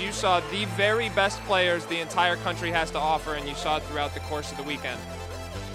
you 0.00 0.12
saw 0.12 0.40
the 0.50 0.64
very 0.76 1.08
best 1.10 1.40
players 1.44 1.86
the 1.86 2.00
entire 2.00 2.36
country 2.36 2.70
has 2.70 2.90
to 2.92 2.98
offer, 2.98 3.34
and 3.34 3.48
you 3.48 3.54
saw 3.54 3.76
it 3.76 3.82
throughout 3.84 4.14
the 4.14 4.20
course 4.20 4.50
of 4.50 4.56
the 4.56 4.62
weekend. 4.62 5.00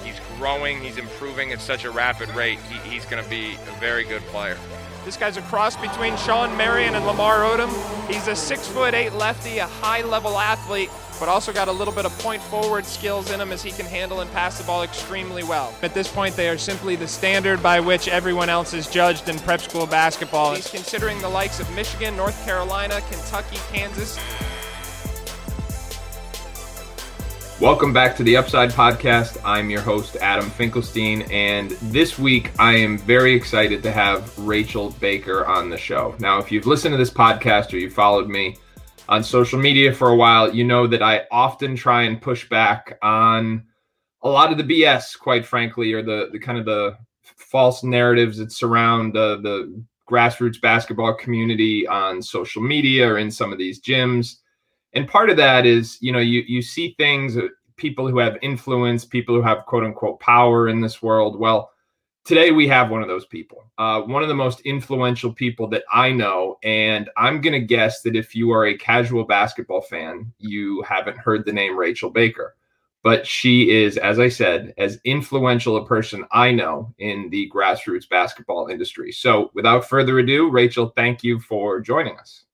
He's 0.03 0.19
growing, 0.37 0.81
he's 0.81 0.97
improving 0.97 1.51
at 1.51 1.61
such 1.61 1.85
a 1.85 1.91
rapid 1.91 2.29
rate. 2.35 2.59
He, 2.69 2.89
he's 2.89 3.05
going 3.05 3.23
to 3.23 3.29
be 3.29 3.53
a 3.53 3.79
very 3.79 4.03
good 4.03 4.21
player. 4.23 4.57
This 5.03 5.17
guy's 5.17 5.37
a 5.37 5.41
cross 5.43 5.75
between 5.75 6.17
Shawn 6.17 6.55
Marion 6.57 6.95
and 6.95 7.05
Lamar 7.05 7.39
Odom. 7.39 7.71
He's 8.11 8.27
a 8.27 8.35
six 8.35 8.67
foot 8.67 8.93
eight 8.93 9.13
lefty, 9.13 9.59
a 9.59 9.67
high 9.67 10.01
level 10.01 10.37
athlete, 10.37 10.89
but 11.19 11.29
also 11.29 11.53
got 11.53 11.67
a 11.67 11.71
little 11.71 11.93
bit 11.93 12.05
of 12.05 12.17
point 12.19 12.41
forward 12.41 12.85
skills 12.85 13.31
in 13.31 13.39
him 13.39 13.51
as 13.51 13.63
he 13.63 13.71
can 13.71 13.85
handle 13.85 14.21
and 14.21 14.31
pass 14.31 14.57
the 14.57 14.63
ball 14.63 14.83
extremely 14.83 15.43
well. 15.43 15.73
At 15.81 15.93
this 15.93 16.07
point, 16.07 16.35
they 16.35 16.49
are 16.49 16.57
simply 16.57 16.95
the 16.95 17.07
standard 17.07 17.63
by 17.63 17.79
which 17.79 18.07
everyone 18.07 18.49
else 18.49 18.73
is 18.73 18.87
judged 18.87 19.29
in 19.29 19.37
prep 19.39 19.61
school 19.61 19.85
basketball. 19.85 20.55
He's 20.55 20.69
considering 20.69 21.19
the 21.21 21.29
likes 21.29 21.59
of 21.59 21.73
Michigan, 21.75 22.15
North 22.15 22.43
Carolina, 22.45 23.01
Kentucky, 23.09 23.57
Kansas. 23.71 24.19
Welcome 27.61 27.93
back 27.93 28.17
to 28.17 28.23
the 28.23 28.35
Upside 28.35 28.71
Podcast. 28.71 29.37
I'm 29.45 29.69
your 29.69 29.79
host, 29.79 30.17
Adam 30.17 30.49
Finkelstein, 30.49 31.21
and 31.31 31.71
this 31.83 32.19
week 32.19 32.51
I 32.59 32.73
am 32.73 32.97
very 32.97 33.33
excited 33.33 33.81
to 33.83 33.91
have 33.93 34.37
Rachel 34.37 34.89
Baker 34.99 35.45
on 35.45 35.69
the 35.69 35.77
show. 35.77 36.15
Now, 36.19 36.39
if 36.39 36.51
you've 36.51 36.65
listened 36.65 36.91
to 36.91 36.97
this 36.97 37.09
podcast 37.09 37.71
or 37.71 37.77
you've 37.77 37.93
followed 37.93 38.27
me 38.27 38.57
on 39.07 39.23
social 39.23 39.59
media 39.59 39.93
for 39.93 40.09
a 40.09 40.15
while, 40.15 40.53
you 40.53 40.63
know 40.63 40.87
that 40.87 41.03
I 41.03 41.25
often 41.31 41.75
try 41.75 42.03
and 42.03 42.21
push 42.21 42.47
back 42.49 42.97
on 43.01 43.63
a 44.23 44.29
lot 44.29 44.51
of 44.51 44.57
the 44.57 44.63
BS, 44.63 45.17
quite 45.17 45.45
frankly, 45.45 45.93
or 45.93 46.01
the, 46.01 46.29
the 46.31 46.39
kind 46.39 46.57
of 46.57 46.65
the 46.65 46.97
false 47.21 47.83
narratives 47.83 48.37
that 48.37 48.51
surround 48.51 49.15
uh, 49.15 49.37
the 49.37 49.83
grassroots 50.09 50.61
basketball 50.61 51.13
community 51.15 51.87
on 51.87 52.21
social 52.21 52.61
media 52.61 53.07
or 53.07 53.17
in 53.17 53.31
some 53.31 53.51
of 53.51 53.57
these 53.57 53.81
gyms. 53.81 54.37
And 54.93 55.07
part 55.07 55.29
of 55.29 55.37
that 55.37 55.65
is 55.65 55.97
you 56.01 56.11
know 56.11 56.19
you 56.19 56.43
you 56.47 56.61
see 56.61 56.95
things 56.97 57.37
people 57.75 58.07
who 58.07 58.19
have 58.19 58.37
influence 58.41 59.03
people 59.03 59.35
who 59.35 59.41
have 59.41 59.65
quote 59.65 59.83
unquote 59.83 60.19
power 60.19 60.69
in 60.69 60.79
this 60.79 61.01
world. 61.01 61.39
Well 61.39 61.71
today 62.25 62.49
we 62.51 62.67
have 62.67 62.89
one 62.89 63.01
of 63.01 63.07
those 63.07 63.25
people 63.27 63.63
uh, 63.77 64.01
one 64.01 64.23
of 64.23 64.27
the 64.27 64.35
most 64.35 64.59
influential 64.61 65.31
people 65.31 65.67
that 65.67 65.83
i 65.93 66.11
know 66.11 66.57
and 66.63 67.09
i'm 67.15 67.39
going 67.39 67.53
to 67.53 67.65
guess 67.65 68.01
that 68.01 68.15
if 68.15 68.35
you 68.35 68.51
are 68.51 68.65
a 68.65 68.77
casual 68.77 69.23
basketball 69.23 69.81
fan 69.81 70.31
you 70.39 70.81
haven't 70.81 71.17
heard 71.17 71.45
the 71.45 71.53
name 71.53 71.77
rachel 71.77 72.09
baker 72.09 72.55
but 73.03 73.25
she 73.25 73.69
is 73.69 73.97
as 73.97 74.19
i 74.19 74.27
said 74.27 74.73
as 74.77 74.99
influential 75.05 75.77
a 75.77 75.85
person 75.85 76.25
i 76.31 76.51
know 76.51 76.93
in 76.97 77.29
the 77.29 77.49
grassroots 77.53 78.09
basketball 78.09 78.67
industry 78.67 79.11
so 79.11 79.51
without 79.53 79.87
further 79.87 80.19
ado 80.19 80.49
rachel 80.49 80.91
thank 80.95 81.23
you 81.23 81.39
for 81.39 81.79
joining 81.79 82.17
us 82.17 82.45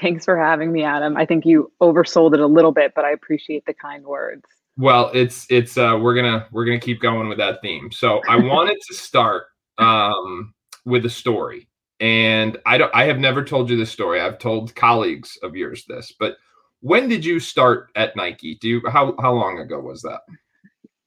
Thanks 0.00 0.24
for 0.24 0.36
having 0.36 0.72
me, 0.72 0.82
Adam. 0.82 1.14
I 1.16 1.26
think 1.26 1.44
you 1.44 1.70
oversold 1.80 2.32
it 2.32 2.40
a 2.40 2.46
little 2.46 2.72
bit, 2.72 2.92
but 2.94 3.04
I 3.04 3.10
appreciate 3.10 3.66
the 3.66 3.74
kind 3.74 4.04
words. 4.04 4.44
Well, 4.76 5.10
it's 5.12 5.46
it's 5.50 5.76
uh 5.76 5.98
we're 6.00 6.14
gonna 6.14 6.46
we're 6.50 6.64
gonna 6.64 6.80
keep 6.80 7.00
going 7.00 7.28
with 7.28 7.38
that 7.38 7.60
theme. 7.62 7.90
So 7.92 8.20
I 8.28 8.36
wanted 8.44 8.78
to 8.88 8.94
start 8.94 9.44
um 9.78 10.54
with 10.84 11.04
a 11.04 11.10
story. 11.10 11.68
And 12.00 12.58
I 12.66 12.78
don't 12.78 12.94
I 12.94 13.04
have 13.04 13.18
never 13.18 13.44
told 13.44 13.70
you 13.70 13.76
this 13.76 13.92
story. 13.92 14.20
I've 14.20 14.38
told 14.38 14.74
colleagues 14.74 15.38
of 15.42 15.54
yours 15.54 15.84
this, 15.86 16.12
but 16.18 16.36
when 16.80 17.08
did 17.08 17.24
you 17.24 17.38
start 17.38 17.90
at 17.94 18.16
Nike? 18.16 18.56
Do 18.60 18.68
you 18.68 18.82
how 18.90 19.14
how 19.20 19.32
long 19.32 19.58
ago 19.58 19.78
was 19.78 20.02
that? 20.02 20.20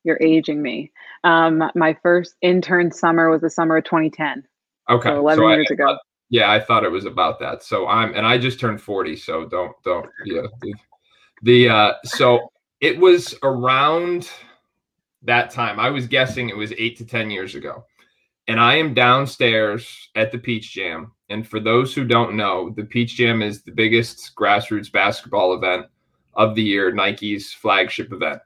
You're 0.04 0.22
aging 0.22 0.62
me. 0.62 0.92
Um 1.24 1.64
my 1.76 1.98
first 2.04 2.36
intern 2.42 2.92
summer 2.92 3.30
was 3.30 3.42
the 3.42 3.50
summer 3.50 3.78
of 3.78 3.84
2010. 3.86 4.44
Okay. 4.90 5.10
So 5.10 5.20
11 5.20 5.44
so 5.44 5.50
years 5.50 5.68
I, 5.72 5.74
ago. 5.74 5.98
Yeah, 6.30 6.52
I 6.52 6.60
thought 6.60 6.84
it 6.84 6.92
was 6.92 7.06
about 7.06 7.40
that. 7.40 7.64
So 7.64 7.88
I'm 7.88 8.14
and 8.14 8.26
I 8.26 8.38
just 8.38 8.60
turned 8.60 8.80
40, 8.80 9.16
so 9.16 9.48
don't 9.48 9.74
don't 9.84 10.08
yeah. 10.24 10.44
The, 10.62 10.74
the 11.42 11.70
uh 11.70 11.94
so 12.06 12.52
it 12.82 12.98
was 13.00 13.36
around 13.44 14.30
that 15.24 15.52
time. 15.52 15.80
I 15.80 15.90
was 15.90 16.08
guessing 16.08 16.50
it 16.50 16.58
was 16.58 16.74
8 16.78 16.98
to 16.98 17.06
10 17.06 17.30
years 17.30 17.56
ago. 17.56 17.86
And 18.48 18.60
I 18.60 18.76
am 18.76 18.94
downstairs 18.94 20.10
at 20.16 20.32
the 20.32 20.38
Peach 20.38 20.72
Jam. 20.72 21.12
And 21.30 21.48
for 21.48 21.60
those 21.60 21.96
who 21.96 22.06
don't 22.06 22.36
know, 22.36 22.70
the 22.70 22.84
Peach 22.84 23.16
Jam 23.16 23.42
is 23.42 23.64
the 23.64 23.72
biggest 23.72 24.34
grassroots 24.36 24.92
basketball 24.92 25.56
event 25.56 25.88
of 26.36 26.54
the 26.54 26.62
year, 26.62 26.92
Nike's 26.92 27.54
flagship 27.54 28.12
event. 28.12 28.42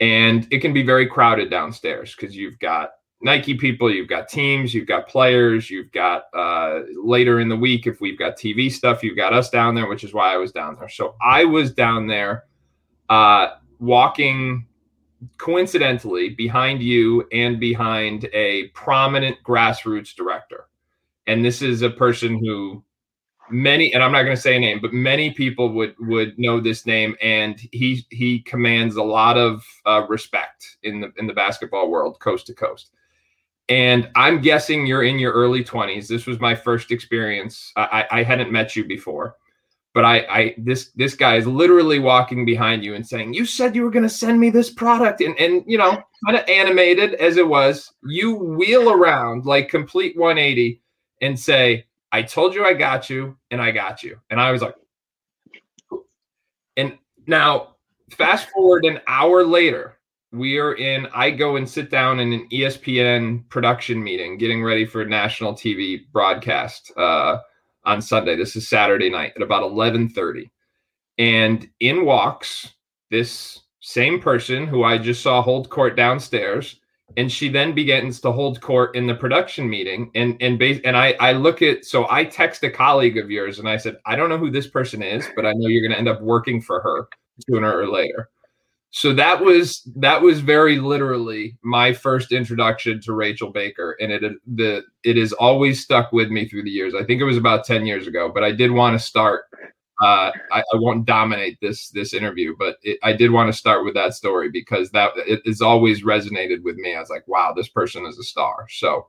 And 0.00 0.46
it 0.50 0.60
can 0.60 0.72
be 0.72 0.82
very 0.82 1.06
crowded 1.06 1.50
downstairs 1.50 2.14
because 2.14 2.34
you've 2.34 2.58
got 2.60 2.90
Nike 3.20 3.54
people, 3.54 3.92
you've 3.92 4.08
got 4.08 4.28
teams, 4.28 4.72
you've 4.72 4.86
got 4.86 5.08
players, 5.08 5.68
you've 5.68 5.90
got 5.90 6.24
uh, 6.32 6.80
later 6.94 7.40
in 7.40 7.48
the 7.48 7.56
week, 7.56 7.86
if 7.86 8.00
we've 8.00 8.18
got 8.18 8.36
TV 8.36 8.70
stuff, 8.70 9.02
you've 9.02 9.16
got 9.16 9.32
us 9.32 9.50
down 9.50 9.74
there, 9.74 9.88
which 9.88 10.04
is 10.04 10.14
why 10.14 10.32
I 10.32 10.36
was 10.36 10.52
down 10.52 10.76
there. 10.78 10.88
So 10.88 11.16
I 11.20 11.44
was 11.44 11.72
down 11.72 12.06
there 12.06 12.44
uh, 13.08 13.48
walking 13.78 14.66
coincidentally 15.36 16.30
behind 16.30 16.82
you 16.82 17.26
and 17.32 17.58
behind 17.58 18.28
a 18.32 18.68
prominent 18.68 19.36
grassroots 19.44 20.14
director. 20.14 20.66
And 21.26 21.44
this 21.44 21.60
is 21.60 21.82
a 21.82 21.90
person 21.90 22.38
who 22.38 22.82
many 23.50 23.92
and 23.94 24.02
I'm 24.02 24.12
not 24.12 24.22
going 24.22 24.36
to 24.36 24.40
say 24.40 24.56
a 24.56 24.60
name, 24.60 24.80
but 24.80 24.92
many 24.92 25.30
people 25.30 25.72
would 25.72 25.94
would 25.98 26.38
know 26.38 26.60
this 26.60 26.86
name, 26.86 27.16
and 27.20 27.60
he 27.72 28.06
he 28.10 28.40
commands 28.40 28.96
a 28.96 29.02
lot 29.02 29.36
of 29.36 29.64
uh, 29.86 30.06
respect 30.08 30.76
in 30.82 31.00
the 31.00 31.12
in 31.16 31.26
the 31.26 31.32
basketball 31.32 31.90
world, 31.90 32.20
coast 32.20 32.46
to 32.46 32.54
coast 32.54 32.90
and 33.68 34.10
I'm 34.14 34.40
guessing 34.40 34.86
you're 34.86 35.02
in 35.02 35.18
your 35.18 35.32
early 35.32 35.62
20s. 35.62 36.08
This 36.08 36.26
was 36.26 36.40
my 36.40 36.54
first 36.54 36.90
experience. 36.90 37.72
I, 37.76 38.06
I 38.10 38.22
hadn't 38.22 38.50
met 38.50 38.74
you 38.74 38.84
before, 38.84 39.36
but 39.98 40.04
I, 40.04 40.16
I 40.30 40.54
this 40.58 40.92
this 40.94 41.16
guy 41.16 41.34
is 41.38 41.46
literally 41.48 41.98
walking 41.98 42.44
behind 42.44 42.84
you 42.84 42.94
and 42.94 43.04
saying, 43.04 43.34
"You 43.34 43.44
said 43.44 43.74
you 43.74 43.82
were 43.82 43.90
going 43.90 44.04
to 44.04 44.08
send 44.08 44.38
me 44.38 44.48
this 44.48 44.70
product," 44.70 45.20
and 45.20 45.36
and 45.40 45.64
you 45.66 45.76
know, 45.76 46.00
kind 46.24 46.38
of 46.38 46.48
animated 46.48 47.14
as 47.14 47.36
it 47.36 47.48
was, 47.48 47.94
you 48.04 48.36
wheel 48.36 48.92
around 48.92 49.44
like 49.44 49.68
complete 49.68 50.16
180 50.16 50.80
and 51.20 51.36
say, 51.36 51.84
"I 52.12 52.22
told 52.22 52.54
you 52.54 52.64
I 52.64 52.74
got 52.74 53.10
you, 53.10 53.36
and 53.50 53.60
I 53.60 53.72
got 53.72 54.04
you," 54.04 54.20
and 54.30 54.40
I 54.40 54.52
was 54.52 54.62
like, 54.62 54.76
and 56.76 56.96
now 57.26 57.74
fast 58.12 58.50
forward 58.50 58.84
an 58.84 59.00
hour 59.08 59.42
later 59.42 59.98
we 60.30 60.58
are 60.58 60.74
in 60.74 61.08
i 61.14 61.30
go 61.30 61.56
and 61.56 61.68
sit 61.68 61.90
down 61.90 62.20
in 62.20 62.32
an 62.32 62.46
espn 62.52 63.46
production 63.48 64.02
meeting 64.02 64.36
getting 64.36 64.62
ready 64.62 64.84
for 64.84 65.04
national 65.04 65.54
tv 65.54 66.00
broadcast 66.12 66.92
uh, 66.98 67.38
on 67.88 68.02
sunday. 68.02 68.36
This 68.36 68.54
is 68.54 68.68
saturday 68.68 69.10
night 69.10 69.32
at 69.34 69.42
about 69.42 69.62
11.30 69.62 70.50
and 71.18 71.68
in 71.80 72.04
walks 72.04 72.74
this 73.10 73.60
same 73.80 74.20
person 74.20 74.66
who 74.66 74.84
i 74.84 74.98
just 74.98 75.22
saw 75.22 75.40
hold 75.40 75.70
court 75.70 75.96
downstairs 75.96 76.80
and 77.16 77.32
she 77.32 77.48
then 77.48 77.74
begins 77.74 78.20
to 78.20 78.30
hold 78.30 78.60
court 78.60 78.94
in 78.94 79.06
the 79.06 79.14
production 79.14 79.68
meeting. 79.68 80.10
And 80.14 80.36
and 80.40 80.58
base 80.58 80.80
and 80.84 80.96
i 80.96 81.14
i 81.20 81.32
look 81.32 81.62
at 81.62 81.84
so 81.84 82.06
i 82.10 82.24
text 82.24 82.62
a 82.64 82.70
colleague 82.70 83.16
of 83.16 83.30
yours 83.30 83.58
and 83.58 83.68
i 83.68 83.76
said 83.76 83.96
i 84.06 84.14
don't 84.14 84.28
know 84.28 84.38
who 84.38 84.50
this 84.50 84.68
person 84.68 85.02
is 85.02 85.26
but 85.34 85.46
i 85.46 85.52
know 85.52 85.68
you're 85.68 85.82
going 85.82 85.92
to 85.92 85.98
end 85.98 86.08
up 86.08 86.20
working 86.20 86.60
for 86.60 86.80
her 86.80 87.08
sooner 87.48 87.74
or 87.74 87.88
later 87.88 88.28
so 88.90 89.12
that 89.14 89.42
was 89.42 89.82
that 89.96 90.22
was 90.22 90.40
very 90.40 90.78
literally 90.78 91.58
my 91.62 91.92
first 91.92 92.32
introduction 92.32 93.00
to 93.02 93.12
Rachel 93.12 93.50
Baker, 93.50 93.96
and 94.00 94.10
it 94.10 94.22
the 94.46 94.82
it 95.04 95.16
has 95.16 95.32
always 95.34 95.82
stuck 95.82 96.10
with 96.10 96.30
me 96.30 96.48
through 96.48 96.64
the 96.64 96.70
years. 96.70 96.94
I 96.94 97.04
think 97.04 97.20
it 97.20 97.24
was 97.24 97.36
about 97.36 97.64
ten 97.64 97.84
years 97.84 98.06
ago, 98.06 98.30
but 98.32 98.44
I 98.44 98.52
did 98.52 98.70
want 98.70 98.98
to 98.98 99.04
start. 99.04 99.44
Uh, 100.00 100.30
I, 100.52 100.60
I, 100.60 100.76
won't 100.76 101.06
dominate 101.06 101.58
this 101.60 101.90
this 101.90 102.14
interview, 102.14 102.54
but 102.56 102.76
it, 102.82 102.98
I 103.02 103.12
did 103.12 103.32
want 103.32 103.52
to 103.52 103.58
start 103.58 103.84
with 103.84 103.94
that 103.94 104.14
story 104.14 104.48
because 104.48 104.92
that 104.92 105.10
it 105.16 105.42
has 105.44 105.60
always 105.60 106.04
resonated 106.04 106.62
with 106.62 106.76
me. 106.76 106.94
I 106.94 107.00
was 107.00 107.10
like, 107.10 107.26
wow, 107.26 107.52
this 107.54 107.68
person 107.68 108.06
is 108.06 108.16
a 108.16 108.22
star. 108.22 108.66
So 108.70 109.08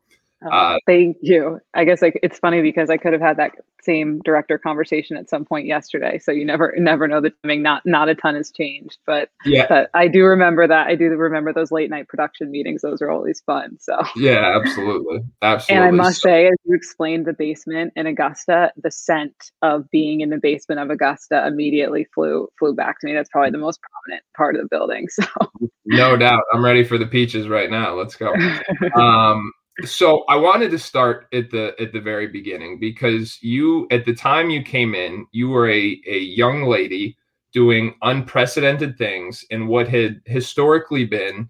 uh, 0.50 0.78
thank 0.86 1.18
you. 1.22 1.60
I 1.74 1.84
guess 1.84 2.02
like 2.02 2.20
it's 2.24 2.40
funny 2.40 2.62
because 2.62 2.90
I 2.90 2.98
could 2.98 3.14
have 3.14 3.22
had 3.22 3.38
that 3.38 3.52
same 3.82 4.20
director 4.24 4.58
conversation 4.58 5.18
at 5.18 5.30
some 5.30 5.46
point 5.46 5.66
yesterday. 5.66 6.20
So 6.20 6.32
you 6.32 6.46
never 6.46 6.74
never 6.78 7.08
know 7.08 7.22
the 7.22 7.32
timing. 7.44 7.62
Not 7.62 7.86
not 7.86 8.10
a 8.10 8.16
ton 8.16 8.36
has 8.36 8.52
changed, 8.52 8.98
but 9.06 9.30
yeah, 9.46 9.66
but 9.68 9.90
I 9.94 10.08
do 10.08 10.24
remember 10.24 10.68
that. 10.68 10.88
I 10.88 10.96
do 10.96 11.06
remember 11.10 11.54
those 11.54 11.72
late 11.72 11.90
night 11.90 12.08
production 12.08 12.52
meetings. 12.52 12.82
Those 12.82 13.02
are 13.02 13.10
always 13.10 13.42
fun. 13.42 13.78
So 13.80 14.00
yeah, 14.16 14.58
absolutely, 14.58 15.20
absolutely. 15.42 15.88
And 15.88 16.02
I 16.02 16.04
must 16.04 16.22
say, 16.22 16.48
as 16.48 16.56
you 16.66 16.76
explained 16.76 17.26
the 17.26 17.34
basement 17.34 17.94
in 17.96 18.08
Augusta, 18.08 18.72
the 18.82 18.92
scent 18.92 19.52
of 19.62 19.90
being 19.92 20.22
in 20.22 20.30
the 20.30 20.40
basement 20.40 20.80
of 20.80 20.90
Augusta 20.90 21.46
immediately 21.48 22.08
flew 22.14 22.48
flew 22.58 22.74
back 22.74 23.00
to 23.02 23.08
me. 23.08 23.14
That's 23.14 23.30
probably 23.30 23.52
the 23.52 23.58
most 23.58 23.80
prominent 23.82 24.24
part 24.36 24.56
of 24.56 24.62
the 24.62 24.68
building. 24.68 25.08
So 25.20 25.26
no 25.86 26.16
doubt, 26.16 26.44
I'm 26.54 26.64
ready 26.64 26.84
for 26.84 26.98
the 26.98 27.06
peaches 27.06 27.48
right 27.50 27.70
now. 27.70 27.94
Let's 27.96 28.16
go. 28.16 28.34
Um, 28.96 29.52
so 29.86 30.24
I 30.28 30.36
wanted 30.36 30.72
to 30.72 30.80
start 30.80 31.28
at 31.34 31.50
the 31.52 31.76
at 31.80 31.94
the 31.94 32.02
very 32.02 32.28
beginning 32.28 32.80
because 32.80 33.42
you 33.42 33.88
at 33.92 34.06
the 34.06 34.14
time 34.14 34.50
you 34.50 34.64
came 34.64 34.96
in, 34.96 35.26
you 35.32 35.50
were 35.50 35.70
a, 35.70 36.02
a 36.08 36.20
young 36.20 36.64
lady 36.64 37.18
doing 37.52 37.96
unprecedented 38.02 38.98
things 38.98 39.44
in 39.50 39.68
what 39.68 39.88
had 39.88 40.22
historically 40.26 41.06
been 41.06 41.50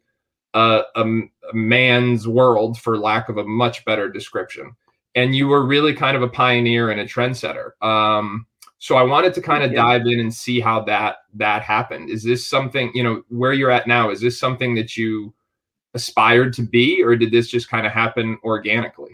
a, 0.54 0.82
a, 0.96 1.04
a 1.04 1.54
man's 1.54 2.28
world, 2.28 2.80
for 2.80 2.98
lack 2.98 3.30
of 3.30 3.38
a 3.38 3.44
much 3.44 3.84
better 3.86 4.10
description. 4.10 4.76
And 5.16 5.36
you 5.36 5.48
were 5.48 5.66
really 5.66 5.94
kind 5.94 6.16
of 6.16 6.24
a 6.24 6.30
pioneer 6.30 6.92
and 6.92 7.02
a 7.02 7.06
trendsetter. 7.06 7.72
Um, 7.84 8.46
so 8.78 8.96
I 8.96 9.04
wanted 9.04 9.34
to 9.34 9.42
kind 9.42 9.64
of 9.64 9.74
dive 9.74 10.06
in 10.06 10.20
and 10.20 10.34
see 10.34 10.62
how 10.62 10.82
that 10.84 11.18
that 11.34 11.64
happened. 11.64 12.10
Is 12.10 12.24
this 12.24 12.48
something, 12.48 12.92
you 12.94 13.04
know, 13.04 13.24
where 13.28 13.54
you're 13.54 13.72
at 13.72 13.88
now, 13.88 14.10
is 14.10 14.22
this 14.22 14.40
something 14.40 14.74
that 14.76 14.96
you 14.96 15.34
aspired 15.94 16.54
to 16.54 16.62
be 16.62 17.04
or 17.04 17.16
did 17.16 17.32
this 17.32 17.48
just 17.48 17.70
kind 17.70 17.86
of 17.86 17.92
happen 17.92 18.38
organically? 18.44 19.12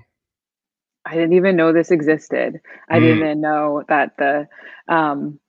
I 1.06 1.14
didn't 1.14 1.34
even 1.34 1.56
know 1.56 1.72
this 1.72 1.92
existed. 1.92 2.60
I 2.90 2.98
mm. 2.98 3.02
didn't 3.02 3.18
even 3.20 3.42
know 3.42 3.84
that 3.88 4.18
the 4.18 4.48
um 4.88 5.40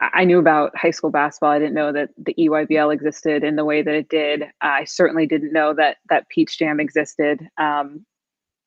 I 0.00 0.24
knew 0.24 0.38
about 0.38 0.76
high 0.76 0.90
school 0.90 1.10
basketball. 1.10 1.50
I 1.50 1.58
didn't 1.58 1.74
know 1.74 1.90
that 1.92 2.10
the 2.18 2.34
EYBL 2.34 2.92
existed 2.92 3.42
in 3.42 3.56
the 3.56 3.64
way 3.64 3.80
that 3.80 3.94
it 3.94 4.10
did. 4.10 4.44
I 4.60 4.84
certainly 4.84 5.26
didn't 5.26 5.52
know 5.52 5.72
that 5.74 5.98
that 6.10 6.28
Peach 6.28 6.58
Jam 6.58 6.80
existed. 6.80 7.40
Um, 7.58 8.04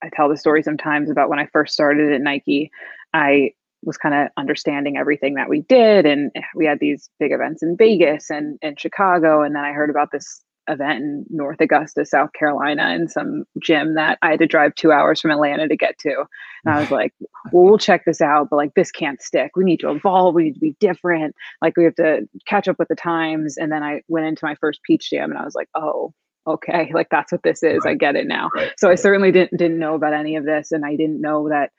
I 0.01 0.09
tell 0.09 0.29
the 0.29 0.37
story 0.37 0.63
sometimes 0.63 1.09
about 1.09 1.29
when 1.29 1.39
I 1.39 1.47
first 1.47 1.73
started 1.73 2.11
at 2.11 2.21
Nike. 2.21 2.71
I 3.13 3.51
was 3.83 3.97
kind 3.97 4.15
of 4.15 4.29
understanding 4.37 4.97
everything 4.97 5.35
that 5.35 5.49
we 5.49 5.61
did 5.61 6.05
and 6.05 6.31
we 6.55 6.65
had 6.65 6.79
these 6.79 7.09
big 7.19 7.31
events 7.31 7.63
in 7.63 7.77
Vegas 7.77 8.29
and 8.29 8.57
in 8.61 8.75
Chicago 8.75 9.41
and 9.41 9.55
then 9.55 9.63
I 9.63 9.71
heard 9.71 9.89
about 9.89 10.11
this 10.11 10.43
event 10.69 10.99
in 10.99 11.25
North 11.29 11.59
Augusta, 11.59 12.05
South 12.05 12.31
Carolina 12.33 12.93
in 12.93 13.07
some 13.07 13.43
gym 13.61 13.95
that 13.95 14.17
I 14.21 14.31
had 14.31 14.39
to 14.39 14.47
drive 14.47 14.75
2 14.75 14.91
hours 14.91 15.19
from 15.19 15.31
Atlanta 15.31 15.67
to 15.67 15.75
get 15.75 15.97
to. 15.99 16.25
And 16.65 16.73
I 16.73 16.79
was 16.79 16.91
like, 16.91 17.13
well, 17.51 17.65
we'll 17.65 17.77
check 17.77 18.05
this 18.05 18.21
out, 18.21 18.49
but 18.49 18.57
like 18.57 18.73
this 18.75 18.91
can't 18.91 19.21
stick. 19.21 19.51
We 19.55 19.65
need 19.65 19.79
to 19.81 19.91
evolve, 19.91 20.35
we 20.35 20.43
need 20.43 20.53
to 20.53 20.59
be 20.59 20.75
different. 20.79 21.35
Like 21.61 21.75
we 21.75 21.83
have 21.83 21.95
to 21.95 22.27
catch 22.45 22.67
up 22.67 22.79
with 22.79 22.87
the 22.87 22.95
times 22.95 23.57
and 23.57 23.71
then 23.71 23.83
I 23.83 24.01
went 24.07 24.27
into 24.27 24.45
my 24.45 24.55
first 24.55 24.81
peach 24.83 25.09
jam 25.09 25.31
and 25.31 25.39
I 25.39 25.45
was 25.45 25.55
like, 25.55 25.69
"Oh, 25.75 26.13
okay 26.47 26.89
like 26.93 27.09
that's 27.09 27.33
what 27.33 27.43
this 27.43 27.61
is 27.63 27.83
right. 27.83 27.91
i 27.91 27.93
get 27.93 28.15
it 28.15 28.25
now 28.25 28.49
right. 28.55 28.71
so 28.77 28.89
i 28.89 28.95
certainly 28.95 29.29
didn't 29.29 29.57
didn't 29.57 29.77
know 29.77 29.93
about 29.93 30.13
any 30.13 30.37
of 30.37 30.45
this 30.45 30.71
and 30.71 30.85
i 30.85 30.95
didn't 30.95 31.19
know 31.19 31.49
that 31.49 31.69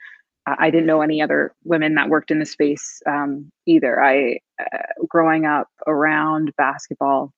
I 0.47 0.71
didn't 0.71 0.87
know 0.87 1.03
any 1.03 1.21
other 1.21 1.55
women 1.65 1.95
that 1.95 2.09
worked 2.09 2.31
in 2.31 2.39
the 2.39 2.47
space 2.47 3.03
um, 3.07 3.51
either. 3.67 4.03
I, 4.03 4.39
uh, 4.61 4.79
growing 5.09 5.45
up 5.45 5.69
around 5.87 6.53
basketball, 6.57 7.33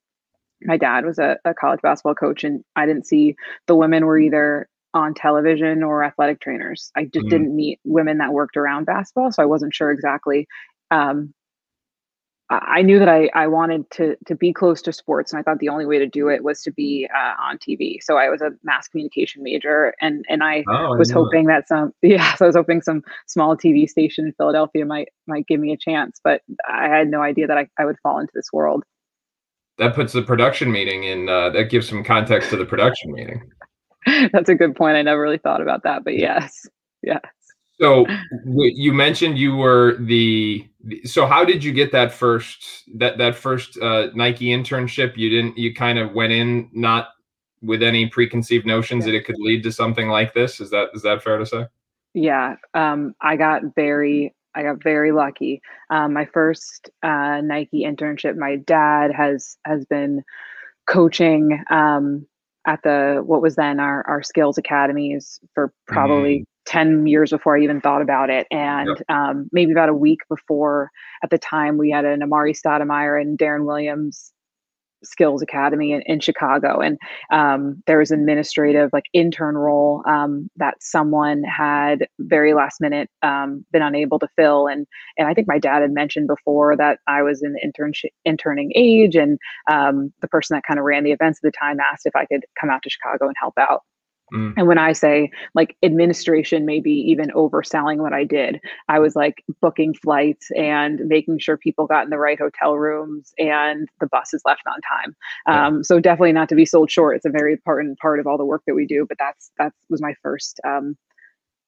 my 0.65 0.77
dad 0.77 1.05
was 1.05 1.19
a, 1.19 1.37
a, 1.45 1.55
college 1.55 1.81
basketball 1.83 2.15
coach, 2.15 2.45
and 2.45 2.65
I 2.77 2.87
didn't 2.87 3.07
see 3.07 3.37
the 3.67 3.75
women 3.75 4.07
were 4.07 4.19
either 4.19 4.69
on 4.95 5.15
television 5.15 5.83
or 5.83 6.05
athletic 6.05 6.41
trainers. 6.41 6.91
I 6.97 7.05
just 7.05 7.15
mm-hmm. 7.17 7.29
didn't 7.29 7.57
meet 7.57 7.81
women 7.85 8.19
that 8.19 8.33
worked 8.33 8.57
around 8.57 8.85
basketball, 8.85 9.33
so 9.33 9.43
I 9.43 9.47
wasn't 9.47 9.75
sure 9.75 9.91
exactly 9.91 10.47
um, 10.93 11.33
I 12.51 12.83
knew 12.83 12.99
that 12.99 13.09
I, 13.09 13.31
I 13.35 13.47
wanted 13.47 13.91
to 13.93 14.17
to 14.27 14.35
be 14.35 14.53
close 14.53 14.83
to 14.83 14.93
sports, 14.93 15.33
and 15.33 15.41
I 15.41 15.43
thought 15.43 15.59
the 15.59 15.71
only 15.71 15.87
way 15.87 15.99
to 15.99 16.07
do 16.07 16.29
it 16.29 16.45
was 16.45 16.61
to 16.63 16.71
be 16.71 17.09
uh, 17.15 17.35
on 17.41 17.57
TV. 17.57 18.03
So 18.03 18.19
I 18.19 18.29
was 18.29 18.43
a 18.43 18.51
mass 18.63 18.89
communication 18.89 19.43
major, 19.43 19.95
and 20.03 20.25
and 20.29 20.43
I 20.43 20.65
oh, 20.69 20.97
was 20.97 21.11
I 21.11 21.15
hoping 21.15 21.47
that. 21.47 21.67
that 21.67 21.69
some 21.69 21.95
yeah, 22.03 22.35
so 22.35 22.45
I 22.45 22.49
was 22.49 22.57
hoping 22.57 22.83
some 22.83 23.03
small 23.27 23.57
TV 23.57 23.89
station 23.89 24.27
in 24.27 24.33
Philadelphia 24.35 24.85
might 24.85 25.09
might 25.27 25.47
give 25.47 25.61
me 25.61 25.73
a 25.73 25.79
chance, 25.79 26.21
but 26.23 26.43
I 26.69 26.89
had 26.89 27.09
no 27.09 27.23
idea 27.23 27.47
that 27.47 27.57
I, 27.57 27.69
I 27.79 27.87
would 27.87 27.99
fall 28.03 28.19
into 28.19 28.33
this 28.35 28.53
world. 28.53 28.85
That 29.83 29.97
puts 29.97 30.13
the 30.13 30.23
production 30.23 30.71
meeting 30.71 31.05
in. 31.05 31.29
Uh, 31.29 31.51
that 31.51 31.65
gives 31.65 31.89
some 31.89 32.05
context 32.05 32.51
to 32.51 32.57
the 32.57 32.65
production 32.65 33.13
meeting. 33.13 33.51
That's 34.33 34.49
a 34.49 34.55
good 34.55 34.77
point. 34.77 34.97
I 34.97 35.03
never 35.03 35.21
really 35.21 35.39
thought 35.39 35.61
about 35.61 35.83
that, 35.83 36.05
but 36.05 36.17
yes, 36.17 36.69
yes. 37.03 37.21
So 37.81 38.07
you 38.45 38.93
mentioned 38.93 39.39
you 39.39 39.57
were 39.57 39.97
the 39.99 40.69
so 41.05 41.27
how 41.27 41.45
did 41.45 41.65
you 41.65 41.73
get 41.73 41.91
that 41.91 42.13
first 42.13 42.85
that 42.95 43.19
that 43.19 43.35
first 43.35 43.77
uh, 43.79 44.09
Nike 44.15 44.47
internship? 44.47 45.17
You 45.17 45.31
didn't 45.31 45.59
you 45.59 45.75
kind 45.75 45.99
of 45.99 46.13
went 46.13 46.33
in 46.33 46.71
not 46.73 47.09
with 47.61 47.83
any 47.83 48.07
preconceived 48.07 48.67
notions 48.67 49.05
that 49.05 49.15
it 49.15 49.25
could 49.25 49.39
lead 49.41 49.65
to 49.65 49.73
something 49.73 50.09
like 50.09 50.33
this. 50.33 50.61
Is 50.61 50.71
that 50.71 50.91
is 50.95 51.03
that 51.03 51.25
fair 51.25 51.39
to 51.39 51.47
say? 51.47 51.67
Yeah, 52.15 52.55
um, 52.75 53.17
I 53.21 53.35
got 53.35 53.63
very 53.75 54.33
I 54.55 54.63
got 54.63 54.83
very 54.83 55.13
lucky. 55.13 55.63
Um, 55.91 56.13
my 56.13 56.27
first 56.27 56.91
uh, 57.03 57.41
Nike 57.43 57.85
internship, 57.85 58.37
my 58.37 58.57
dad 58.57 59.13
has 59.13 59.57
has 59.65 59.85
been 59.87 60.23
coaching 60.87 61.63
um, 61.71 62.27
at 62.67 62.83
the 62.83 63.23
what 63.25 63.43
was 63.43 63.57
then 63.57 63.81
our 63.81 64.07
our 64.07 64.23
skills 64.23 64.59
academies 64.59 65.41
for 65.55 65.73
probably 65.87 66.41
mm. 66.41 66.47
10 66.67 67.07
years 67.07 67.31
before 67.31 67.57
I 67.57 67.63
even 67.63 67.81
thought 67.81 68.03
about 68.03 68.31
it. 68.31 68.47
And 68.51 68.89
yep. 68.89 68.99
um, 69.09 69.49
maybe 69.53 69.73
about 69.73 69.89
a 69.89 69.95
week 69.95 70.21
before, 70.29 70.91
at 71.23 71.31
the 71.31 71.39
time, 71.39 71.77
we 71.77 71.91
had 71.91 72.05
an 72.05 72.21
Amar'e 72.21 72.57
Stoudemire 72.57 73.21
and 73.21 73.39
Deron 73.39 73.65
Williams 73.65 74.33
skills 75.05 75.43
academy 75.43 75.93
in, 75.93 76.03
in 76.03 76.21
chicago 76.21 76.81
and 76.81 76.99
um, 77.33 77.83
there 77.87 77.99
was 77.99 78.11
an 78.11 78.21
administrative 78.21 78.91
like 78.93 79.05
intern 79.13 79.57
role 79.57 80.03
um, 80.07 80.49
that 80.57 80.75
someone 80.81 81.43
had 81.43 82.07
very 82.21 82.55
last 82.55 82.81
minute 82.81 83.09
um, 83.23 83.65
been 83.73 83.83
unable 83.83 84.19
to 84.19 84.29
fill 84.37 84.67
and 84.67 84.87
and 85.19 85.29
i 85.29 85.35
think 85.35 85.49
my 85.49 85.59
dad 85.59 85.83
had 85.83 85.93
mentioned 85.93 86.27
before 86.27 86.77
that 86.77 86.99
i 87.07 87.23
was 87.23 87.43
in 87.43 87.53
the 87.53 87.61
internship 87.67 88.11
interning 88.25 88.73
age 88.75 89.17
and 89.17 89.39
um, 89.71 90.13
the 90.21 90.29
person 90.29 90.55
that 90.55 90.65
kind 90.67 90.79
of 90.79 90.85
ran 90.85 91.05
the 91.05 91.13
events 91.13 91.39
at 91.43 91.49
the 91.49 91.57
time 91.57 91.79
asked 91.81 92.07
if 92.07 92.17
i 92.17 92.25
could 92.27 92.45
come 92.61 92.71
out 92.71 92.83
to 92.83 92.91
chicago 92.91 93.27
and 93.27 93.37
help 93.41 93.55
out 93.59 93.83
Mm. 94.33 94.55
And 94.57 94.67
when 94.67 94.79
I 94.79 94.93
say 94.93 95.31
like 95.55 95.77
administration, 95.83 96.65
maybe 96.65 96.91
even 96.91 97.31
overselling 97.31 97.99
what 97.99 98.13
I 98.13 98.25
did, 98.25 98.61
I 98.89 98.99
was 98.99 99.15
like 99.15 99.45
booking 99.61 99.95
flights 99.95 100.51
and 100.57 101.01
making 101.07 101.39
sure 101.39 101.57
people 101.57 101.87
got 101.87 102.05
in 102.05 102.11
the 102.11 102.19
right 102.19 102.39
hotel 102.39 102.77
rooms 102.77 103.33
and 103.39 103.89
the 104.01 104.07
buses 104.07 104.43
left 104.45 104.63
on 104.67 104.81
time. 104.81 105.17
Yeah. 105.47 105.67
Um, 105.67 105.85
so 105.85 106.01
definitely 106.01 106.33
not 106.33 106.49
to 106.49 106.55
be 106.55 106.67
sold 106.67 106.91
short. 106.91 107.17
It's 107.17 107.27
a 107.27 107.31
very 107.31 107.53
important 107.53 107.99
part 107.99 108.21
of 108.21 108.27
all 108.27 108.39
the 108.39 108.45
work 108.45 108.63
that 108.67 108.75
we 108.75 108.87
do. 108.87 109.07
But 109.09 109.19
that's 109.19 109.51
that 109.59 109.73
was 109.91 110.01
my 110.01 110.15
first 110.23 110.61
um, 110.65 110.97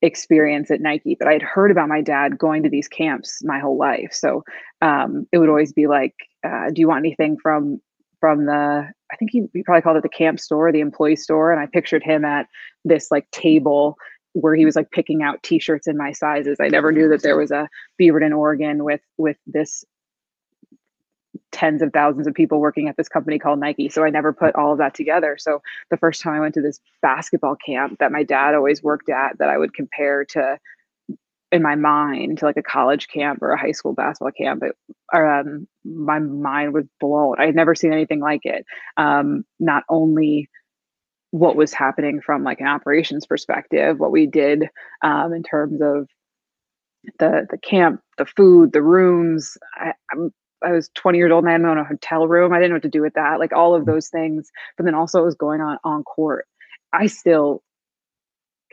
experience 0.02 0.70
at 0.70 0.80
Nike. 0.80 1.16
But 1.18 1.28
I 1.28 1.32
had 1.32 1.42
heard 1.42 1.70
about 1.70 1.88
my 1.88 2.00
dad 2.00 2.38
going 2.38 2.62
to 2.62 2.68
these 2.70 2.88
camps 2.88 3.42
my 3.44 3.58
whole 3.58 3.76
life, 3.76 4.12
so 4.12 4.44
um, 4.80 5.26
it 5.32 5.38
would 5.38 5.48
always 5.48 5.72
be 5.72 5.86
like, 5.86 6.14
uh, 6.44 6.70
"Do 6.72 6.80
you 6.80 6.88
want 6.88 7.00
anything 7.00 7.36
from 7.42 7.80
from 8.20 8.46
the 8.46 8.90
I 9.14 9.16
think 9.16 9.30
he, 9.30 9.44
he 9.52 9.62
probably 9.62 9.82
called 9.82 9.96
it 9.96 10.02
the 10.02 10.08
camp 10.08 10.40
store, 10.40 10.72
the 10.72 10.80
employee 10.80 11.14
store, 11.14 11.52
and 11.52 11.60
I 11.60 11.66
pictured 11.66 12.02
him 12.02 12.24
at 12.24 12.48
this 12.84 13.12
like 13.12 13.30
table 13.30 13.96
where 14.32 14.56
he 14.56 14.64
was 14.64 14.74
like 14.74 14.90
picking 14.90 15.22
out 15.22 15.40
t-shirts 15.44 15.86
in 15.86 15.96
my 15.96 16.10
sizes. 16.10 16.56
I 16.60 16.66
never 16.66 16.90
knew 16.90 17.08
that 17.10 17.22
there 17.22 17.36
was 17.36 17.52
a 17.52 17.68
Beaverton, 18.00 18.36
Oregon 18.36 18.82
with 18.82 19.02
with 19.16 19.36
this 19.46 19.84
tens 21.52 21.80
of 21.80 21.92
thousands 21.92 22.26
of 22.26 22.34
people 22.34 22.58
working 22.58 22.88
at 22.88 22.96
this 22.96 23.08
company 23.08 23.38
called 23.38 23.60
Nike. 23.60 23.88
So 23.88 24.02
I 24.02 24.10
never 24.10 24.32
put 24.32 24.56
all 24.56 24.72
of 24.72 24.78
that 24.78 24.94
together. 24.94 25.36
So 25.38 25.62
the 25.90 25.96
first 25.96 26.20
time 26.20 26.34
I 26.34 26.40
went 26.40 26.54
to 26.54 26.60
this 26.60 26.80
basketball 27.00 27.54
camp 27.64 28.00
that 28.00 28.10
my 28.10 28.24
dad 28.24 28.56
always 28.56 28.82
worked 28.82 29.08
at 29.08 29.38
that 29.38 29.48
I 29.48 29.56
would 29.56 29.74
compare 29.74 30.24
to 30.24 30.58
in 31.54 31.62
my 31.62 31.76
mind 31.76 32.38
to 32.38 32.44
like 32.44 32.56
a 32.56 32.62
college 32.62 33.06
camp 33.06 33.40
or 33.40 33.52
a 33.52 33.58
high 33.58 33.70
school 33.70 33.92
basketball 33.92 34.32
camp. 34.32 34.64
It, 34.64 34.76
um, 35.16 35.68
my 35.84 36.18
mind 36.18 36.74
was 36.74 36.84
blown. 37.00 37.36
I 37.38 37.46
had 37.46 37.54
never 37.54 37.76
seen 37.76 37.92
anything 37.92 38.18
like 38.18 38.40
it. 38.42 38.66
Um, 38.96 39.44
not 39.60 39.84
only 39.88 40.50
what 41.30 41.54
was 41.54 41.72
happening 41.72 42.20
from 42.20 42.42
like 42.42 42.60
an 42.60 42.66
operations 42.66 43.24
perspective, 43.24 44.00
what 44.00 44.10
we 44.10 44.26
did 44.26 44.68
um, 45.02 45.32
in 45.32 45.44
terms 45.44 45.80
of 45.80 46.08
the 47.20 47.46
the 47.48 47.58
camp, 47.58 48.00
the 48.18 48.26
food, 48.26 48.72
the 48.72 48.82
rooms. 48.82 49.56
I, 49.76 49.92
I'm, 50.10 50.34
I 50.60 50.72
was 50.72 50.90
20 50.96 51.18
years 51.18 51.30
old 51.30 51.44
and 51.44 51.64
I 51.64 51.68
had 51.68 51.78
a 51.78 51.84
hotel 51.84 52.26
room. 52.26 52.52
I 52.52 52.56
didn't 52.56 52.70
know 52.70 52.76
what 52.76 52.82
to 52.82 52.88
do 52.88 53.02
with 53.02 53.14
that. 53.14 53.38
Like 53.38 53.52
all 53.52 53.76
of 53.76 53.86
those 53.86 54.08
things. 54.08 54.50
But 54.76 54.86
then 54.86 54.94
also 54.96 55.20
it 55.20 55.26
was 55.26 55.36
going 55.36 55.60
on 55.60 55.78
on 55.84 56.02
court. 56.02 56.46
I 56.92 57.06
still 57.06 57.62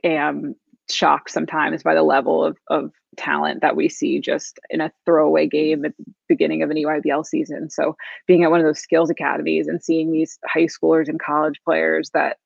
am 0.03 0.55
shocked 0.93 1.31
sometimes 1.31 1.83
by 1.83 1.93
the 1.93 2.03
level 2.03 2.43
of, 2.43 2.57
of 2.69 2.91
talent 3.17 3.61
that 3.61 3.75
we 3.75 3.89
see 3.89 4.19
just 4.19 4.59
in 4.69 4.81
a 4.81 4.91
throwaway 5.05 5.47
game 5.47 5.85
at 5.85 5.95
the 5.97 6.05
beginning 6.29 6.63
of 6.63 6.69
an 6.69 6.77
EYBL 6.77 7.25
season. 7.25 7.69
So 7.69 7.95
being 8.27 8.43
at 8.43 8.51
one 8.51 8.59
of 8.59 8.65
those 8.65 8.79
skills 8.79 9.09
academies 9.09 9.67
and 9.67 9.83
seeing 9.83 10.11
these 10.11 10.37
high 10.45 10.67
schoolers 10.67 11.07
and 11.07 11.19
college 11.19 11.59
players 11.65 12.11
that 12.13 12.37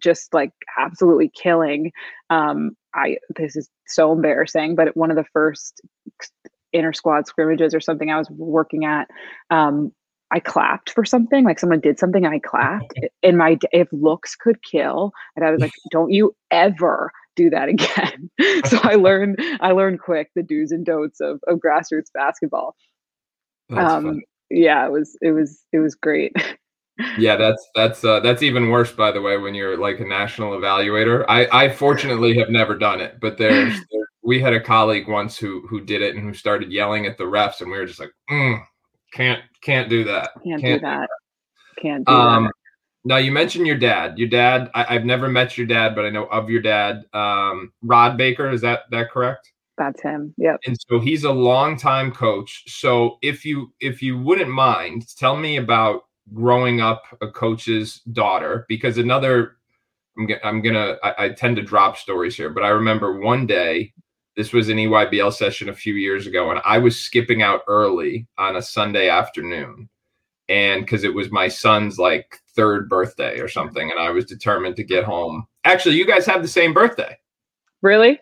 just 0.00 0.32
like 0.32 0.52
absolutely 0.78 1.30
killing. 1.34 1.92
Um, 2.30 2.76
I 2.94 3.18
this 3.36 3.56
is 3.56 3.68
so 3.86 4.12
embarrassing, 4.12 4.74
but 4.74 4.96
one 4.96 5.10
of 5.10 5.16
the 5.16 5.24
first 5.32 5.80
inter 6.72 6.92
squad 6.92 7.26
scrimmages 7.26 7.74
or 7.74 7.80
something 7.80 8.10
I 8.10 8.18
was 8.18 8.30
working 8.30 8.84
at, 8.84 9.08
um, 9.50 9.92
I 10.32 10.40
clapped 10.40 10.90
for 10.90 11.04
something, 11.04 11.44
like 11.44 11.58
someone 11.58 11.80
did 11.80 11.98
something, 11.98 12.26
I 12.26 12.38
clapped. 12.38 12.94
In 13.22 13.36
my 13.36 13.58
if 13.72 13.88
looks 13.92 14.34
could 14.34 14.62
kill, 14.62 15.12
and 15.36 15.44
I 15.44 15.50
was 15.50 15.60
like, 15.60 15.72
"Don't 15.90 16.10
you 16.10 16.34
ever 16.50 17.12
do 17.36 17.50
that 17.50 17.68
again. 17.68 18.30
so 18.66 18.78
I 18.82 18.94
learned 18.96 19.38
I 19.60 19.72
learned 19.72 20.00
quick 20.00 20.30
the 20.34 20.42
do's 20.42 20.72
and 20.72 20.84
don'ts 20.84 21.20
of, 21.20 21.40
of 21.46 21.58
grassroots 21.58 22.12
basketball. 22.12 22.76
That's 23.68 23.92
um, 23.92 24.20
yeah, 24.50 24.86
it 24.86 24.92
was 24.92 25.16
it 25.22 25.32
was 25.32 25.62
it 25.72 25.78
was 25.78 25.94
great. 25.94 26.32
yeah, 27.18 27.36
that's 27.36 27.66
that's 27.74 28.04
uh, 28.04 28.20
that's 28.20 28.42
even 28.42 28.70
worse, 28.70 28.92
by 28.92 29.10
the 29.10 29.22
way, 29.22 29.36
when 29.38 29.54
you're 29.54 29.78
like 29.78 30.00
a 30.00 30.04
national 30.04 30.52
evaluator. 30.52 31.24
I 31.28 31.46
I 31.52 31.68
fortunately 31.70 32.36
have 32.38 32.50
never 32.50 32.76
done 32.76 33.00
it, 33.00 33.18
but 33.20 33.38
there's 33.38 33.74
there, 33.74 34.06
we 34.22 34.40
had 34.40 34.52
a 34.52 34.60
colleague 34.60 35.08
once 35.08 35.38
who 35.38 35.66
who 35.68 35.80
did 35.80 36.02
it 36.02 36.14
and 36.14 36.22
who 36.22 36.34
started 36.34 36.70
yelling 36.70 37.06
at 37.06 37.18
the 37.18 37.24
refs, 37.24 37.60
and 37.60 37.70
we 37.70 37.78
were 37.78 37.86
just 37.86 38.00
like, 38.00 38.12
mm, 38.30 38.62
can't 39.12 39.42
can't 39.62 39.88
do 39.88 40.04
that. 40.04 40.30
Can't, 40.44 40.60
can't 40.60 40.80
do, 40.80 40.86
that. 40.86 41.08
that. 41.08 41.82
Can't 41.82 42.06
do 42.06 42.12
um, 42.12 42.44
that. 42.44 42.52
Now 43.04 43.16
you 43.16 43.32
mentioned 43.32 43.66
your 43.66 43.78
dad. 43.78 44.18
Your 44.18 44.28
dad. 44.28 44.70
I, 44.74 44.94
have 44.94 45.04
never 45.04 45.28
met 45.28 45.58
your 45.58 45.66
dad, 45.66 45.94
but 45.94 46.04
I 46.04 46.10
know 46.10 46.24
of 46.26 46.48
your 46.48 46.62
dad. 46.62 47.04
Um, 47.12 47.72
Rod 47.82 48.16
Baker. 48.16 48.50
Is 48.50 48.60
that 48.60 48.82
that 48.90 49.10
correct? 49.10 49.52
That's 49.78 50.02
him. 50.02 50.34
Yep. 50.36 50.60
And 50.66 50.76
so 50.88 51.00
he's 51.00 51.24
a 51.24 51.32
longtime 51.32 52.12
coach. 52.12 52.64
So 52.66 53.18
if 53.22 53.44
you 53.44 53.72
if 53.80 54.02
you 54.02 54.18
wouldn't 54.18 54.50
mind, 54.50 55.06
tell 55.16 55.36
me 55.36 55.56
about 55.56 56.02
growing 56.32 56.80
up 56.80 57.02
a 57.20 57.28
coach's 57.28 58.00
daughter 58.12 58.64
because 58.68 58.98
another 58.98 59.56
I'm, 60.16 60.28
I'm 60.44 60.62
gonna 60.62 60.96
I, 61.02 61.14
I 61.24 61.28
tend 61.30 61.56
to 61.56 61.62
drop 61.62 61.96
stories 61.96 62.36
here, 62.36 62.50
but 62.50 62.62
I 62.62 62.68
remember 62.68 63.20
one 63.20 63.46
day 63.46 63.92
this 64.36 64.52
was 64.52 64.68
an 64.68 64.78
EYBL 64.78 65.32
session 65.32 65.68
a 65.68 65.74
few 65.74 65.94
years 65.94 66.26
ago, 66.26 66.50
and 66.50 66.60
I 66.64 66.78
was 66.78 66.98
skipping 66.98 67.42
out 67.42 67.62
early 67.66 68.26
on 68.38 68.56
a 68.56 68.62
Sunday 68.62 69.08
afternoon, 69.08 69.88
and 70.48 70.82
because 70.82 71.04
it 71.04 71.14
was 71.14 71.30
my 71.30 71.48
son's 71.48 71.98
like 71.98 72.40
third 72.54 72.88
birthday 72.88 73.40
or 73.40 73.48
something, 73.48 73.90
and 73.90 74.00
I 74.00 74.10
was 74.10 74.24
determined 74.24 74.76
to 74.76 74.84
get 74.84 75.04
home. 75.04 75.46
Actually, 75.64 75.96
you 75.96 76.06
guys 76.06 76.26
have 76.26 76.42
the 76.42 76.48
same 76.48 76.72
birthday. 76.72 77.18
Really? 77.82 78.18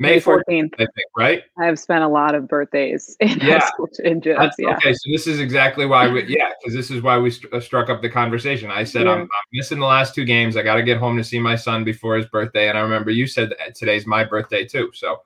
May 0.00 0.20
14th, 0.20 0.74
I 0.74 0.76
think, 0.76 1.08
right? 1.16 1.42
I 1.58 1.64
have 1.64 1.76
spent 1.76 2.04
a 2.04 2.08
lot 2.08 2.36
of 2.36 2.46
birthdays 2.46 3.16
in 3.20 3.40
yeah. 3.40 3.66
school 3.66 3.88
in 4.04 4.20
gyms. 4.20 4.52
Yeah. 4.56 4.76
Okay, 4.76 4.92
so 4.92 5.10
this 5.10 5.26
is 5.26 5.40
exactly 5.40 5.86
why 5.86 6.08
we, 6.08 6.24
yeah, 6.26 6.50
because 6.60 6.72
this 6.72 6.92
is 6.92 7.02
why 7.02 7.18
we 7.18 7.32
st- 7.32 7.52
uh, 7.52 7.60
struck 7.60 7.90
up 7.90 8.00
the 8.00 8.08
conversation. 8.08 8.70
I 8.70 8.84
said, 8.84 9.06
yeah. 9.06 9.12
I'm, 9.12 9.22
I'm, 9.22 9.28
missing 9.52 9.80
the 9.80 9.86
last 9.86 10.14
two 10.14 10.24
games. 10.24 10.56
I 10.56 10.62
got 10.62 10.76
to 10.76 10.84
get 10.84 10.98
home 10.98 11.16
to 11.16 11.24
see 11.24 11.40
my 11.40 11.56
son 11.56 11.82
before 11.82 12.16
his 12.16 12.26
birthday. 12.26 12.68
And 12.68 12.78
I 12.78 12.80
remember 12.82 13.10
you 13.10 13.26
said 13.26 13.52
today's 13.74 14.06
my 14.06 14.22
birthday 14.22 14.64
too. 14.64 14.90
So, 14.94 15.22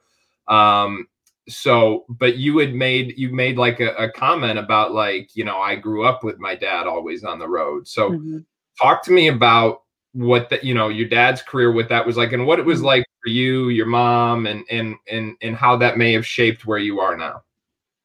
um, 0.49 1.07
so, 1.49 2.05
but 2.09 2.37
you 2.37 2.59
had 2.59 2.73
made, 2.75 3.15
you 3.19 3.31
made 3.35 3.57
like 3.57 3.81
a, 3.81 3.95
a 3.95 4.11
comment 4.11 4.59
about 4.59 4.93
like, 4.93 5.35
you 5.35 5.45
know, 5.45 5.59
I 5.59 5.75
grew 5.75 6.05
up 6.05 6.23
with 6.23 6.39
my 6.39 6.55
dad 6.55 6.87
always 6.87 7.25
on 7.25 7.39
the 7.39 7.49
road. 7.49 7.89
So, 7.89 8.11
mm-hmm. 8.11 8.39
talk 8.81 9.03
to 9.05 9.11
me 9.11 9.29
about 9.29 9.83
what 10.13 10.51
that 10.51 10.63
you 10.63 10.75
know 10.75 10.89
your 10.89 11.09
dad's 11.09 11.43
career 11.43 11.73
what 11.73 11.89
that 11.89 12.07
was 12.07 12.17
like 12.17 12.33
and 12.33 12.47
what 12.47 12.59
it 12.59 12.67
was 12.67 12.79
mm-hmm. 12.79 12.87
like 12.87 13.05
for 13.23 13.31
you 13.31 13.71
your 13.71 13.87
mom 13.87 14.47
and 14.47 14.65
and 14.71 14.95
and 15.09 15.37
and 15.41 15.57
how 15.57 15.77
that 15.77 15.97
may 15.97 16.13
have 16.13 16.27
shaped 16.27 16.67
where 16.67 16.79
you 16.79 17.01
are 17.01 17.17
now 17.17 17.43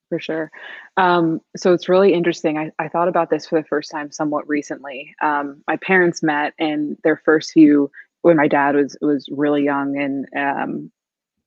for 0.10 0.20
sure 0.20 0.50
um, 0.96 1.42
so 1.56 1.74
it's 1.74 1.90
really 1.90 2.14
interesting 2.14 2.58
I, 2.58 2.72
I 2.80 2.88
thought 2.88 3.10
about 3.10 3.30
this 3.30 3.46
for 3.46 3.60
the 3.62 3.68
first 3.68 3.92
time 3.92 4.10
somewhat 4.12 4.48
recently 4.48 5.14
um, 5.22 5.62
my 5.68 5.76
parents 5.78 6.24
met 6.24 6.54
and 6.60 6.98
their 7.04 7.18
first 7.18 7.52
few 7.52 7.92
when 8.22 8.38
my 8.38 8.48
dad 8.48 8.76
was 8.76 8.98
was 9.02 9.28
really 9.30 9.66
young 9.66 9.98
and 9.98 10.26
um, 10.36 10.92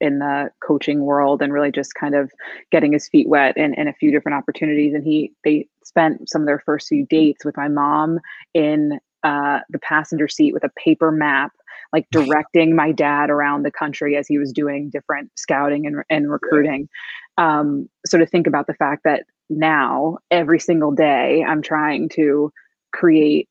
in 0.00 0.18
the 0.18 0.50
coaching 0.62 1.02
world 1.02 1.42
and 1.42 1.52
really 1.52 1.70
just 1.70 1.94
kind 1.94 2.14
of 2.14 2.30
getting 2.70 2.92
his 2.92 3.08
feet 3.08 3.28
wet 3.28 3.56
in, 3.56 3.74
in 3.74 3.88
a 3.88 3.92
few 3.92 4.10
different 4.10 4.36
opportunities 4.36 4.94
and 4.94 5.04
he 5.04 5.32
they 5.44 5.66
spent 5.84 6.28
some 6.28 6.42
of 6.42 6.46
their 6.46 6.62
first 6.64 6.88
few 6.88 7.06
dates 7.06 7.44
with 7.44 7.56
my 7.56 7.68
mom 7.68 8.18
in 8.54 8.98
uh, 9.22 9.60
the 9.68 9.78
passenger 9.78 10.28
seat 10.28 10.54
with 10.54 10.64
a 10.64 10.70
paper 10.76 11.10
map, 11.10 11.52
like 11.92 12.06
directing 12.12 12.74
my 12.74 12.92
dad 12.92 13.30
around 13.30 13.62
the 13.62 13.70
country 13.70 14.16
as 14.16 14.26
he 14.26 14.38
was 14.38 14.52
doing 14.52 14.90
different 14.90 15.30
scouting 15.36 15.86
and, 15.86 16.02
and 16.08 16.30
recruiting. 16.30 16.88
Um, 17.36 17.88
so 18.06 18.18
to 18.18 18.26
think 18.26 18.46
about 18.46 18.66
the 18.66 18.74
fact 18.74 19.02
that 19.04 19.24
now 19.48 20.18
every 20.30 20.60
single 20.60 20.92
day 20.92 21.44
I'm 21.46 21.62
trying 21.62 22.08
to 22.10 22.52
create 22.92 23.48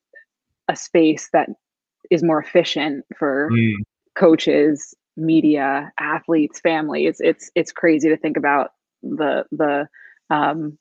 a 0.68 0.76
space 0.76 1.30
that 1.34 1.50
is 2.10 2.24
more 2.24 2.42
efficient 2.42 3.06
for 3.18 3.50
mm. 3.52 3.74
coaches, 4.16 4.96
media, 5.20 5.92
athletes, 6.00 6.60
families. 6.60 7.20
It's 7.20 7.52
it's 7.56 7.72
crazy 7.72 8.10
to 8.10 8.18
think 8.18 8.38
about 8.38 8.72
the 9.04 9.46
the 9.52 9.88
um, 10.30 10.78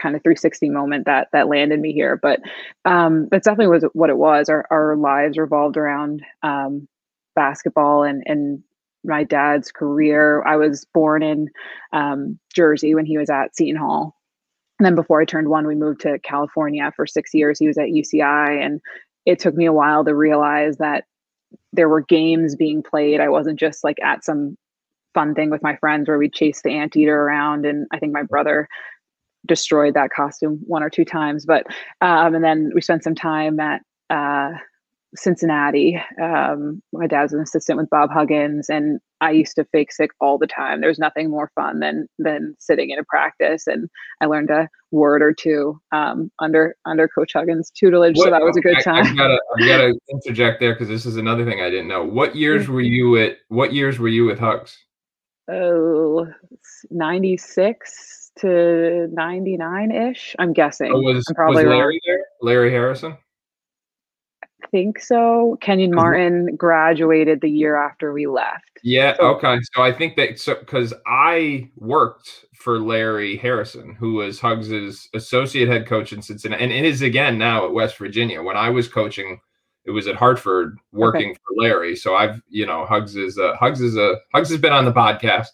kind 0.00 0.16
of 0.16 0.22
360 0.22 0.70
moment 0.70 1.06
that 1.06 1.28
that 1.32 1.48
landed 1.48 1.80
me 1.80 1.92
here. 1.92 2.18
But 2.20 2.40
um 2.84 3.28
that's 3.30 3.44
definitely 3.44 3.68
was 3.68 3.84
what 3.92 4.10
it 4.10 4.18
was. 4.18 4.48
Our, 4.48 4.66
our 4.70 4.96
lives 4.96 5.38
revolved 5.38 5.76
around 5.76 6.22
um 6.42 6.88
basketball 7.34 8.02
and 8.02 8.22
and 8.26 8.62
my 9.04 9.24
dad's 9.24 9.70
career. 9.70 10.42
I 10.46 10.56
was 10.56 10.86
born 10.94 11.22
in 11.22 11.50
um, 11.92 12.38
jersey 12.54 12.94
when 12.94 13.04
he 13.04 13.18
was 13.18 13.28
at 13.28 13.54
seton 13.54 13.76
hall. 13.76 14.16
And 14.78 14.86
then 14.86 14.94
before 14.94 15.20
i 15.20 15.24
turned 15.24 15.48
one 15.48 15.66
we 15.66 15.74
moved 15.76 16.00
to 16.00 16.18
california 16.20 16.92
for 16.96 17.06
six 17.06 17.32
years. 17.34 17.58
He 17.58 17.66
was 17.68 17.78
at 17.78 17.88
uci 17.88 18.64
and 18.64 18.80
it 19.26 19.38
took 19.38 19.54
me 19.54 19.66
a 19.66 19.72
while 19.72 20.04
to 20.04 20.14
realize 20.14 20.78
that 20.78 21.04
there 21.72 21.88
were 21.88 22.00
games 22.00 22.56
being 22.56 22.82
played 22.82 23.20
i 23.20 23.28
wasn't 23.28 23.58
just 23.58 23.84
like 23.84 23.98
at 24.02 24.24
some 24.24 24.56
fun 25.14 25.34
thing 25.34 25.50
with 25.50 25.62
my 25.62 25.76
friends 25.76 26.08
where 26.08 26.18
we 26.18 26.28
chased 26.28 26.62
the 26.64 26.70
anteater 26.70 27.14
around 27.14 27.64
and 27.64 27.86
i 27.92 27.98
think 27.98 28.12
my 28.12 28.22
brother 28.22 28.68
destroyed 29.46 29.94
that 29.94 30.10
costume 30.10 30.60
one 30.66 30.82
or 30.82 30.90
two 30.90 31.04
times. 31.04 31.44
But 31.46 31.66
um, 32.00 32.34
and 32.34 32.44
then 32.44 32.70
we 32.74 32.80
spent 32.80 33.04
some 33.04 33.14
time 33.14 33.60
at 33.60 33.82
uh, 34.10 34.50
Cincinnati. 35.14 36.00
Um, 36.20 36.82
my 36.92 37.06
dad's 37.06 37.32
an 37.32 37.40
assistant 37.40 37.78
with 37.78 37.90
Bob 37.90 38.10
Huggins, 38.10 38.68
and 38.68 39.00
I 39.24 39.30
used 39.30 39.56
to 39.56 39.64
fake 39.64 39.90
sick 39.90 40.10
all 40.20 40.36
the 40.36 40.46
time. 40.46 40.82
There's 40.82 40.98
nothing 40.98 41.30
more 41.30 41.50
fun 41.54 41.80
than 41.80 42.06
than 42.18 42.54
sitting 42.58 42.90
in 42.90 42.98
a 42.98 43.04
practice, 43.04 43.66
and 43.66 43.88
I 44.20 44.26
learned 44.26 44.50
a 44.50 44.68
word 44.90 45.22
or 45.22 45.32
two 45.32 45.80
um, 45.92 46.30
under 46.40 46.76
under 46.84 47.08
Coach 47.08 47.32
Huggins' 47.32 47.70
tutelage. 47.70 48.16
What, 48.16 48.24
so 48.24 48.30
that 48.30 48.42
was 48.42 48.58
a 48.58 48.60
good 48.60 48.82
time. 48.84 49.06
I, 49.06 49.10
I 49.10 49.14
gotta, 49.14 49.40
I 49.56 49.60
gotta 49.66 49.98
interject 50.10 50.60
there 50.60 50.74
because 50.74 50.88
this 50.88 51.06
is 51.06 51.16
another 51.16 51.46
thing 51.46 51.62
I 51.62 51.70
didn't 51.70 51.88
know. 51.88 52.04
What 52.04 52.36
years 52.36 52.68
were 52.68 52.82
you 52.82 53.16
at? 53.16 53.38
What 53.48 53.72
years 53.72 53.98
were 53.98 54.08
you 54.08 54.26
with 54.26 54.38
Hugs? 54.38 54.76
Oh, 55.50 56.26
96 56.90 58.32
to 58.40 59.08
99 59.10 59.90
ish. 59.90 60.36
I'm 60.38 60.52
guessing. 60.52 60.92
Oh, 60.92 61.00
was, 61.00 61.24
I'm 61.30 61.34
probably 61.34 61.64
was 61.64 61.70
Larry 61.70 61.94
wrong. 61.94 62.00
there? 62.06 62.24
Larry 62.42 62.70
Harrison? 62.70 63.16
I 64.74 64.76
think 64.76 65.00
so. 65.00 65.56
Kenyon 65.60 65.94
Martin 65.94 66.56
graduated 66.56 67.40
the 67.40 67.48
year 67.48 67.76
after 67.76 68.12
we 68.12 68.26
left. 68.26 68.80
Yeah. 68.82 69.14
So, 69.16 69.36
okay. 69.36 69.58
So 69.72 69.82
I 69.82 69.92
think 69.92 70.16
that 70.16 70.40
so 70.40 70.56
because 70.56 70.92
I 71.06 71.70
worked 71.76 72.44
for 72.54 72.80
Larry 72.80 73.36
Harrison, 73.36 73.94
who 73.94 74.14
was 74.14 74.40
Hugs's 74.40 75.08
associate 75.14 75.68
head 75.68 75.86
coach 75.86 76.12
in 76.12 76.22
Cincinnati, 76.22 76.64
and 76.64 76.72
it 76.72 76.84
is 76.84 77.02
again 77.02 77.38
now 77.38 77.64
at 77.64 77.72
West 77.72 77.96
Virginia. 77.98 78.42
When 78.42 78.56
I 78.56 78.68
was 78.68 78.88
coaching, 78.88 79.40
it 79.84 79.92
was 79.92 80.08
at 80.08 80.16
Hartford 80.16 80.76
working 80.90 81.30
okay. 81.30 81.38
for 81.46 81.62
Larry. 81.62 81.94
So 81.94 82.16
I've 82.16 82.42
you 82.48 82.66
know 82.66 82.84
Hugs 82.84 83.14
is 83.14 83.38
a, 83.38 83.54
Hugs 83.54 83.80
is 83.80 83.96
a 83.96 84.16
Hugs 84.34 84.50
has 84.50 84.58
been 84.58 84.72
on 84.72 84.84
the 84.84 84.92
podcast. 84.92 85.48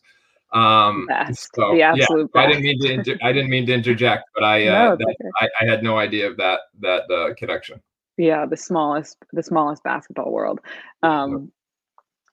Um, 0.54 1.06
best. 1.08 1.50
So, 1.54 1.74
the 1.74 1.82
absolute 1.82 2.30
yeah, 2.34 2.40
I 2.40 2.46
didn't 2.46 2.62
mean 2.62 2.80
to 2.80 2.92
inter- 2.92 3.18
I 3.22 3.32
didn't 3.32 3.50
mean 3.50 3.66
to 3.66 3.74
interject, 3.74 4.24
but 4.34 4.44
I 4.44 4.66
uh, 4.68 4.72
no, 4.72 4.96
that. 4.96 5.16
I, 5.40 5.48
I, 5.60 5.64
had 5.66 5.82
no 5.82 5.98
idea 5.98 6.28
of 6.28 6.38
that 6.38 6.60
that 6.80 7.02
uh, 7.10 7.34
connection. 7.34 7.80
Yeah, 8.20 8.44
the 8.44 8.56
smallest 8.56 9.16
the 9.32 9.42
smallest 9.42 9.82
basketball 9.82 10.30
world. 10.30 10.60
Um, 11.02 11.50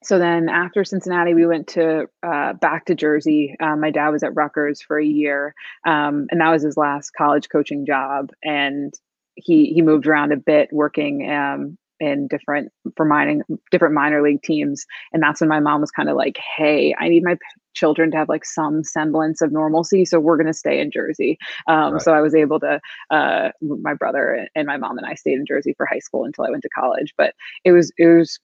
so 0.02 0.18
then 0.18 0.50
after 0.50 0.84
Cincinnati, 0.84 1.32
we 1.32 1.46
went 1.46 1.66
to 1.68 2.08
uh, 2.22 2.52
back 2.52 2.84
to 2.86 2.94
Jersey. 2.94 3.56
Um, 3.58 3.80
my 3.80 3.90
dad 3.90 4.10
was 4.10 4.22
at 4.22 4.34
Rutgers 4.34 4.82
for 4.82 4.98
a 4.98 5.04
year, 5.04 5.54
um, 5.86 6.26
and 6.30 6.42
that 6.42 6.50
was 6.50 6.62
his 6.62 6.76
last 6.76 7.12
college 7.16 7.48
coaching 7.48 7.86
job. 7.86 8.32
And 8.44 8.92
he 9.34 9.72
he 9.72 9.80
moved 9.80 10.06
around 10.06 10.32
a 10.32 10.36
bit, 10.36 10.68
working 10.72 11.30
um, 11.30 11.78
in 12.00 12.28
different 12.28 12.70
for 12.96 13.04
mining 13.04 13.42
different 13.70 13.94
minor 13.94 14.22
league 14.22 14.42
teams. 14.42 14.86
And 15.12 15.22
that's 15.22 15.40
when 15.40 15.48
my 15.48 15.60
mom 15.60 15.80
was 15.80 15.90
kind 15.90 16.08
of 16.08 16.16
like 16.16 16.38
hey 16.56 16.94
i 16.98 17.08
need 17.08 17.24
my 17.24 17.34
p- 17.34 17.40
children 17.74 18.10
to 18.10 18.16
have 18.16 18.28
like 18.28 18.44
some 18.44 18.82
semblance 18.82 19.40
of 19.40 19.52
normalcy 19.52 20.04
so 20.04 20.18
we're 20.18 20.36
going 20.36 20.46
to 20.46 20.52
stay 20.52 20.80
in 20.80 20.90
jersey. 20.90 21.38
Um, 21.66 21.94
right. 21.94 22.02
so 22.02 22.12
i 22.12 22.20
was 22.20 22.34
able 22.34 22.60
to 22.60 22.80
uh, 23.10 23.50
my 23.60 23.94
brother 23.94 24.48
and 24.54 24.66
my 24.66 24.76
mom 24.76 24.98
and 24.98 25.06
i 25.06 25.14
stayed 25.14 25.38
in 25.38 25.46
jersey 25.46 25.74
for 25.76 25.86
high 25.86 25.98
school 25.98 26.24
until 26.24 26.44
i 26.44 26.50
went 26.50 26.62
to 26.62 26.68
college. 26.70 27.14
But 27.16 27.34
it 27.64 27.72
was 27.72 27.92
it 27.98 28.06
was 28.06 28.38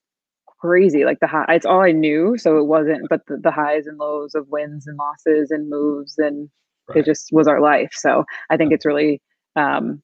crazy 0.61 1.05
like 1.05 1.21
the 1.21 1.27
high 1.27 1.45
it's 1.51 1.67
all 1.67 1.83
i 1.83 1.93
knew 1.93 2.39
so 2.39 2.59
it 2.59 2.65
wasn't 2.65 3.07
but 3.11 3.21
the, 3.27 3.37
the 3.37 3.51
highs 3.51 3.87
and 3.87 3.99
lows 3.99 4.35
of 4.35 4.49
wins 4.49 4.87
and 4.87 4.97
losses 4.97 5.51
and 5.51 5.69
moves 5.69 6.15
and 6.17 6.49
right. 6.89 6.99
it 6.99 7.05
just 7.05 7.29
was 7.33 7.47
our 7.47 7.61
life. 7.61 7.91
So 7.93 8.25
i 8.51 8.57
think 8.57 8.73
it's 8.73 8.87
really 8.87 9.21
um, 9.57 10.03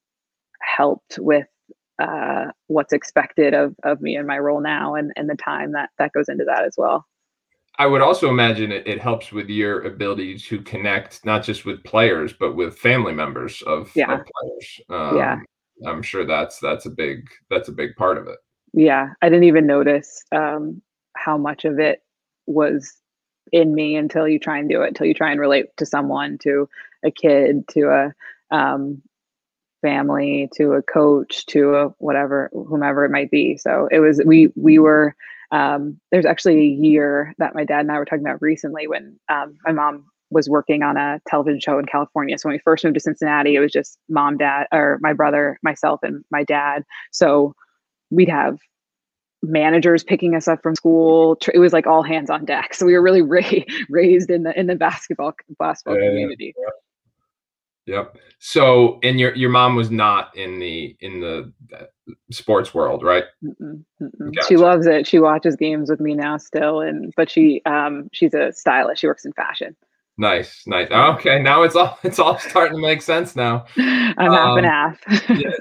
helped 0.61 1.19
with 1.19 1.47
uh, 2.01 2.51
what's 2.67 2.93
expected 2.93 3.53
of 3.53 3.75
of 3.83 4.01
me 4.01 4.15
and 4.15 4.27
my 4.27 4.39
role 4.39 4.61
now 4.61 4.95
and 4.95 5.11
and 5.15 5.29
the 5.29 5.35
time 5.35 5.71
that 5.73 5.89
that 5.99 6.11
goes 6.13 6.27
into 6.27 6.43
that 6.45 6.63
as 6.63 6.73
well. 6.77 7.05
I 7.77 7.85
would 7.85 8.01
also 8.01 8.29
imagine 8.29 8.71
it, 8.71 8.87
it 8.87 8.99
helps 8.99 9.31
with 9.31 9.49
your 9.49 9.83
ability 9.83 10.37
to 10.39 10.61
connect 10.61 11.23
not 11.25 11.43
just 11.43 11.65
with 11.65 11.83
players 11.83 12.33
but 12.33 12.55
with 12.55 12.77
family 12.77 13.13
members 13.13 13.61
of, 13.63 13.91
yeah. 13.95 14.13
of 14.13 14.25
players. 14.25 14.81
Um, 14.89 15.17
yeah. 15.17 15.39
I'm 15.85 16.01
sure 16.01 16.25
that's 16.25 16.59
that's 16.59 16.85
a 16.85 16.89
big 16.89 17.27
that's 17.49 17.69
a 17.69 17.71
big 17.73 17.95
part 17.95 18.17
of 18.17 18.27
it. 18.27 18.37
Yeah. 18.73 19.09
I 19.21 19.29
didn't 19.29 19.45
even 19.45 19.67
notice 19.67 20.23
um, 20.31 20.81
how 21.15 21.37
much 21.37 21.65
of 21.65 21.79
it 21.79 22.03
was 22.45 22.93
in 23.51 23.73
me 23.73 23.95
until 23.95 24.27
you 24.27 24.39
try 24.39 24.57
and 24.57 24.69
do 24.69 24.81
it 24.81 24.89
until 24.89 25.07
you 25.07 25.13
try 25.13 25.31
and 25.31 25.39
relate 25.39 25.65
to 25.77 25.85
someone 25.85 26.37
to 26.39 26.67
a 27.03 27.11
kid 27.11 27.67
to 27.69 27.89
a 27.89 28.55
um, 28.55 29.01
family 29.81 30.49
to 30.55 30.73
a 30.73 30.81
coach 30.81 31.45
to 31.47 31.75
a 31.75 31.87
whatever 31.97 32.49
whomever 32.53 33.05
it 33.05 33.11
might 33.11 33.31
be 33.31 33.57
so 33.57 33.87
it 33.91 33.99
was 33.99 34.21
we 34.25 34.51
we 34.55 34.79
were 34.79 35.15
um, 35.51 35.99
there's 36.11 36.25
actually 36.25 36.59
a 36.59 36.81
year 36.81 37.33
that 37.37 37.55
my 37.55 37.65
dad 37.65 37.81
and 37.81 37.91
i 37.91 37.97
were 37.97 38.05
talking 38.05 38.25
about 38.25 38.41
recently 38.41 38.87
when 38.87 39.19
um, 39.29 39.57
my 39.65 39.71
mom 39.71 40.05
was 40.29 40.47
working 40.47 40.81
on 40.81 40.95
a 40.95 41.19
television 41.27 41.59
show 41.59 41.77
in 41.77 41.85
california 41.85 42.37
so 42.37 42.47
when 42.47 42.55
we 42.55 42.61
first 42.63 42.83
moved 42.83 42.93
to 42.93 42.99
cincinnati 42.99 43.55
it 43.55 43.59
was 43.59 43.71
just 43.71 43.97
mom 44.09 44.37
dad 44.37 44.65
or 44.71 44.97
my 45.01 45.13
brother 45.13 45.59
myself 45.63 45.99
and 46.03 46.23
my 46.31 46.43
dad 46.43 46.83
so 47.11 47.53
we'd 48.11 48.29
have 48.29 48.57
managers 49.43 50.03
picking 50.03 50.35
us 50.35 50.47
up 50.47 50.61
from 50.61 50.75
school. 50.75 51.37
It 51.53 51.59
was 51.59 51.73
like 51.73 51.87
all 51.87 52.03
hands 52.03 52.29
on 52.29 52.45
deck. 52.45 52.73
So 52.81 52.85
we 52.85 52.93
were 52.93 53.01
really 53.01 53.21
ra- 53.21 53.41
raised 53.89 54.29
in 54.29 54.43
the 54.43 54.57
in 54.59 54.67
the 54.67 54.75
basketball 54.75 55.33
basketball 55.59 55.99
yeah, 55.99 56.09
community. 56.09 56.53
Yeah. 56.57 56.69
Yep. 57.87 58.17
So, 58.39 58.99
and 59.03 59.19
your 59.19 59.35
your 59.35 59.49
mom 59.49 59.75
was 59.75 59.89
not 59.91 60.35
in 60.35 60.59
the 60.59 60.95
in 60.99 61.19
the 61.19 61.51
sports 62.31 62.73
world, 62.73 63.03
right? 63.03 63.25
Mm-mm, 63.43 63.83
mm-mm. 64.01 64.35
Gotcha. 64.35 64.47
She 64.47 64.57
loves 64.57 64.85
it. 64.85 65.07
She 65.07 65.19
watches 65.19 65.55
games 65.55 65.89
with 65.89 65.99
me 65.99 66.13
now 66.13 66.37
still, 66.37 66.81
and 66.81 67.13
but 67.17 67.29
she 67.29 67.61
um 67.65 68.09
she's 68.13 68.33
a 68.33 68.51
stylist. 68.51 69.01
She 69.01 69.07
works 69.07 69.25
in 69.25 69.33
fashion. 69.33 69.75
Nice, 70.17 70.63
nice. 70.67 70.91
Okay, 70.91 71.41
now 71.41 71.63
it's 71.63 71.75
all 71.75 71.97
it's 72.03 72.19
all 72.19 72.37
starting 72.37 72.77
to 72.77 72.81
make 72.81 73.01
sense 73.01 73.35
now. 73.35 73.65
I'm 73.77 74.31
um, 74.31 74.33
half 74.33 74.57
and 74.57 74.65
half. 74.65 75.39
yeah. 75.39 75.51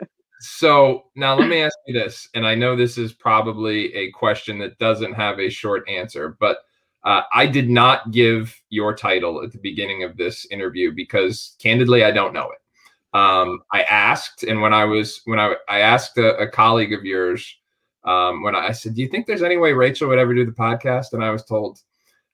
So 0.40 1.04
now 1.16 1.38
let 1.38 1.48
me 1.48 1.60
ask 1.62 1.76
you 1.86 1.98
this, 1.98 2.28
and 2.34 2.46
I 2.46 2.54
know 2.54 2.74
this 2.74 2.96
is 2.96 3.12
probably 3.12 3.94
a 3.94 4.10
question 4.12 4.58
that 4.60 4.78
doesn't 4.78 5.12
have 5.12 5.38
a 5.38 5.50
short 5.50 5.86
answer, 5.88 6.36
but 6.40 6.58
uh, 7.04 7.22
I 7.32 7.46
did 7.46 7.70
not 7.70 8.10
give 8.10 8.54
your 8.68 8.94
title 8.94 9.42
at 9.42 9.52
the 9.52 9.58
beginning 9.58 10.02
of 10.02 10.16
this 10.16 10.46
interview 10.50 10.92
because, 10.92 11.56
candidly, 11.58 12.04
I 12.04 12.10
don't 12.10 12.34
know 12.34 12.50
it. 12.50 13.16
Um, 13.16 13.60
I 13.72 13.82
asked, 13.82 14.44
and 14.44 14.60
when 14.60 14.72
I 14.72 14.84
was 14.84 15.22
when 15.24 15.40
I 15.40 15.54
I 15.68 15.80
asked 15.80 16.18
a, 16.18 16.36
a 16.36 16.48
colleague 16.48 16.92
of 16.92 17.04
yours, 17.04 17.56
um, 18.04 18.42
when 18.42 18.54
I, 18.54 18.68
I 18.68 18.72
said, 18.72 18.94
"Do 18.94 19.02
you 19.02 19.08
think 19.08 19.26
there's 19.26 19.42
any 19.42 19.56
way 19.56 19.72
Rachel 19.72 20.08
would 20.08 20.18
ever 20.18 20.34
do 20.34 20.46
the 20.46 20.52
podcast?" 20.52 21.12
and 21.12 21.24
I 21.24 21.30
was 21.30 21.44
told, 21.44 21.80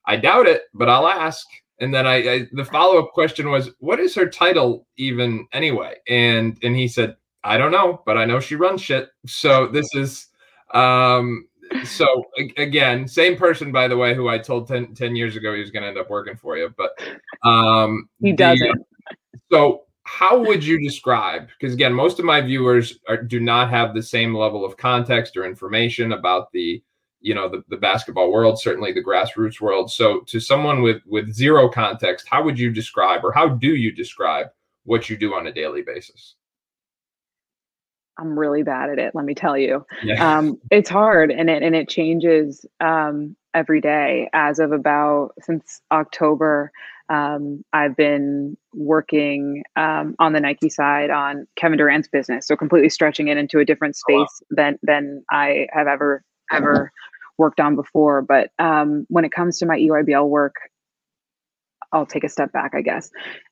"I 0.05 0.17
doubt 0.17 0.47
it, 0.47 0.63
but 0.75 0.89
I'll 0.89 1.07
ask." 1.07 1.47
And 1.79 1.95
then 1.95 2.07
I, 2.07 2.15
I 2.15 2.47
the 2.53 2.65
follow 2.65 2.99
up 2.99 3.13
question 3.13 3.51
was, 3.51 3.71
"What 3.79 4.01
is 4.01 4.15
her 4.17 4.29
title 4.29 4.87
even 4.97 5.47
anyway?" 5.53 5.95
And 6.09 6.59
and 6.63 6.77
he 6.77 6.89
said, 6.89 7.17
"I 7.45 7.57
don't 7.57 7.73
know, 7.73 8.03
but 8.05 8.19
I 8.19 8.27
know 8.27 8.41
she 8.41 8.57
runs 8.57 8.83
shit." 8.83 9.09
So 9.27 9.69
this 9.69 9.89
is 9.95 10.27
um 10.75 11.47
so 11.85 12.25
again, 12.57 13.07
same 13.09 13.37
person, 13.37 13.73
by 13.73 13.89
the 13.89 13.97
way, 13.97 14.15
who 14.15 14.29
I 14.29 14.39
told 14.39 14.69
10, 14.69 14.95
10 14.95 15.17
years 15.17 15.37
ago 15.37 15.55
he 15.55 15.61
was 15.61 15.71
going 15.71 15.83
to 15.83 15.89
end 15.89 15.99
up 15.99 16.11
working 16.11 16.37
for 16.37 16.57
you, 16.57 16.75
but 16.77 16.91
um, 17.49 18.09
he 18.21 18.33
doesn't. 18.33 18.85
so 19.51 19.83
how 20.07 20.39
would 20.39 20.65
you 20.65 20.81
describe? 20.81 21.49
Because 21.49 21.75
again, 21.75 21.93
most 21.93 22.19
of 22.21 22.25
my 22.25 22.41
viewers 22.41 23.01
are, 23.09 23.21
do 23.21 23.41
not 23.41 23.71
have 23.71 23.93
the 23.93 24.03
same 24.03 24.35
level 24.35 24.65
of 24.65 24.77
context 24.77 25.37
or 25.37 25.45
information 25.45 26.13
about 26.13 26.53
the, 26.53 26.83
you 27.21 27.35
know, 27.35 27.49
the, 27.49 27.65
the 27.69 27.77
basketball 27.77 28.31
world, 28.31 28.61
certainly 28.61 28.93
the 28.93 29.03
grassroots 29.03 29.61
world. 29.61 29.91
So 29.91 30.21
to 30.21 30.39
someone 30.39 30.81
with 30.81 31.03
with 31.07 31.33
zero 31.33 31.69
context, 31.69 32.29
how 32.31 32.45
would 32.45 32.59
you 32.59 32.71
describe, 32.71 33.25
or 33.25 33.33
how 33.33 33.49
do 33.49 33.75
you 33.75 33.91
describe 33.91 34.47
what 34.85 35.11
you 35.11 35.17
do 35.17 35.35
on 35.35 35.49
a 35.49 35.53
daily 35.53 35.83
basis? 35.83 36.37
I'm 38.19 38.39
really 38.39 38.63
bad 38.63 38.91
at 38.91 38.99
it. 38.99 39.15
Let 39.15 39.25
me 39.25 39.35
tell 39.35 39.57
you, 39.57 39.85
yeah. 40.03 40.39
um, 40.39 40.59
it's 40.71 40.89
hard 40.89 41.31
and 41.31 41.51
it 41.51 41.63
and 41.63 41.75
it 41.75 41.89
changes 41.89 42.65
um, 42.81 43.37
every 43.55 43.81
day. 43.81 44.29
As 44.33 44.59
of 44.59 44.73
about 44.73 45.33
since 45.41 45.81
October, 45.93 46.73
um, 47.09 47.65
I've 47.73 47.97
been 47.97 48.57
working 48.73 49.65
um, 49.77 50.17
on 50.19 50.33
the 50.33 50.41
Nike 50.41 50.71
side 50.71 51.11
on 51.11 51.47
Kevin 51.57 51.79
Durant's 51.79 52.09
business, 52.09 52.47
so 52.47 52.57
completely 52.57 52.89
stretching 52.89 53.29
it 53.29 53.37
into 53.37 53.59
a 53.59 53.65
different 53.65 53.97
space 53.97 54.17
oh, 54.17 54.47
wow. 54.51 54.57
than 54.57 54.79
than 54.83 55.25
I 55.31 55.67
have 55.73 55.87
ever 55.87 56.23
ever 56.53 56.93
worked 57.39 57.61
on 57.61 57.77
before. 57.77 58.23
But 58.23 58.51
um, 58.59 59.07
when 59.09 59.25
it 59.25 59.33
comes 59.33 59.59
to 59.59 59.67
my 59.67 59.77
EYBL 59.77 60.29
work, 60.29 60.55
I'll 61.97 62.07
take 62.07 62.25
a 62.25 62.29
step 62.29 62.53
back, 62.53 62.73
I 62.75 62.83
guess. 62.83 63.11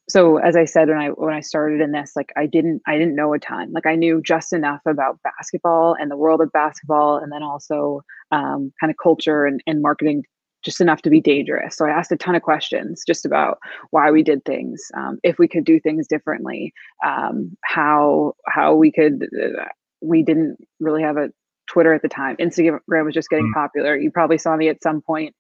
So 0.09 0.37
as 0.37 0.55
I 0.55 0.65
said 0.65 0.89
when 0.89 0.99
I 0.99 1.09
when 1.09 1.33
I 1.33 1.41
started 1.41 1.81
in 1.81 1.93
this, 1.93 2.13
like 2.15 2.33
I 2.37 2.47
didn't 2.47 2.83
I 2.87 2.99
didn't 2.99 3.17
know 3.17 3.33
a 3.33 3.39
ton. 3.39 3.73
Like 3.73 3.87
I 3.87 3.97
knew 3.97 4.21
just 4.23 4.53
enough 4.53 4.81
about 4.87 5.19
basketball 5.23 5.97
and 5.99 6.11
the 6.11 6.17
world 6.17 6.41
of 6.41 6.53
basketball, 6.53 7.17
and 7.17 7.33
then 7.33 7.43
also 7.43 8.03
um, 8.31 8.73
kind 8.81 8.91
of 8.91 8.97
culture 9.03 9.47
and, 9.47 9.63
and 9.67 9.81
marketing, 9.81 10.25
just 10.65 10.81
enough 10.81 11.03
to 11.03 11.11
be 11.11 11.21
dangerous. 11.21 11.77
So 11.77 11.87
I 11.87 11.91
asked 11.91 12.13
a 12.13 12.17
ton 12.17 12.35
of 12.35 12.43
questions 12.43 13.03
just 13.07 13.25
about 13.25 13.59
why 13.91 14.11
we 14.11 14.23
did 14.23 14.45
things, 14.45 14.83
um, 14.97 15.19
if 15.23 15.39
we 15.39 15.49
could 15.49 15.65
do 15.65 15.81
things 15.81 16.07
differently, 16.07 16.73
um, 17.05 17.57
how 17.65 18.35
how 18.47 18.75
we 18.75 18.93
could. 18.93 19.29
Uh, 19.35 19.65
we 20.07 20.23
didn't 20.23 20.59
really 20.81 21.03
have 21.03 21.17
a 21.17 21.31
Twitter 21.67 21.95
at 21.95 22.03
the 22.03 22.09
time. 22.09 22.37
Instagram 22.37 23.07
was 23.07 23.15
just 23.15 23.31
getting 23.31 23.51
mm. 23.51 23.55
popular. 23.55 23.97
You 23.97 24.11
probably 24.11 24.37
saw 24.37 24.55
me 24.55 24.69
at 24.69 24.83
some 24.83 25.01
point 25.01 25.35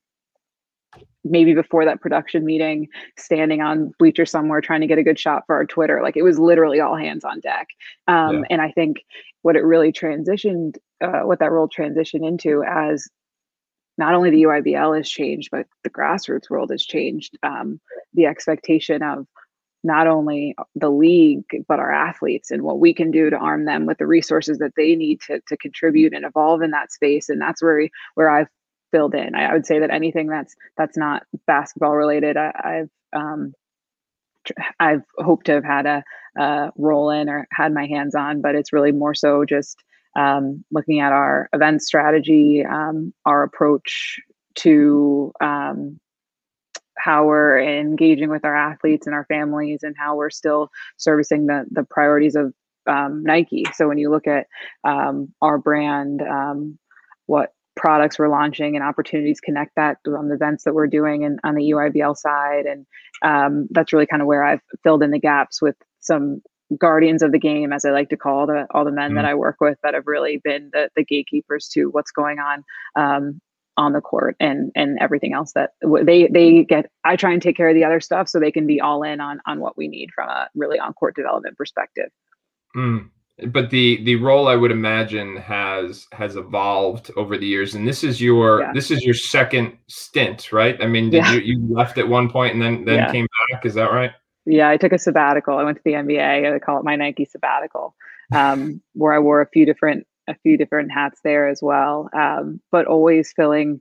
maybe 1.24 1.54
before 1.54 1.84
that 1.84 2.00
production 2.00 2.44
meeting 2.44 2.88
standing 3.16 3.62
on 3.62 3.92
bleacher 3.98 4.26
somewhere 4.26 4.60
trying 4.60 4.80
to 4.80 4.86
get 4.86 4.98
a 4.98 5.02
good 5.02 5.18
shot 5.18 5.42
for 5.46 5.54
our 5.54 5.64
twitter 5.64 6.00
like 6.02 6.16
it 6.16 6.22
was 6.22 6.38
literally 6.38 6.80
all 6.80 6.96
hands 6.96 7.24
on 7.24 7.40
deck 7.40 7.68
um, 8.08 8.38
yeah. 8.38 8.42
and 8.50 8.62
i 8.62 8.70
think 8.70 8.98
what 9.42 9.56
it 9.56 9.64
really 9.64 9.92
transitioned 9.92 10.76
uh, 11.00 11.20
what 11.20 11.38
that 11.38 11.50
role 11.50 11.68
transitioned 11.68 12.26
into 12.26 12.62
as 12.64 13.08
not 13.96 14.14
only 14.14 14.30
the 14.30 14.42
EYBL 14.42 14.96
has 14.96 15.08
changed, 15.08 15.50
but 15.52 15.66
the 15.84 15.90
grassroots 15.90 16.50
world 16.50 16.70
has 16.70 16.84
changed. 16.84 17.38
Um, 17.42 17.80
the 18.12 18.26
expectation 18.26 19.02
of 19.02 19.26
not 19.84 20.06
only 20.06 20.54
the 20.74 20.90
league, 20.90 21.44
but 21.68 21.78
our 21.78 21.92
athletes 21.92 22.50
and 22.50 22.62
what 22.62 22.80
we 22.80 22.94
can 22.94 23.10
do 23.10 23.28
to 23.28 23.36
arm 23.36 23.66
them 23.66 23.86
with 23.86 23.98
the 23.98 24.06
resources 24.06 24.58
that 24.58 24.72
they 24.76 24.96
need 24.96 25.20
to, 25.20 25.40
to 25.46 25.56
contribute 25.58 26.14
and 26.14 26.24
evolve 26.24 26.62
in 26.62 26.70
that 26.70 26.90
space. 26.90 27.28
And 27.28 27.40
that's 27.40 27.62
where, 27.62 27.88
where 28.14 28.30
I've 28.30 28.48
filled 28.94 29.14
in. 29.16 29.34
I, 29.34 29.46
I, 29.46 29.52
would 29.52 29.66
say 29.66 29.80
that 29.80 29.90
anything 29.90 30.28
that's 30.28 30.54
that's 30.78 30.96
not 30.96 31.24
basketball 31.48 31.96
related, 31.96 32.36
I, 32.36 32.52
have 32.62 32.88
um, 33.12 33.52
I've 34.78 35.02
hoped 35.18 35.46
to 35.46 35.52
have 35.54 35.64
had 35.64 35.86
a, 35.86 36.04
a, 36.38 36.70
role 36.76 37.10
in 37.10 37.28
or 37.28 37.48
had 37.50 37.74
my 37.74 37.86
hands 37.86 38.14
on, 38.14 38.40
but 38.40 38.54
it's 38.54 38.72
really 38.72 38.92
more 38.92 39.14
so 39.14 39.44
just 39.44 39.82
um, 40.16 40.64
looking 40.70 41.00
at 41.00 41.12
our 41.12 41.48
event 41.52 41.82
strategy, 41.82 42.64
um, 42.64 43.12
our 43.26 43.42
approach 43.42 44.20
to 44.56 45.32
um, 45.40 45.98
how 46.96 47.26
we're 47.26 47.58
engaging 47.58 48.30
with 48.30 48.44
our 48.44 48.54
athletes 48.56 49.08
and 49.08 49.14
our 49.14 49.24
families, 49.24 49.80
and 49.82 49.96
how 49.98 50.14
we're 50.14 50.30
still 50.30 50.70
servicing 50.98 51.46
the 51.46 51.64
the 51.72 51.82
priorities 51.82 52.36
of 52.36 52.54
um, 52.86 53.24
Nike. 53.24 53.64
So 53.74 53.88
when 53.88 53.98
you 53.98 54.08
look 54.08 54.28
at 54.28 54.46
um, 54.84 55.34
our 55.42 55.58
brand, 55.58 56.22
um, 56.22 56.78
what 57.26 57.52
products 57.76 58.18
we're 58.18 58.28
launching 58.28 58.76
and 58.76 58.84
opportunities 58.84 59.40
connect 59.40 59.74
that 59.76 59.98
on 60.06 60.28
the 60.28 60.34
events 60.34 60.64
that 60.64 60.74
we're 60.74 60.86
doing 60.86 61.24
and 61.24 61.40
on 61.44 61.54
the 61.54 61.70
EYBL 61.70 62.16
side. 62.16 62.66
And 62.66 62.86
um, 63.22 63.68
that's 63.70 63.92
really 63.92 64.06
kind 64.06 64.22
of 64.22 64.28
where 64.28 64.44
I've 64.44 64.60
filled 64.82 65.02
in 65.02 65.10
the 65.10 65.18
gaps 65.18 65.60
with 65.60 65.76
some 66.00 66.42
guardians 66.78 67.22
of 67.22 67.32
the 67.32 67.38
game, 67.38 67.72
as 67.72 67.84
I 67.84 67.90
like 67.90 68.08
to 68.10 68.16
call 68.16 68.46
the 68.46 68.66
all 68.70 68.84
the 68.84 68.92
men 68.92 69.10
mm-hmm. 69.10 69.16
that 69.16 69.24
I 69.24 69.34
work 69.34 69.56
with 69.60 69.78
that 69.82 69.94
have 69.94 70.06
really 70.06 70.40
been 70.42 70.70
the, 70.72 70.88
the 70.96 71.04
gatekeepers 71.04 71.68
to 71.74 71.86
what's 71.86 72.10
going 72.10 72.38
on 72.38 72.64
um, 72.96 73.40
on 73.76 73.92
the 73.92 74.00
court 74.00 74.36
and 74.40 74.70
and 74.74 74.98
everything 75.00 75.34
else 75.34 75.52
that 75.52 75.70
they 75.82 76.28
they 76.28 76.64
get. 76.64 76.90
I 77.04 77.16
try 77.16 77.32
and 77.32 77.42
take 77.42 77.56
care 77.56 77.68
of 77.68 77.74
the 77.74 77.84
other 77.84 78.00
stuff 78.00 78.28
so 78.28 78.38
they 78.38 78.52
can 78.52 78.66
be 78.66 78.80
all 78.80 79.02
in 79.02 79.20
on 79.20 79.40
on 79.46 79.60
what 79.60 79.76
we 79.76 79.88
need 79.88 80.10
from 80.14 80.28
a 80.28 80.48
really 80.54 80.78
on 80.78 80.92
court 80.94 81.16
development 81.16 81.56
perspective. 81.56 82.10
Mm 82.76 83.10
but 83.48 83.70
the 83.70 84.02
the 84.04 84.16
role 84.16 84.46
I 84.46 84.54
would 84.54 84.70
imagine 84.70 85.36
has 85.36 86.06
has 86.12 86.36
evolved 86.36 87.10
over 87.16 87.36
the 87.36 87.46
years. 87.46 87.74
And 87.74 87.86
this 87.86 88.04
is 88.04 88.20
your 88.20 88.60
yeah. 88.60 88.72
this 88.72 88.90
is 88.90 89.02
your 89.02 89.14
second 89.14 89.76
stint, 89.88 90.52
right? 90.52 90.80
I 90.80 90.86
mean, 90.86 91.10
did 91.10 91.24
yeah. 91.24 91.32
you 91.32 91.40
you 91.40 91.74
left 91.74 91.98
at 91.98 92.08
one 92.08 92.30
point 92.30 92.54
and 92.54 92.62
then 92.62 92.84
then 92.84 92.96
yeah. 92.96 93.12
came 93.12 93.26
back? 93.50 93.66
Is 93.66 93.74
that 93.74 93.90
right? 93.90 94.12
Yeah, 94.46 94.68
I 94.68 94.76
took 94.76 94.92
a 94.92 94.98
sabbatical. 94.98 95.58
I 95.58 95.64
went 95.64 95.78
to 95.78 95.82
the 95.84 95.92
NBA. 95.92 96.54
I 96.54 96.58
call 96.58 96.78
it 96.78 96.84
my 96.84 96.96
Nike 96.96 97.24
sabbatical, 97.24 97.96
um, 98.32 98.80
where 98.92 99.12
I 99.12 99.18
wore 99.18 99.40
a 99.40 99.48
few 99.48 99.66
different 99.66 100.06
a 100.28 100.34
few 100.42 100.56
different 100.56 100.92
hats 100.92 101.20
there 101.24 101.48
as 101.48 101.60
well, 101.60 102.08
um, 102.16 102.60
but 102.70 102.86
always 102.86 103.32
filling 103.32 103.80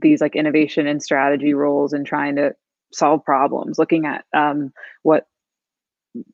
these 0.00 0.20
like 0.20 0.36
innovation 0.36 0.86
and 0.86 1.02
strategy 1.02 1.54
roles 1.54 1.94
and 1.94 2.06
trying 2.06 2.36
to 2.36 2.54
solve 2.92 3.24
problems, 3.24 3.78
looking 3.78 4.04
at 4.04 4.24
um, 4.36 4.72
what 5.02 5.26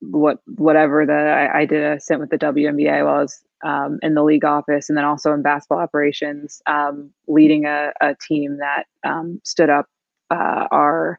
what 0.01 0.39
whatever 0.57 1.05
the 1.05 1.12
I, 1.12 1.61
I, 1.61 1.65
did 1.67 1.83
a 1.83 2.01
stint 2.01 2.21
with 2.21 2.31
the 2.31 2.39
WNBA 2.39 3.05
while 3.05 3.15
I 3.15 3.23
was 3.23 3.43
um, 3.65 3.99
in 4.03 4.15
the 4.15 4.23
league 4.23 4.45
office, 4.45 4.89
and 4.89 4.97
then 4.97 5.05
also 5.05 5.33
in 5.33 5.43
basketball 5.43 5.79
operations, 5.79 6.62
um, 6.67 7.11
leading 7.29 7.67
a, 7.67 7.93
a, 8.01 8.15
team 8.15 8.59
that 8.59 8.85
um, 9.05 9.41
stood 9.45 9.71
up 9.71 9.87
uh, 10.31 10.67
our 10.71 11.19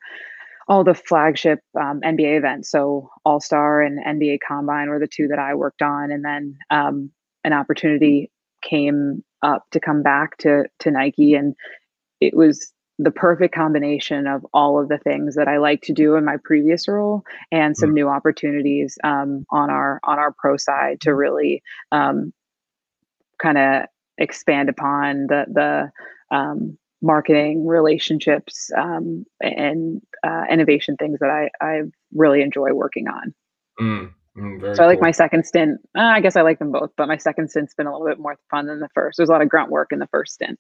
all 0.67 0.84
the 0.84 0.93
flagship 0.93 1.60
um, 1.80 2.02
NBA 2.02 2.38
events. 2.38 2.70
So 2.70 3.10
All 3.26 3.39
Star 3.39 3.82
and 3.82 4.04
NBA 4.04 4.39
Combine 4.48 4.89
were 4.89 5.00
the 5.00 5.08
two 5.08 5.28
that 5.28 5.39
I 5.39 5.54
worked 5.56 5.82
on, 5.82 6.12
and 6.12 6.26
then 6.26 6.58
um, 6.70 7.12
an 7.43 7.54
opportunity 7.54 8.32
came 8.63 9.24
up 9.43 9.63
to 9.72 9.80
come 9.80 10.02
back 10.02 10.38
to 10.39 10.65
to 10.80 10.91
Nike, 10.91 11.36
and 11.36 11.56
it 12.22 12.36
was 12.36 12.74
the 12.99 13.12
perfect 13.12 13.53
combination 13.53 14.25
of 14.25 14.45
all 14.53 14.81
of 14.81 14.89
the 14.89 14.97
things 14.97 15.36
that 15.36 15.47
I 15.47 15.57
like 15.57 15.81
to 15.83 15.93
do 15.93 16.15
in 16.15 16.25
my 16.25 16.38
previous 16.43 16.88
role 16.88 17.23
and 17.51 17.77
some 17.77 17.91
mm. 17.91 17.95
new 17.95 18.10
opportunities 18.10 18.97
um, 19.03 19.45
on 19.51 19.69
our 19.69 19.99
on 20.03 20.17
our 20.17 20.31
pro 20.31 20.57
side 20.57 21.01
to 21.01 21.13
really 21.13 21.62
um, 21.91 22.33
kind 23.41 23.57
of 23.57 23.83
expand 24.17 24.69
upon 24.69 25.27
the 25.27 25.45
the 25.51 26.36
um, 26.36 26.77
marketing 27.01 27.67
relationships 27.67 28.71
um, 28.75 29.25
and 29.41 30.01
uh, 30.25 30.45
innovation 30.49 30.97
things 30.97 31.19
that 31.19 31.29
I 31.29 31.49
I 31.63 31.81
really 32.13 32.41
enjoy 32.41 32.73
working 32.73 33.07
on. 33.07 33.33
Mm. 33.79 34.13
Mm, 34.38 34.75
so 34.75 34.83
I 34.83 34.86
like 34.86 35.01
my 35.01 35.12
second 35.12 35.45
stint. 35.45 35.79
Uh, 35.97 36.01
I 36.01 36.19
guess 36.19 36.36
I 36.36 36.41
like 36.41 36.60
them 36.60 36.71
both, 36.71 36.91
but 36.95 37.07
my 37.07 37.17
second 37.17 37.49
stint's 37.49 37.73
been 37.73 37.88
a 37.88 37.91
little 37.91 38.07
bit 38.07 38.19
more 38.19 38.38
fun 38.51 38.67
than 38.67 38.79
the 38.79 38.89
first. 38.93 39.17
There's 39.17 39.29
a 39.29 39.31
lot 39.31 39.41
of 39.41 39.49
grunt 39.49 39.71
work 39.71 39.91
in 39.91 39.97
the 39.97 40.07
first 40.07 40.36
stint. 40.36 40.60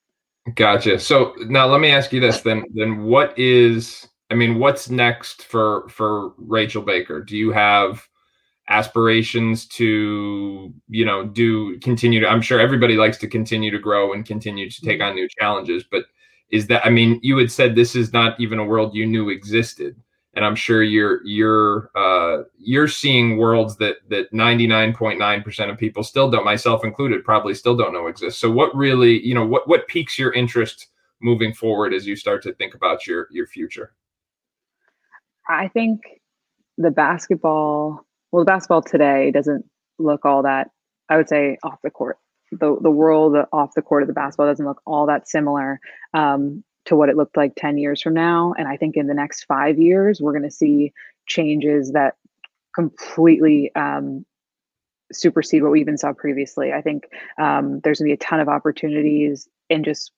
Gotcha. 0.55 0.99
So 0.99 1.35
now 1.47 1.67
let 1.67 1.81
me 1.81 1.91
ask 1.91 2.11
you 2.13 2.19
this 2.19 2.41
then 2.41 2.63
then 2.73 3.03
what 3.03 3.37
is 3.37 4.07
I 4.29 4.35
mean 4.35 4.59
what's 4.59 4.89
next 4.89 5.43
for 5.43 5.87
for 5.89 6.33
Rachel 6.37 6.81
Baker? 6.81 7.21
Do 7.21 7.35
you 7.37 7.51
have 7.51 8.07
aspirations 8.69 9.65
to 9.65 10.73
you 10.89 11.05
know 11.05 11.25
do 11.25 11.79
continue 11.79 12.19
to 12.19 12.27
i'm 12.27 12.41
sure 12.41 12.59
everybody 12.59 12.97
likes 12.97 13.17
to 13.17 13.27
continue 13.27 13.71
to 13.71 13.79
grow 13.79 14.11
and 14.11 14.25
continue 14.25 14.69
to 14.69 14.81
take 14.81 14.99
mm-hmm. 14.99 15.09
on 15.09 15.15
new 15.15 15.27
challenges 15.39 15.85
but 15.89 16.03
is 16.51 16.67
that 16.67 16.85
i 16.85 16.89
mean 16.89 17.17
you 17.23 17.37
had 17.37 17.49
said 17.49 17.75
this 17.75 17.95
is 17.95 18.11
not 18.11 18.37
even 18.39 18.59
a 18.59 18.65
world 18.65 18.93
you 18.93 19.05
knew 19.05 19.29
existed 19.29 19.95
and 20.37 20.45
I'm 20.45 20.55
sure 20.55 20.83
you're 20.83 21.25
you're 21.25 21.89
uh, 21.95 22.43
you're 22.59 22.87
seeing 22.87 23.37
worlds 23.37 23.75
that 23.77 23.97
that 24.09 24.31
99.9% 24.31 25.71
of 25.71 25.77
people 25.79 26.03
still 26.03 26.29
don't, 26.29 26.45
myself 26.45 26.85
included, 26.85 27.25
probably 27.25 27.55
still 27.55 27.75
don't 27.75 27.91
know 27.91 28.05
exist. 28.05 28.39
So 28.39 28.51
what 28.51 28.73
really, 28.75 29.19
you 29.25 29.33
know, 29.33 29.43
what 29.43 29.67
what 29.67 29.87
piques 29.87 30.19
your 30.19 30.31
interest 30.33 30.89
moving 31.23 31.53
forward 31.53 31.91
as 31.91 32.05
you 32.05 32.15
start 32.15 32.43
to 32.43 32.53
think 32.53 32.75
about 32.75 33.07
your 33.07 33.27
your 33.31 33.47
future? 33.47 33.95
I 35.49 35.69
think 35.69 36.01
the 36.77 36.91
basketball, 36.91 38.05
well, 38.31 38.43
the 38.43 38.51
basketball 38.51 38.83
today 38.83 39.31
doesn't 39.31 39.65
look 39.97 40.23
all 40.23 40.43
that. 40.43 40.69
I 41.09 41.17
would 41.17 41.29
say 41.29 41.57
off 41.63 41.79
the 41.83 41.89
court. 41.89 42.19
The 42.51 42.77
the 42.79 42.91
world 42.91 43.35
off 43.51 43.71
the 43.75 43.81
court 43.81 44.03
of 44.03 44.07
the 44.07 44.13
basketball 44.13 44.45
doesn't 44.45 44.67
look 44.67 44.83
all 44.85 45.07
that 45.07 45.27
similar. 45.27 45.79
Um, 46.13 46.63
to 46.87 46.95
what 46.95 47.09
it 47.09 47.17
looked 47.17 47.37
like 47.37 47.53
10 47.55 47.77
years 47.77 48.01
from 48.01 48.13
now. 48.13 48.53
And 48.57 48.67
I 48.67 48.77
think 48.77 48.97
in 48.97 49.07
the 49.07 49.13
next 49.13 49.43
five 49.45 49.77
years, 49.77 50.19
we're 50.19 50.31
going 50.31 50.43
to 50.43 50.51
see 50.51 50.93
changes 51.27 51.91
that 51.91 52.15
completely 52.73 53.73
um, 53.75 54.25
supersede 55.11 55.63
what 55.63 55.71
we 55.71 55.81
even 55.81 55.97
saw 55.97 56.13
previously. 56.13 56.71
I 56.71 56.81
think 56.81 57.09
um, 57.39 57.81
there's 57.81 57.99
going 57.99 58.09
to 58.09 58.15
be 58.15 58.23
a 58.23 58.25
ton 58.25 58.39
of 58.39 58.47
opportunities 58.47 59.47
in 59.69 59.83
just 59.83 60.11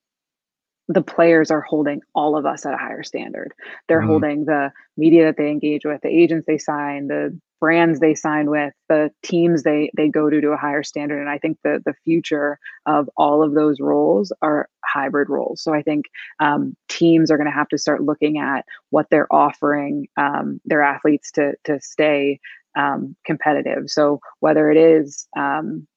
the 0.89 1.03
players 1.03 1.51
are 1.51 1.61
holding 1.61 2.01
all 2.15 2.35
of 2.35 2.47
us 2.47 2.65
at 2.65 2.73
a 2.73 2.77
higher 2.77 3.03
standard. 3.03 3.53
They're 3.87 3.99
mm-hmm. 3.99 4.09
holding 4.09 4.45
the 4.45 4.73
media 4.97 5.25
that 5.25 5.37
they 5.37 5.51
engage 5.51 5.85
with, 5.85 6.01
the 6.01 6.09
agents 6.09 6.47
they 6.47 6.57
sign, 6.57 7.07
the 7.07 7.39
brands 7.61 7.99
they 7.99 8.15
sign 8.15 8.49
with, 8.49 8.73
the 8.87 9.11
teams 9.21 9.61
they 9.61 9.91
they 9.95 10.07
go 10.07 10.31
to 10.31 10.41
to 10.41 10.49
a 10.49 10.57
higher 10.57 10.81
standard. 10.81 11.19
And 11.19 11.29
I 11.29 11.37
think 11.37 11.59
the 11.63 11.79
the 11.85 11.93
future 12.03 12.57
of 12.87 13.07
all 13.15 13.43
of 13.43 13.53
those 13.53 13.79
roles 13.79 14.33
are 14.41 14.67
hybrid 14.83 15.29
roles. 15.29 15.61
So 15.61 15.75
I 15.75 15.83
think 15.83 16.05
um, 16.39 16.75
teams 16.87 17.29
are 17.29 17.37
going 17.37 17.49
to 17.49 17.53
have 17.53 17.69
to 17.69 17.77
start 17.77 18.01
looking 18.01 18.39
at 18.39 18.65
what 18.89 19.05
they're 19.11 19.31
offering 19.31 20.07
um, 20.17 20.59
their 20.65 20.81
athletes 20.81 21.31
to 21.33 21.53
to 21.65 21.79
stay 21.81 22.39
um, 22.75 23.15
competitive. 23.25 23.91
So 23.91 24.21
whether 24.39 24.71
it 24.71 24.77
is 24.77 25.27
um, 25.37 25.87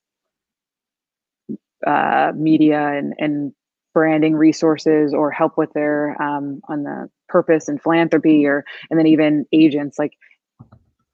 uh, 1.86 2.32
media 2.36 2.88
and 2.88 3.14
and 3.18 3.54
branding 3.94 4.34
resources 4.34 5.12
or 5.14 5.30
help 5.30 5.56
with 5.56 5.72
their 5.72 6.20
um, 6.20 6.60
on 6.68 6.82
the 6.82 7.08
purpose 7.28 7.68
and 7.68 7.82
philanthropy 7.82 8.46
or 8.46 8.64
and 8.90 8.98
then 8.98 9.06
even 9.06 9.46
agents 9.52 9.98
like 9.98 10.12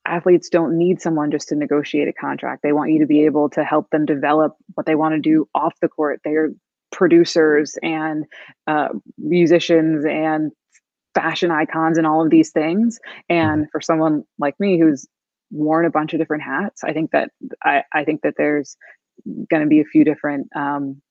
athletes 0.09 0.49
don't 0.49 0.77
need 0.77 1.01
someone 1.01 1.31
just 1.31 1.49
to 1.49 1.55
negotiate 1.55 2.09
a 2.09 2.13
contract. 2.13 2.63
They 2.63 2.73
want 2.73 2.91
you 2.93 2.99
to 3.01 3.07
be 3.07 3.25
able 3.25 3.51
to 3.51 3.63
help 3.63 3.91
them 3.91 4.07
develop 4.07 4.57
what 4.75 4.87
they 4.87 4.95
want 4.95 5.15
to 5.15 5.21
do 5.21 5.49
off 5.55 5.75
the 5.81 5.89
court. 5.89 6.21
They're 6.25 6.51
producers 6.91 7.77
and 7.83 8.25
uh, 8.67 8.89
musicians 9.19 10.05
and 10.07 10.51
fashion 11.15 11.51
icons 11.51 11.99
and 11.99 12.07
all 12.07 12.25
of 12.25 12.31
these 12.31 12.51
things. 12.51 12.99
And 13.29 13.71
for 13.71 13.81
someone 13.81 14.25
like 14.39 14.59
me 14.59 14.81
who's 14.81 15.07
worn 15.51 15.85
a 15.85 15.91
bunch 15.91 16.13
of 16.15 16.21
different 16.21 16.43
hats, 16.43 16.83
I 16.85 16.93
think 16.93 17.11
that 17.11 17.31
I, 17.63 17.83
I 17.93 18.05
think 18.05 18.23
that 18.23 18.35
there's 18.37 18.77
going 19.51 19.63
to 19.63 19.69
be 19.69 19.81
a 19.81 19.85
few 19.85 20.05
different 20.05 20.49
um, 20.55 21.03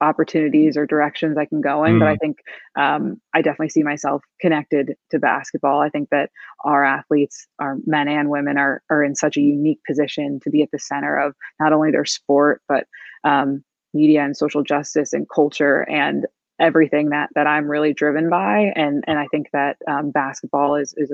opportunities 0.00 0.76
or 0.76 0.86
directions 0.86 1.36
I 1.36 1.44
can 1.44 1.60
go 1.60 1.84
in. 1.84 1.94
Mm. 1.94 1.98
But 2.00 2.08
I 2.08 2.14
mm. 2.14 2.20
think 2.20 2.38
um, 2.76 3.20
I 3.34 3.42
definitely 3.42 3.70
see 3.70 3.82
myself 3.82 4.22
connected 4.40 4.94
to 5.10 5.18
basketball. 5.18 5.80
I 5.80 5.88
think 5.88 6.10
that 6.10 6.30
our 6.64 6.84
athletes, 6.84 7.46
our 7.58 7.76
men 7.86 8.08
and 8.08 8.30
women, 8.30 8.58
are 8.58 8.82
are 8.90 9.02
in 9.02 9.14
such 9.14 9.36
a 9.36 9.42
unique 9.42 9.80
position 9.86 10.40
to 10.44 10.50
be 10.50 10.62
at 10.62 10.70
the 10.72 10.78
center 10.78 11.16
of 11.16 11.34
not 11.60 11.72
only 11.72 11.90
their 11.90 12.04
sport 12.04 12.62
but 12.68 12.86
um, 13.24 13.64
media 13.92 14.22
and 14.22 14.36
social 14.36 14.62
justice 14.62 15.12
and 15.12 15.28
culture 15.28 15.88
and 15.90 16.26
everything 16.60 17.10
that 17.10 17.30
that 17.34 17.46
I'm 17.46 17.68
really 17.68 17.92
driven 17.92 18.28
by. 18.30 18.72
And 18.76 19.04
and 19.06 19.18
I 19.18 19.26
think 19.30 19.48
that 19.52 19.76
um, 19.88 20.10
basketball 20.10 20.76
is 20.76 20.94
is 20.96 21.12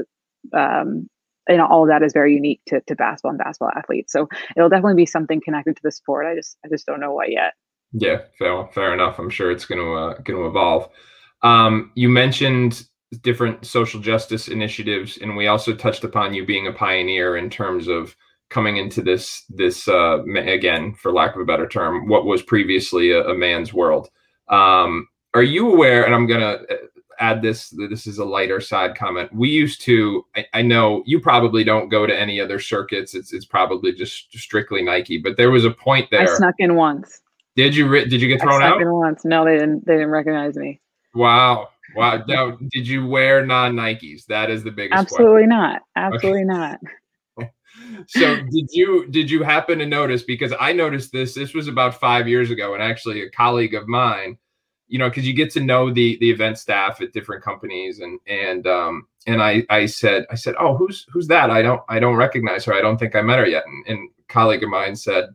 um, 0.53 1.09
and 1.49 1.61
all 1.61 1.83
of 1.83 1.89
that 1.89 2.03
is 2.03 2.13
very 2.13 2.35
unique 2.35 2.61
to, 2.67 2.81
to 2.83 2.95
basketball 2.95 3.31
and 3.31 3.39
basketball 3.39 3.73
athletes. 3.77 4.13
So 4.13 4.29
it'll 4.57 4.69
definitely 4.69 4.95
be 4.95 5.07
something 5.07 5.41
connected 5.41 5.77
to 5.77 5.83
the 5.83 5.93
sport. 5.93 6.27
I 6.27 6.35
just 6.35 6.57
I 6.65 6.69
just 6.69 6.87
don't 6.87 7.01
know 7.01 7.13
what 7.13 7.31
yet. 7.31 7.55
Yeah, 7.93 8.23
fair, 8.39 8.67
fair 8.73 8.95
enough. 8.95 9.19
I'm 9.19 9.31
sure 9.31 9.51
it's 9.51 9.65
going 9.65 9.81
to 9.81 9.93
uh, 9.95 10.15
going 10.23 10.39
to 10.39 10.47
evolve. 10.47 10.91
Um, 11.43 11.93
you 11.95 12.09
mentioned 12.09 12.85
different 13.23 13.67
social 13.67 14.01
justice 14.01 14.49
initiatives, 14.49 15.19
and 15.19 15.37
we 15.37 15.49
also 15.49 15.75
touched 15.75 16.05
upon 16.05 16.35
you 16.35 16.47
being 16.47 16.69
a 16.69 16.73
pioneer 16.73 17.37
in 17.37 17.51
terms 17.51 17.89
of 17.89 18.15
coming 18.49 18.77
into 18.77 19.03
this 19.03 19.45
this 19.49 19.89
uh, 19.89 20.23
again, 20.25 20.95
for 20.95 21.13
lack 21.13 21.35
of 21.35 21.41
a 21.41 21.45
better 21.45 21.67
term, 21.67 22.09
what 22.09 22.27
was 22.27 22.43
previously 22.43 23.13
a, 23.13 23.29
a 23.29 23.35
man's 23.35 23.73
world. 23.73 24.09
Um, 24.49 25.09
are 25.35 25.43
you 25.43 25.73
aware? 25.73 26.05
And 26.05 26.15
I'm 26.15 26.27
going 26.27 26.41
to 26.41 26.75
uh, 26.75 26.77
add 27.21 27.41
this. 27.43 27.73
This 27.89 28.07
is 28.07 28.19
a 28.19 28.25
lighter 28.25 28.61
side 28.61 28.97
comment. 28.97 29.33
We 29.33 29.49
used 29.49 29.81
to. 29.83 30.25
I, 30.37 30.47
I, 30.55 30.63
know 30.63 31.03
you 31.07 31.21
probably 31.21 31.63
don't 31.63 31.89
go 31.89 32.07
to 32.07 32.19
any 32.19 32.41
other 32.41 32.59
circuits. 32.59 33.15
It's 33.15 33.33
it's 33.33 33.45
probably 33.45 33.93
just 33.93 34.33
strictly 34.33 34.83
Nike. 34.83 35.19
But 35.19 35.37
there 35.37 35.51
was 35.51 35.65
a 35.65 35.71
point 35.71 36.09
there. 36.11 36.23
I 36.23 36.37
snuck 36.37 36.57
in 36.59 36.75
once. 36.75 37.23
Did 37.61 37.77
you 37.77 37.89
did 38.07 38.23
you 38.23 38.29
get 38.29 38.41
thrown 38.41 38.63
out? 38.63 38.81
Once. 38.83 39.25
No, 39.25 39.45
they 39.45 39.59
didn't. 39.59 39.85
They 39.85 39.95
didn't 39.95 40.11
recognize 40.11 40.57
me. 40.57 40.81
Wow. 41.15 41.69
Wow. 41.95 42.25
Now, 42.27 42.57
did 42.71 42.89
you 42.89 43.07
wear 43.07 43.45
non 43.45 43.75
Nikes? 43.75 44.25
That 44.27 44.51
is 44.51 44.65
the 44.65 44.71
biggest. 44.71 44.99
Absolutely 44.99 45.47
question. 45.47 45.49
not. 45.51 45.83
Absolutely 45.95 46.45
okay. 46.45 46.45
not. 46.45 46.81
so 48.07 48.37
did 48.37 48.69
you 48.71 49.07
did 49.09 49.31
you 49.31 49.43
happen 49.43 49.79
to 49.79 49.87
notice 49.87 50.23
because 50.23 50.55
I 50.59 50.73
noticed 50.73 51.13
this 51.13 51.35
this 51.35 51.53
was 51.53 51.69
about 51.69 52.01
5 52.01 52.27
years 52.27 52.51
ago 52.51 52.73
and 52.73 52.83
actually 52.83 53.23
a 53.23 53.31
colleague 53.31 53.75
of 53.75 53.87
mine 53.89 54.39
you 54.89 54.99
know 54.99 55.09
because 55.09 55.27
you 55.27 55.33
get 55.33 55.51
to 55.53 55.61
know 55.61 55.93
the 55.93 56.19
the 56.19 56.31
event 56.31 56.59
staff 56.59 57.01
at 57.01 57.13
different 57.13 57.43
companies 57.43 58.01
and 58.01 58.19
and 58.27 58.67
um 58.67 59.07
and 59.27 59.43
I 59.43 59.65
I 59.71 59.87
said 59.87 60.27
I 60.31 60.35
said 60.35 60.55
oh 60.59 60.77
who's 60.77 61.07
who's 61.11 61.29
that 61.29 61.51
I 61.51 61.63
don't 61.63 61.83
I 61.89 62.01
don't 62.01 62.17
recognize 62.17 62.65
her 62.65 62.75
I 62.75 62.81
don't 62.81 62.99
think 62.99 63.15
I 63.15 63.23
met 63.23 63.39
her 63.39 63.47
yet 63.47 63.65
and, 63.67 63.87
and 63.87 64.11
colleague 64.29 64.63
of 64.63 64.71
mine 64.71 64.97
said 64.97 65.27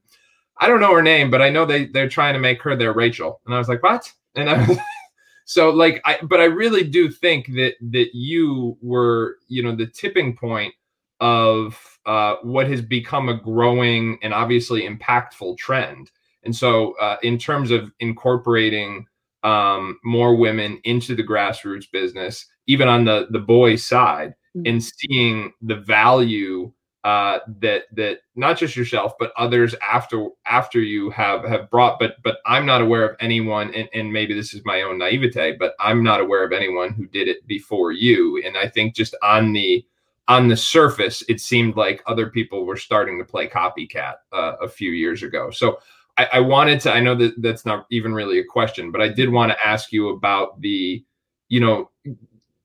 I 0.57 0.67
don't 0.67 0.79
know 0.79 0.93
her 0.93 1.01
name, 1.01 1.29
but 1.29 1.41
I 1.41 1.49
know 1.49 1.65
they 1.65 1.85
they're 1.85 2.09
trying 2.09 2.33
to 2.33 2.39
make 2.39 2.61
her 2.61 2.75
their 2.75 2.93
Rachel. 2.93 3.41
And 3.45 3.53
I 3.53 3.57
was 3.57 3.69
like, 3.69 3.83
what? 3.83 4.11
And 4.35 4.49
I 4.49 4.67
was, 4.67 4.77
so 5.45 5.69
like 5.69 6.01
I 6.05 6.19
but 6.23 6.39
I 6.39 6.45
really 6.45 6.83
do 6.83 7.09
think 7.09 7.47
that 7.55 7.75
that 7.91 8.09
you 8.13 8.77
were, 8.81 9.37
you 9.47 9.63
know, 9.63 9.75
the 9.75 9.87
tipping 9.87 10.35
point 10.35 10.73
of 11.19 11.79
uh, 12.05 12.35
what 12.43 12.67
has 12.67 12.81
become 12.81 13.29
a 13.29 13.39
growing 13.39 14.17
and 14.21 14.33
obviously 14.33 14.87
impactful 14.87 15.57
trend. 15.57 16.11
And 16.43 16.55
so 16.55 16.93
uh, 16.99 17.17
in 17.23 17.37
terms 17.37 17.71
of 17.71 17.91
incorporating 17.99 19.07
um, 19.43 19.99
more 20.03 20.35
women 20.35 20.79
into 20.83 21.15
the 21.15 21.23
grassroots 21.23 21.89
business, 21.91 22.45
even 22.67 22.87
on 22.87 23.05
the 23.05 23.27
the 23.31 23.39
boys 23.39 23.83
side, 23.83 24.35
mm-hmm. 24.55 24.67
and 24.67 24.83
seeing 24.83 25.53
the 25.61 25.75
value 25.75 26.71
uh, 27.05 27.37
that 27.59 27.83
that 27.91 28.21
not 28.35 28.57
just 28.57 28.75
yourself 28.75 29.13
but 29.19 29.31
others 29.37 29.75
after 29.79 30.27
after 30.47 30.81
you 30.81 31.11
have 31.11 31.45
have 31.45 31.69
brought 31.69 31.99
but 31.99 32.15
but 32.23 32.39
i'm 32.47 32.65
not 32.65 32.81
aware 32.81 33.07
of 33.07 33.15
anyone 33.19 33.71
and, 33.75 33.87
and 33.93 34.11
maybe 34.11 34.33
this 34.33 34.55
is 34.55 34.65
my 34.65 34.81
own 34.81 34.97
naivete 34.97 35.55
but 35.59 35.75
i'm 35.79 36.01
not 36.01 36.19
aware 36.19 36.43
of 36.43 36.51
anyone 36.51 36.93
who 36.93 37.05
did 37.05 37.27
it 37.27 37.45
before 37.45 37.91
you. 37.91 38.41
And 38.43 38.57
i 38.57 38.67
think 38.67 38.95
just 38.95 39.15
on 39.21 39.53
the 39.53 39.85
on 40.27 40.47
the 40.47 40.57
surface 40.57 41.23
it 41.29 41.39
seemed 41.39 41.75
like 41.75 42.01
other 42.07 42.31
people 42.31 42.65
were 42.65 42.75
starting 42.75 43.19
to 43.19 43.23
play 43.23 43.47
copycat 43.47 44.15
uh, 44.33 44.53
a 44.59 44.67
few 44.67 44.89
years 44.89 45.21
ago. 45.21 45.51
So 45.51 45.77
I, 46.17 46.27
I 46.33 46.39
wanted 46.39 46.81
to 46.81 46.91
i 46.91 46.99
know 46.99 47.13
that 47.13 47.39
that's 47.39 47.67
not 47.67 47.85
even 47.91 48.15
really 48.15 48.39
a 48.39 48.43
question 48.43 48.91
but 48.91 49.01
i 49.01 49.09
did 49.09 49.29
want 49.29 49.51
to 49.51 49.67
ask 49.67 49.91
you 49.91 50.09
about 50.09 50.59
the 50.59 51.05
you 51.49 51.59
know 51.59 51.91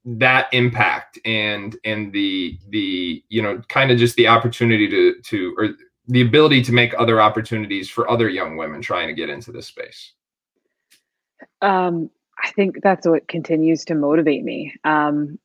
that 0.04 0.48
impact 0.52 1.18
and 1.24 1.76
and 1.84 2.12
the 2.12 2.58
the 2.70 3.22
you 3.28 3.42
know 3.42 3.60
kind 3.68 3.90
of 3.90 3.98
just 3.98 4.16
the 4.16 4.26
opportunity 4.26 4.88
to 4.88 5.20
to 5.22 5.54
or 5.58 5.68
the 6.08 6.22
ability 6.22 6.62
to 6.62 6.72
make 6.72 6.92
other 6.98 7.20
opportunities 7.20 7.88
for 7.88 8.10
other 8.10 8.28
young 8.28 8.56
women 8.56 8.80
trying 8.80 9.06
to 9.08 9.14
get 9.14 9.28
into 9.28 9.52
this 9.52 9.66
space? 9.66 10.12
Um 11.62 12.10
i 12.42 12.50
think 12.52 12.76
that's 12.82 13.06
what 13.06 13.28
continues 13.28 13.84
to 13.84 13.94
motivate 13.94 14.44
me. 14.44 14.74
Um 14.84 15.38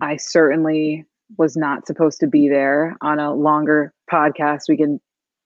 i 0.00 0.16
certainly 0.16 1.06
was 1.38 1.56
not 1.56 1.86
supposed 1.86 2.18
to 2.20 2.26
be 2.26 2.48
there 2.48 2.96
on 3.02 3.20
a 3.20 3.32
longer 3.32 3.92
podcast. 4.10 4.62
We 4.68 4.76
can 4.76 5.00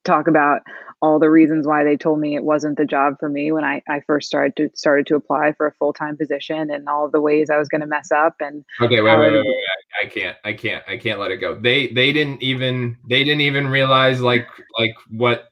talk 0.05 0.29
about 0.29 0.63
all 1.05 1.19
the 1.19 1.31
reasons 1.31 1.67
why 1.67 1.85
they 1.85 1.97
told 1.97 2.19
me 2.19 2.35
it 2.35 2.45
wasn't 2.45 2.79
the 2.79 2.85
job 2.85 3.17
for 3.21 3.29
me 3.29 3.53
when 3.53 3.63
I, 3.63 3.83
I 3.89 4.01
first 4.07 4.27
started 4.27 4.57
to 4.57 4.71
started 4.75 5.07
to 5.09 5.17
apply 5.17 5.53
for 5.53 5.67
a 5.67 5.73
full 5.73 5.93
time 5.93 6.17
position 6.17 6.71
and 6.71 6.89
all 6.89 7.11
the 7.11 7.21
ways 7.21 7.51
I 7.51 7.59
was 7.59 7.69
going 7.69 7.83
to 7.83 7.87
mess 7.87 8.11
up 8.11 8.37
and 8.41 8.65
okay 8.81 9.03
wait, 9.03 9.19
wait, 9.19 9.33
wait, 9.33 9.45
wait, 9.45 9.57
I 10.03 10.07
can't 10.07 10.37
I 10.45 10.53
can't 10.55 10.83
I 10.89 10.97
can't 10.97 11.21
let 11.21 11.31
it 11.31 11.39
go. 11.39 11.55
They 11.55 11.89
they 11.89 12.13
didn't 12.13 12.43
even 12.43 12.97
they 13.09 13.23
didn't 13.23 13.43
even 13.43 13.69
realize 13.69 14.21
like 14.23 14.49
like 14.79 14.95
what 15.11 15.49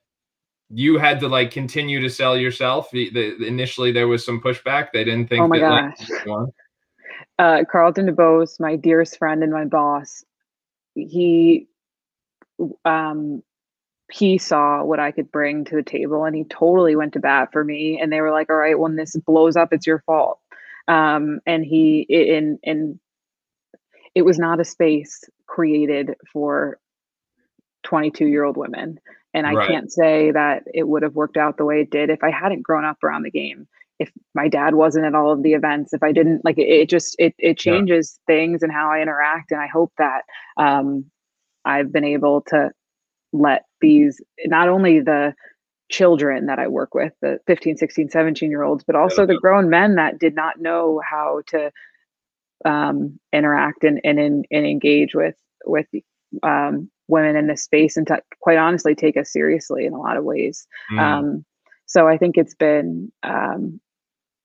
you 0.70 0.96
had 0.96 1.20
to 1.20 1.28
like 1.28 1.50
continue 1.50 2.00
to 2.00 2.08
sell 2.08 2.34
yourself. 2.34 2.90
The, 2.90 3.10
the, 3.10 3.44
initially 3.44 3.92
there 3.92 4.08
was 4.08 4.24
some 4.24 4.40
pushback. 4.40 4.88
They 4.92 5.04
didn't 5.04 5.28
think 5.28 5.42
oh 5.42 5.48
my 5.48 5.58
that, 5.58 5.98
gosh. 5.98 6.26
like, 6.26 6.48
uh, 7.38 7.64
Carlton 7.70 8.06
DeBose 8.06 8.58
my 8.58 8.76
dearest 8.76 9.18
friend 9.18 9.42
and 9.42 9.52
my 9.52 9.66
boss 9.66 10.24
he 10.94 11.68
um 12.84 13.42
he 14.12 14.36
saw 14.36 14.84
what 14.84 15.00
I 15.00 15.10
could 15.10 15.32
bring 15.32 15.64
to 15.64 15.76
the 15.76 15.82
table 15.82 16.24
and 16.24 16.36
he 16.36 16.44
totally 16.44 16.94
went 16.96 17.14
to 17.14 17.20
bat 17.20 17.48
for 17.50 17.64
me. 17.64 17.98
And 18.00 18.12
they 18.12 18.20
were 18.20 18.30
like, 18.30 18.50
all 18.50 18.56
right, 18.56 18.78
when 18.78 18.96
this 18.96 19.16
blows 19.16 19.56
up, 19.56 19.72
it's 19.72 19.86
your 19.86 20.02
fault. 20.04 20.38
Um, 20.86 21.40
and 21.46 21.64
he, 21.64 22.06
in, 22.08 22.58
in, 22.62 23.00
it 24.14 24.22
was 24.22 24.38
not 24.38 24.60
a 24.60 24.64
space 24.64 25.24
created 25.46 26.14
for 26.30 26.78
22 27.84 28.26
year 28.26 28.44
old 28.44 28.56
women. 28.56 28.98
And 29.32 29.46
I 29.46 29.54
right. 29.54 29.68
can't 29.68 29.90
say 29.90 30.30
that 30.30 30.64
it 30.74 30.88
would 30.88 31.02
have 31.02 31.14
worked 31.14 31.38
out 31.38 31.56
the 31.56 31.64
way 31.64 31.80
it 31.80 31.90
did 31.90 32.10
if 32.10 32.22
I 32.22 32.30
hadn't 32.30 32.62
grown 32.62 32.84
up 32.84 33.02
around 33.02 33.22
the 33.22 33.30
game. 33.30 33.66
If 33.98 34.10
my 34.34 34.48
dad 34.48 34.74
wasn't 34.74 35.06
at 35.06 35.14
all 35.14 35.32
of 35.32 35.42
the 35.42 35.54
events, 35.54 35.94
if 35.94 36.02
I 36.02 36.12
didn't 36.12 36.44
like 36.44 36.58
it, 36.58 36.68
it 36.68 36.90
just 36.90 37.14
it 37.18 37.34
it 37.38 37.56
changes 37.56 38.18
yeah. 38.28 38.34
things 38.34 38.62
and 38.62 38.72
how 38.72 38.90
I 38.90 39.00
interact. 39.00 39.52
And 39.52 39.60
I 39.60 39.68
hope 39.68 39.92
that 39.96 40.22
um, 40.56 41.06
I've 41.64 41.92
been 41.92 42.04
able 42.04 42.42
to 42.48 42.72
let 43.32 43.62
these 43.82 44.20
not 44.46 44.68
only 44.68 45.00
the 45.00 45.34
children 45.90 46.46
that 46.46 46.58
I 46.58 46.68
work 46.68 46.94
with, 46.94 47.12
the 47.20 47.38
15, 47.46 47.76
16, 47.76 48.08
17 48.08 48.50
year 48.50 48.62
olds, 48.62 48.82
but 48.82 48.96
also 48.96 49.26
the 49.26 49.38
grown 49.38 49.68
men 49.68 49.96
that 49.96 50.18
did 50.18 50.34
not 50.34 50.58
know 50.58 51.00
how 51.08 51.42
to 51.48 51.70
um, 52.64 53.20
interact 53.32 53.84
and, 53.84 54.00
and, 54.02 54.18
and, 54.18 54.46
engage 54.50 55.14
with, 55.14 55.36
with 55.66 55.86
um, 56.42 56.90
women 57.08 57.36
in 57.36 57.46
this 57.46 57.64
space 57.64 57.96
and 57.96 58.06
to 58.06 58.22
quite 58.40 58.56
honestly 58.56 58.94
take 58.94 59.16
us 59.16 59.32
seriously 59.32 59.84
in 59.84 59.92
a 59.92 59.98
lot 59.98 60.16
of 60.16 60.24
ways. 60.24 60.66
Mm. 60.90 60.98
Um, 60.98 61.44
so 61.86 62.08
I 62.08 62.16
think 62.16 62.38
it's 62.38 62.54
been, 62.54 63.12
um, 63.22 63.80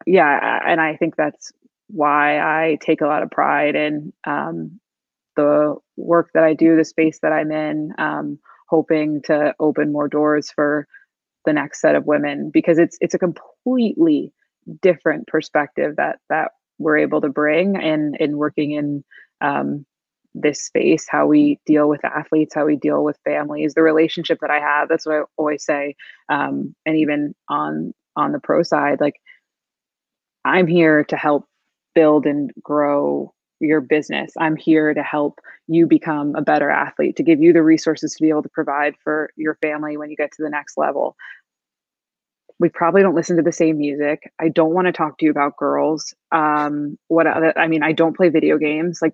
yeah, 0.06 0.60
and 0.66 0.82
I 0.82 0.96
think 0.98 1.16
that's 1.16 1.52
why 1.88 2.40
I 2.40 2.78
take 2.82 3.02
a 3.02 3.08
lot 3.08 3.24
of 3.24 3.32
pride 3.32 3.76
in 3.76 4.14
um, 4.26 4.80
the 5.36 5.76
work 5.96 6.32
that 6.34 6.44
I 6.44 6.54
do, 6.54 6.76
the 6.76 6.84
space 6.84 7.20
that 7.22 7.32
I'm 7.32 7.52
in, 7.52 7.94
um, 7.98 8.40
hoping 8.68 9.22
to 9.24 9.54
open 9.60 9.92
more 9.92 10.08
doors 10.08 10.52
for 10.52 10.88
the 11.46 11.54
next 11.54 11.82
set 11.82 11.96
of 11.96 12.06
women 12.06 12.52
because 12.54 12.78
it's 12.78 12.98
it's 13.02 13.14
a 13.14 13.20
completely 13.20 14.34
different 14.82 15.28
perspective 15.28 15.96
that 15.96 16.20
that 16.30 16.52
we're 16.78 16.98
able 16.98 17.22
to 17.22 17.30
bring 17.30 17.82
in 17.82 18.14
in 18.20 18.38
working 18.38 18.72
in 18.72 19.04
um, 19.42 19.86
this 20.36 20.64
space 20.64 21.08
how 21.10 21.26
we 21.26 21.60
deal 21.66 21.88
with 21.88 22.04
athletes 22.04 22.54
how 22.54 22.66
we 22.66 22.76
deal 22.76 23.04
with 23.04 23.18
families 23.24 23.74
the 23.74 23.82
relationship 23.82 24.38
that 24.42 24.52
i 24.52 24.60
have 24.60 24.90
that's 24.90 25.06
what 25.06 25.16
i 25.16 25.22
always 25.38 25.64
say 25.64 25.96
um, 26.30 26.76
and 26.86 26.98
even 26.98 27.34
on 27.50 27.94
on 28.16 28.34
the 28.34 28.40
pro 28.40 28.62
side 28.62 29.00
like 29.00 29.16
i'm 30.46 30.68
here 30.68 31.04
to 31.06 31.16
help 31.16 31.46
build 31.96 32.26
and 32.26 32.52
grow 32.62 33.34
your 33.60 33.82
business. 33.82 34.34
I'm 34.40 34.56
here 34.56 34.94
to 34.94 35.04
help 35.04 35.40
you 35.68 35.88
become 35.88 36.36
a 36.36 36.42
better 36.42 36.70
athlete, 36.70 37.16
to 37.18 37.24
give 37.24 37.42
you 37.42 37.54
the 37.54 37.64
resources 37.64 38.14
to 38.14 38.24
be 38.24 38.30
able 38.30 38.44
to 38.44 38.50
provide 38.50 38.96
for 39.04 39.32
your 39.36 39.56
family 39.62 39.98
when 39.98 40.10
you 40.10 40.16
get 40.16 40.32
to 40.34 40.44
the 40.44 40.50
next 40.50 40.78
level. 40.78 41.16
We 42.60 42.70
probably 42.70 43.04
don't 43.04 43.16
listen 43.16 43.38
to 43.38 43.44
the 43.44 43.52
same 43.52 43.78
music. 43.78 44.32
I 44.40 44.50
don't 44.50 44.74
want 44.74 44.88
to 44.88 44.92
talk 44.92 45.18
to 45.18 45.26
you 45.26 45.32
about 45.32 45.58
girls. 45.58 46.14
Um, 46.32 46.98
what 47.08 47.28
I 47.28 47.68
mean, 47.68 47.84
I 47.84 47.92
don't 47.92 48.18
play 48.18 48.30
video 48.30 48.58
games. 48.58 49.00
Like, 49.02 49.14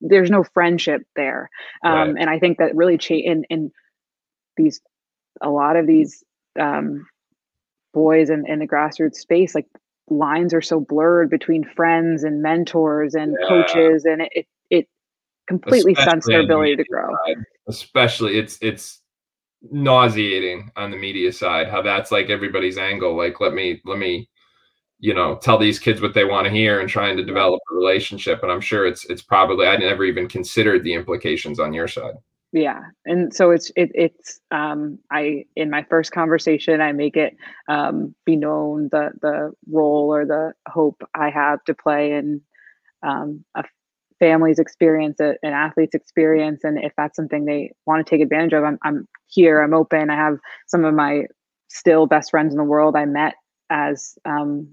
there's 0.00 0.30
no 0.30 0.44
friendship 0.44 1.02
there. 1.16 1.48
Um, 1.82 1.92
right. 1.92 2.16
And 2.20 2.28
I 2.28 2.38
think 2.38 2.58
that 2.58 2.76
really 2.76 2.98
change 2.98 3.24
in, 3.24 3.44
in 3.44 3.72
these, 4.58 4.82
a 5.40 5.48
lot 5.48 5.76
of 5.76 5.86
these 5.86 6.22
um, 6.60 7.06
boys 7.94 8.28
in, 8.28 8.44
in 8.46 8.58
the 8.58 8.68
grassroots 8.68 9.16
space, 9.16 9.54
like 9.54 9.66
lines 10.12 10.54
are 10.54 10.62
so 10.62 10.80
blurred 10.80 11.30
between 11.30 11.64
friends 11.64 12.24
and 12.24 12.42
mentors 12.42 13.14
and 13.14 13.36
yeah. 13.40 13.48
coaches 13.48 14.04
and 14.04 14.22
it, 14.22 14.30
it, 14.32 14.46
it 14.70 14.88
completely 15.48 15.94
stunts 15.94 16.26
their 16.26 16.40
ability 16.40 16.76
to 16.76 16.84
grow 16.84 17.08
side. 17.26 17.36
especially 17.68 18.38
it's 18.38 18.58
it's 18.60 19.00
nauseating 19.70 20.70
on 20.76 20.90
the 20.90 20.96
media 20.96 21.32
side 21.32 21.68
how 21.68 21.80
that's 21.80 22.10
like 22.10 22.30
everybody's 22.30 22.78
angle 22.78 23.16
like 23.16 23.40
let 23.40 23.54
me 23.54 23.80
let 23.84 23.98
me 23.98 24.28
you 24.98 25.14
know 25.14 25.36
tell 25.36 25.58
these 25.58 25.78
kids 25.78 26.00
what 26.00 26.14
they 26.14 26.24
want 26.24 26.46
to 26.46 26.52
hear 26.52 26.80
and 26.80 26.88
trying 26.88 27.16
to 27.16 27.24
develop 27.24 27.60
a 27.70 27.74
relationship 27.74 28.42
and 28.42 28.50
i'm 28.50 28.60
sure 28.60 28.86
it's 28.86 29.04
it's 29.06 29.22
probably 29.22 29.66
i 29.66 29.76
never 29.76 30.04
even 30.04 30.28
considered 30.28 30.82
the 30.82 30.94
implications 30.94 31.60
on 31.60 31.72
your 31.72 31.88
side 31.88 32.14
yeah 32.52 32.82
and 33.06 33.34
so 33.34 33.50
it's 33.50 33.70
it, 33.76 33.90
it's 33.94 34.40
um 34.50 34.98
i 35.10 35.44
in 35.56 35.70
my 35.70 35.82
first 35.84 36.12
conversation 36.12 36.80
i 36.80 36.92
make 36.92 37.16
it 37.16 37.34
um 37.68 38.14
be 38.26 38.36
known 38.36 38.88
the 38.92 39.10
the 39.22 39.52
role 39.70 40.14
or 40.14 40.26
the 40.26 40.52
hope 40.68 41.02
i 41.14 41.30
have 41.30 41.64
to 41.64 41.74
play 41.74 42.12
in 42.12 42.40
um 43.02 43.42
a 43.54 43.64
family's 44.18 44.58
experience 44.58 45.18
an 45.18 45.36
athlete's 45.44 45.94
experience 45.94 46.62
and 46.62 46.78
if 46.78 46.92
that's 46.96 47.16
something 47.16 47.44
they 47.44 47.72
want 47.86 48.06
to 48.06 48.08
take 48.08 48.20
advantage 48.20 48.52
of 48.52 48.62
I'm, 48.62 48.78
I'm 48.84 49.08
here 49.26 49.60
i'm 49.62 49.74
open 49.74 50.10
i 50.10 50.16
have 50.16 50.38
some 50.66 50.84
of 50.84 50.94
my 50.94 51.24
still 51.68 52.06
best 52.06 52.30
friends 52.30 52.52
in 52.52 52.58
the 52.58 52.64
world 52.64 52.96
i 52.96 53.06
met 53.06 53.34
as 53.70 54.16
um 54.26 54.68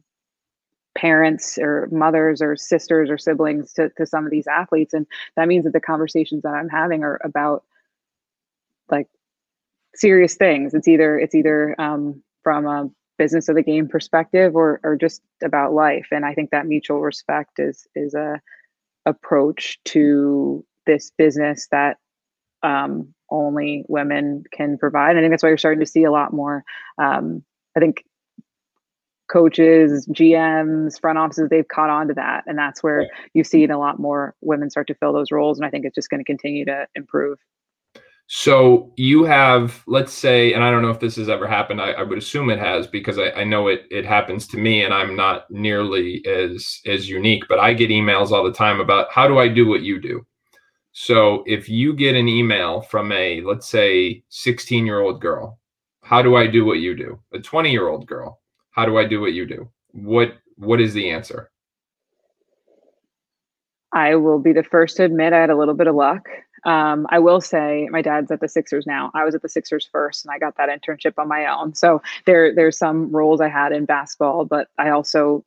parents 0.98 1.58
or 1.58 1.88
mothers 1.92 2.42
or 2.42 2.58
sisters 2.58 3.10
or 3.10 3.18
siblings 3.18 3.72
to, 3.74 3.90
to 3.98 4.06
some 4.06 4.26
of 4.26 4.32
these 4.32 4.48
athletes 4.48 4.94
and 4.94 5.08
that 5.38 5.48
means 5.48 5.64
that 5.64 5.72
the 5.72 5.80
conversations 5.80 6.44
that 6.44 6.54
i'm 6.54 6.68
having 6.68 7.04
are 7.04 7.22
about 7.24 7.64
like 8.92 9.08
serious 9.96 10.36
things 10.36 10.74
it's 10.74 10.88
either 10.88 11.18
it's 11.18 11.36
either 11.36 11.80
um, 11.80 12.22
from 12.44 12.66
a 12.66 12.90
business 13.18 13.50
of 13.50 13.56
the 13.56 13.64
game 13.64 13.88
perspective 13.88 14.56
or 14.56 14.80
or 14.84 14.96
just 14.96 15.22
about 15.44 15.74
life 15.74 16.08
and 16.12 16.26
i 16.26 16.34
think 16.34 16.52
that 16.52 16.66
mutual 16.66 17.02
respect 17.02 17.60
is 17.60 17.88
is 17.96 18.14
a 18.14 18.42
approach 19.06 19.80
to 19.86 20.64
this 20.86 21.12
business 21.18 21.68
that 21.72 21.98
um, 22.64 23.14
only 23.30 23.86
women 23.88 24.44
can 24.52 24.78
provide. 24.78 25.12
And 25.12 25.20
I 25.20 25.22
think 25.22 25.32
that's 25.32 25.44
why 25.44 25.50
you're 25.50 25.58
starting 25.58 25.80
to 25.80 25.86
see 25.86 26.04
a 26.04 26.12
lot 26.12 26.34
more. 26.34 26.64
Um, 26.98 27.44
I 27.76 27.80
think 27.80 28.04
coaches, 29.32 30.08
GMs, 30.12 31.00
front 31.00 31.20
offices, 31.20 31.50
they've 31.50 31.68
caught 31.68 31.90
on 31.90 32.08
to 32.08 32.14
that. 32.16 32.44
And 32.48 32.58
that's 32.58 32.82
where 32.82 33.04
yeah. 33.04 33.08
you've 33.34 33.48
seen 33.48 33.72
a 33.72 33.78
lot 33.78 34.00
more 34.00 34.36
women 34.42 34.70
start 34.70 34.88
to 34.88 34.96
fill 34.96 35.14
those 35.14 35.32
roles. 35.32 35.60
And 35.60 35.66
I 35.66 35.70
think 35.70 35.86
it's 35.86 35.96
just 35.96 36.10
going 36.10 36.20
to 36.20 36.26
continue 36.26 36.66
to 36.66 36.88
improve. 36.96 37.38
So 38.32 38.94
you 38.96 39.24
have, 39.24 39.82
let's 39.88 40.14
say, 40.14 40.54
and 40.54 40.64
I 40.64 40.70
don't 40.70 40.84
know 40.84 40.92
if 40.92 41.00
this 41.00 41.16
has 41.16 41.30
ever 41.30 41.48
happened. 41.48 41.82
I, 41.82 41.94
I 41.94 42.04
would 42.04 42.20
assume 42.20 42.52
it 42.52 42.60
has 42.60 42.86
because 42.86 43.18
I, 43.18 43.32
I, 43.32 43.44
know 43.44 43.70
it 43.70 43.88
it 43.90 44.06
happens 44.06 44.46
to 44.50 44.58
me, 44.58 44.84
and 44.84 44.94
I'm 44.94 45.16
not 45.16 45.50
nearly 45.50 46.24
as 46.28 46.80
as 46.86 47.10
unique. 47.10 47.46
But 47.50 47.58
I 47.58 47.74
get 47.74 47.90
emails 47.90 48.30
all 48.30 48.44
the 48.44 48.54
time 48.54 48.80
about 48.80 49.12
how 49.12 49.28
do 49.28 49.40
I 49.40 49.48
do 49.48 49.68
what 49.68 49.82
you 49.82 50.00
do. 50.00 50.28
So 50.92 51.44
if 51.48 51.70
you 51.70 51.96
get 51.96 52.16
an 52.16 52.28
email 52.28 52.82
from 52.82 53.12
a 53.12 53.42
let's 53.42 53.68
say 53.68 54.24
16 54.30 54.86
year 54.86 55.02
old 55.02 55.22
girl, 55.22 55.60
how 56.04 56.22
do 56.22 56.36
I 56.36 56.46
do 56.46 56.66
what 56.66 56.78
you 56.78 56.96
do? 56.96 57.20
A 57.34 57.40
20 57.40 57.72
year 57.72 57.88
old 57.88 58.06
girl, 58.06 58.42
how 58.70 58.86
do 58.86 59.00
I 59.00 59.06
do 59.06 59.20
what 59.20 59.34
you 59.34 59.48
do? 59.48 59.68
What 59.90 60.34
what 60.56 60.80
is 60.80 60.94
the 60.94 61.10
answer? 61.10 61.50
I 63.92 64.14
will 64.14 64.38
be 64.38 64.54
the 64.54 64.64
first 64.64 64.98
to 64.98 65.04
admit 65.04 65.34
I 65.34 65.42
had 65.42 65.50
a 65.50 65.58
little 65.58 65.74
bit 65.74 65.88
of 65.88 65.96
luck. 65.96 66.30
Um, 66.66 67.08
I 67.10 67.20
will 67.20 67.42
say 67.42 67.88
my 67.92 68.02
dad's 68.02 68.32
at 68.32 68.40
the 68.40 68.48
Sixers 68.48 68.86
now. 68.86 69.12
I 69.14 69.24
was 69.24 69.36
at 69.36 69.42
the 69.42 69.50
Sixers 69.50 69.88
first, 69.92 70.26
and 70.26 70.32
I 70.32 70.40
got 70.40 70.58
that 70.58 70.70
internship 70.70 71.14
on 71.18 71.28
my 71.28 71.46
own. 71.46 71.76
So 71.76 72.02
there, 72.26 72.54
there's 72.54 72.78
some 72.78 73.12
roles 73.12 73.42
I 73.42 73.50
had 73.50 73.72
in 73.72 73.86
basketball, 73.86 74.46
but 74.46 74.68
I 74.78 74.90
also 74.90 75.44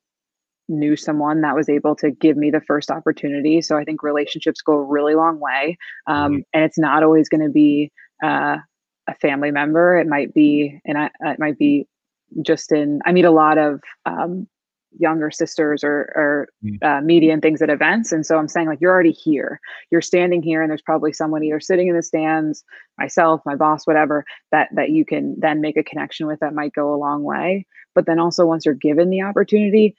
knew 0.68 0.96
someone 0.96 1.40
that 1.42 1.54
was 1.54 1.68
able 1.68 1.94
to 1.96 2.10
give 2.10 2.36
me 2.36 2.50
the 2.50 2.60
first 2.60 2.90
opportunity. 2.90 3.60
So 3.60 3.76
I 3.76 3.84
think 3.84 4.02
relationships 4.02 4.62
go 4.62 4.74
a 4.74 4.82
really 4.82 5.14
long 5.14 5.38
way, 5.38 5.76
um, 6.06 6.32
mm-hmm. 6.32 6.40
and 6.52 6.64
it's 6.64 6.78
not 6.78 7.02
always 7.02 7.28
going 7.28 7.44
to 7.44 7.50
be 7.50 7.90
uh, 8.24 8.56
a 9.08 9.14
family 9.20 9.50
member. 9.50 9.98
It 9.98 10.06
might 10.06 10.32
be, 10.32 10.80
and 10.84 10.96
I, 10.96 11.10
it 11.20 11.38
might 11.38 11.58
be 11.58 11.86
just 12.40 12.72
in 12.72 13.00
i 13.04 13.12
meet 13.12 13.24
a 13.24 13.30
lot 13.30 13.58
of 13.58 13.80
um, 14.06 14.46
younger 14.98 15.30
sisters 15.30 15.82
or, 15.82 16.12
or 16.14 16.48
mm. 16.64 16.82
uh, 16.82 17.00
media 17.00 17.32
and 17.32 17.42
things 17.42 17.62
at 17.62 17.70
events 17.70 18.12
and 18.12 18.26
so 18.26 18.36
i'm 18.36 18.48
saying 18.48 18.66
like 18.66 18.80
you're 18.80 18.92
already 18.92 19.12
here 19.12 19.60
you're 19.90 20.00
standing 20.00 20.42
here 20.42 20.62
and 20.62 20.70
there's 20.70 20.82
probably 20.82 21.12
someone 21.12 21.42
either 21.42 21.60
sitting 21.60 21.88
in 21.88 21.96
the 21.96 22.02
stands 22.02 22.64
myself 22.98 23.40
my 23.44 23.56
boss 23.56 23.86
whatever 23.86 24.24
that 24.50 24.68
that 24.74 24.90
you 24.90 25.04
can 25.04 25.34
then 25.38 25.60
make 25.60 25.76
a 25.76 25.82
connection 25.82 26.26
with 26.26 26.40
that 26.40 26.54
might 26.54 26.72
go 26.72 26.94
a 26.94 26.96
long 26.96 27.22
way 27.22 27.66
but 27.94 28.06
then 28.06 28.18
also 28.18 28.46
once 28.46 28.64
you're 28.64 28.74
given 28.74 29.10
the 29.10 29.22
opportunity 29.22 29.94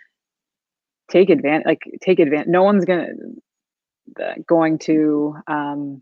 take 1.09 1.29
advantage 1.29 1.65
like 1.65 1.81
take 2.01 2.19
advantage 2.19 2.47
no 2.47 2.63
one's 2.63 2.85
gonna 2.85 3.07
uh, 4.21 4.33
going 4.47 4.77
to 4.77 5.35
um 5.47 6.01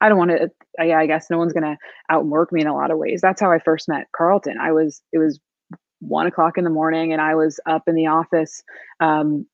I 0.00 0.08
don't 0.08 0.18
want 0.18 0.30
to. 0.30 0.50
I, 0.78 0.92
I 0.94 1.06
guess 1.06 1.28
no 1.28 1.36
one's 1.38 1.52
going 1.52 1.64
to 1.64 1.76
outwork 2.08 2.52
me 2.52 2.62
in 2.62 2.66
a 2.66 2.74
lot 2.74 2.90
of 2.90 2.98
ways. 2.98 3.20
That's 3.20 3.40
how 3.40 3.52
I 3.52 3.58
first 3.58 3.86
met 3.88 4.06
Carlton. 4.16 4.56
I 4.58 4.72
was 4.72 5.02
it 5.12 5.18
was 5.18 5.38
one 6.00 6.26
o'clock 6.26 6.58
in 6.58 6.64
the 6.64 6.70
morning, 6.70 7.12
and 7.12 7.20
I 7.20 7.34
was 7.34 7.60
up 7.66 7.82
in 7.86 7.94
the 7.94 8.06
office. 8.06 8.62
Um, 9.00 9.46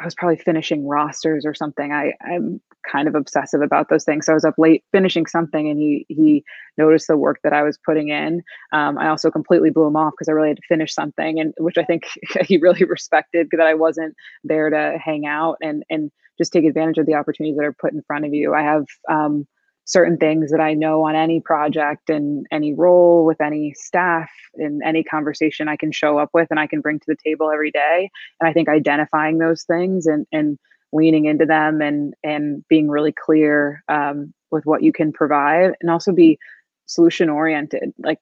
I 0.00 0.04
was 0.04 0.14
probably 0.14 0.38
finishing 0.38 0.86
rosters 0.86 1.44
or 1.44 1.54
something. 1.54 1.92
I 1.92 2.14
I'm 2.20 2.60
kind 2.90 3.06
of 3.08 3.14
obsessive 3.14 3.60
about 3.60 3.88
those 3.88 4.04
things. 4.04 4.26
So 4.26 4.32
I 4.32 4.34
was 4.34 4.44
up 4.44 4.54
late 4.58 4.84
finishing 4.92 5.26
something, 5.26 5.68
and 5.68 5.78
he 5.78 6.06
he 6.08 6.44
noticed 6.78 7.08
the 7.08 7.16
work 7.16 7.40
that 7.44 7.52
I 7.52 7.62
was 7.62 7.78
putting 7.78 8.08
in. 8.08 8.42
Um, 8.72 8.98
I 8.98 9.08
also 9.08 9.30
completely 9.30 9.70
blew 9.70 9.86
him 9.86 9.96
off 9.96 10.12
because 10.14 10.28
I 10.28 10.32
really 10.32 10.48
had 10.48 10.56
to 10.56 10.66
finish 10.68 10.94
something, 10.94 11.38
and 11.38 11.54
which 11.58 11.78
I 11.78 11.84
think 11.84 12.04
he 12.44 12.56
really 12.58 12.84
respected 12.88 13.48
that 13.52 13.66
I 13.66 13.74
wasn't 13.74 14.14
there 14.44 14.70
to 14.70 14.98
hang 14.98 15.26
out 15.26 15.58
and 15.62 15.84
and 15.90 16.10
just 16.38 16.52
take 16.52 16.64
advantage 16.64 16.98
of 16.98 17.06
the 17.06 17.14
opportunities 17.14 17.56
that 17.56 17.64
are 17.64 17.74
put 17.74 17.92
in 17.92 18.02
front 18.02 18.24
of 18.24 18.32
you. 18.32 18.54
I 18.54 18.62
have 18.62 18.86
um, 19.10 19.46
certain 19.84 20.16
things 20.16 20.50
that 20.50 20.60
I 20.60 20.74
know 20.74 21.04
on 21.04 21.16
any 21.16 21.40
project 21.40 22.08
and 22.08 22.46
any 22.52 22.72
role 22.72 23.24
with 23.24 23.40
any 23.40 23.74
staff 23.74 24.30
in 24.54 24.80
any 24.84 25.02
conversation 25.02 25.68
I 25.68 25.76
can 25.76 25.92
show 25.92 26.18
up 26.18 26.30
with 26.32 26.48
and 26.50 26.60
I 26.60 26.66
can 26.66 26.80
bring 26.80 27.00
to 27.00 27.06
the 27.06 27.16
table 27.24 27.50
every 27.50 27.70
day. 27.70 28.10
And 28.40 28.48
I 28.48 28.52
think 28.52 28.68
identifying 28.68 29.38
those 29.38 29.64
things 29.64 30.06
and 30.06 30.26
and 30.32 30.58
leaning 30.92 31.24
into 31.24 31.46
them 31.46 31.80
and 31.80 32.14
and 32.22 32.64
being 32.68 32.88
really 32.88 33.12
clear 33.12 33.82
um, 33.88 34.32
with 34.50 34.64
what 34.66 34.82
you 34.82 34.92
can 34.92 35.12
provide 35.12 35.72
and 35.80 35.90
also 35.90 36.12
be 36.12 36.38
solution 36.86 37.28
oriented. 37.28 37.92
Like 37.98 38.20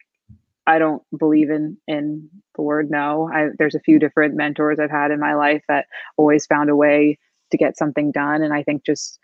I 0.66 0.78
don't 0.78 1.02
believe 1.16 1.50
in 1.50 1.76
in 1.86 2.28
the 2.54 2.62
word 2.62 2.90
no. 2.90 3.28
I, 3.32 3.48
there's 3.58 3.74
a 3.74 3.80
few 3.80 3.98
different 3.98 4.34
mentors 4.34 4.78
I've 4.78 4.90
had 4.90 5.10
in 5.10 5.20
my 5.20 5.34
life 5.34 5.62
that 5.68 5.86
always 6.16 6.46
found 6.46 6.70
a 6.70 6.76
way 6.76 7.18
to 7.50 7.58
get 7.58 7.76
something 7.76 8.12
done, 8.12 8.42
and 8.42 8.54
I 8.54 8.62
think 8.62 8.84
just 8.84 9.18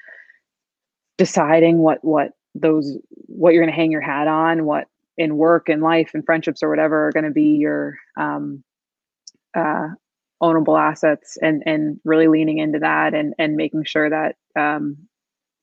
deciding 1.19 1.79
what 1.79 2.05
what 2.05 2.33
those 2.55 2.99
what 3.27 3.53
you're 3.53 3.63
going 3.63 3.73
to 3.73 3.77
hang 3.77 3.91
your 3.91 4.01
hat 4.01 4.29
on, 4.29 4.65
what 4.65 4.87
in 5.17 5.37
work 5.37 5.69
and 5.69 5.83
life 5.83 6.11
and 6.15 6.25
friendships 6.25 6.63
or 6.63 6.69
whatever 6.69 7.09
are 7.09 7.13
going 7.13 7.25
to 7.25 7.31
be 7.31 7.57
your 7.57 7.99
um, 8.19 8.63
uh, 9.55 9.89
ownable 10.43 10.81
assets, 10.81 11.39
and 11.41 11.63
and 11.67 12.01
really 12.05 12.29
leaning 12.29 12.59
into 12.59 12.79
that 12.79 13.15
and 13.15 13.35
and 13.39 13.57
making 13.57 13.85
sure 13.85 14.11
that 14.11 14.37
um, 14.59 14.97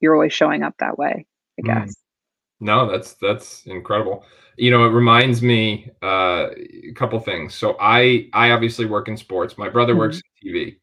you're 0.00 0.14
always 0.14 0.32
showing 0.32 0.62
up 0.62 0.74
that 0.78 0.98
way. 0.98 1.26
I 1.58 1.62
mm. 1.62 1.66
guess. 1.66 1.90
Mm. 1.90 1.94
No, 2.60 2.90
that's 2.90 3.14
that's 3.14 3.64
incredible. 3.66 4.24
You 4.56 4.70
know, 4.70 4.84
it 4.84 4.90
reminds 4.90 5.42
me 5.42 5.90
uh, 6.02 6.48
a 6.56 6.92
couple 6.94 7.18
things. 7.20 7.54
So 7.54 7.76
I 7.80 8.28
I 8.32 8.50
obviously 8.52 8.86
work 8.86 9.08
in 9.08 9.16
sports. 9.16 9.58
My 9.58 9.68
brother 9.68 9.92
mm-hmm. 9.92 10.00
works 10.00 10.22
in 10.42 10.50
TV, 10.50 10.76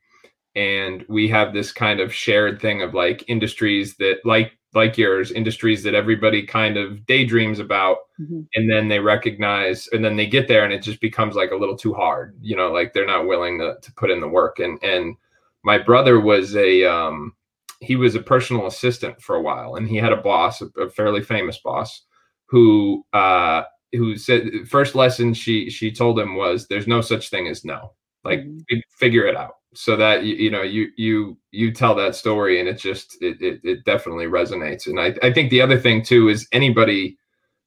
and 0.56 1.06
we 1.08 1.28
have 1.30 1.54
this 1.54 1.72
kind 1.72 2.00
of 2.00 2.14
shared 2.14 2.62
thing 2.62 2.82
of 2.82 2.94
like 2.94 3.24
industries 3.28 3.96
that 3.98 4.18
like 4.26 4.52
like 4.74 4.98
yours, 4.98 5.32
industries 5.32 5.84
that 5.84 5.96
everybody 5.96 6.46
kind 6.46 6.78
of 6.78 7.06
daydreams 7.06 7.60
about, 7.60 7.98
mm-hmm. 8.20 8.42
and 8.56 8.70
then 8.70 8.88
they 8.88 9.00
recognize, 9.00 9.88
and 9.88 10.04
then 10.04 10.16
they 10.16 10.26
get 10.26 10.48
there, 10.48 10.64
and 10.64 10.74
it 10.74 10.82
just 10.82 11.02
becomes 11.02 11.36
like 11.36 11.52
a 11.52 11.56
little 11.56 11.78
too 11.78 11.94
hard. 11.94 12.38
You 12.42 12.56
know, 12.56 12.72
like 12.72 12.94
they're 12.94 13.06
not 13.06 13.28
willing 13.28 13.60
to 13.60 13.76
to 13.82 13.94
put 13.94 14.12
in 14.12 14.22
the 14.22 14.28
work. 14.28 14.60
And 14.60 14.82
and 14.84 15.16
my 15.64 15.78
brother 15.78 16.20
was 16.20 16.56
a 16.56 16.86
um, 16.86 17.34
he 17.82 17.96
was 17.96 18.16
a 18.16 18.22
personal 18.22 18.68
assistant 18.68 19.22
for 19.22 19.36
a 19.36 19.42
while, 19.42 19.76
and 19.76 19.88
he 19.88 19.98
had 19.98 20.14
a 20.14 20.18
boss, 20.18 20.62
a, 20.62 20.68
a 20.80 20.90
fairly 20.90 21.22
famous 21.22 21.60
boss, 21.60 22.04
who 22.46 23.06
uh, 23.14 23.64
who 23.92 24.16
said 24.18 24.50
first 24.68 24.96
lesson 24.96 25.34
she 25.34 25.70
she 25.70 25.92
told 25.92 26.18
him 26.20 26.36
was 26.36 26.68
there's 26.68 26.88
no 26.88 27.02
such 27.02 27.30
thing 27.30 27.48
as 27.48 27.66
no, 27.66 27.94
like 28.24 28.40
mm-hmm. 28.40 28.80
figure 28.98 29.26
it 29.26 29.36
out 29.36 29.56
so 29.74 29.96
that 29.96 30.24
you, 30.24 30.36
you 30.36 30.52
know 30.52 30.62
you 30.62 30.90
you 30.98 31.38
you 31.52 31.72
tell 31.72 31.96
that 31.96 32.16
story 32.16 32.60
and 32.60 32.68
it 32.68 32.78
just 32.78 33.18
it, 33.22 33.42
it, 33.42 33.62
it 33.64 33.86
definitely 33.86 34.26
resonates 34.26 34.88
and 34.88 35.00
I, 35.00 35.16
I 35.24 35.32
think 35.32 35.50
the 35.50 35.62
other 35.62 35.80
thing 35.80 36.04
too 36.04 36.30
is 36.30 36.48
anybody 36.52 37.18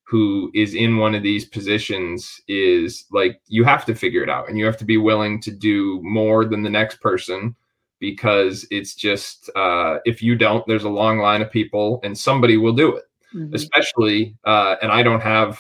who 0.02 0.50
is 0.54 0.74
in 0.74 0.98
one 0.98 1.14
of 1.14 1.22
these 1.22 1.46
positions 1.46 2.40
is 2.46 3.06
like 3.10 3.40
you 3.46 3.64
have 3.64 3.86
to 3.86 3.94
figure 3.94 4.22
it 4.22 4.28
out 4.28 4.48
and 4.48 4.58
you 4.58 4.66
have 4.66 4.76
to 4.76 4.84
be 4.84 4.98
willing 4.98 5.40
to 5.40 5.50
do 5.50 6.00
more 6.02 6.44
than 6.44 6.62
the 6.62 6.70
next 6.70 7.00
person 7.00 7.56
because 8.00 8.66
it's 8.70 8.94
just 8.94 9.48
uh, 9.56 9.98
if 10.04 10.22
you 10.22 10.36
don't 10.36 10.66
there's 10.66 10.84
a 10.84 10.88
long 10.88 11.18
line 11.18 11.40
of 11.40 11.50
people 11.50 12.00
and 12.02 12.16
somebody 12.16 12.58
will 12.58 12.74
do 12.74 12.94
it 12.96 13.04
mm-hmm. 13.34 13.54
especially 13.54 14.36
uh, 14.44 14.76
and 14.82 14.92
i 14.92 15.02
don't 15.02 15.22
have 15.22 15.58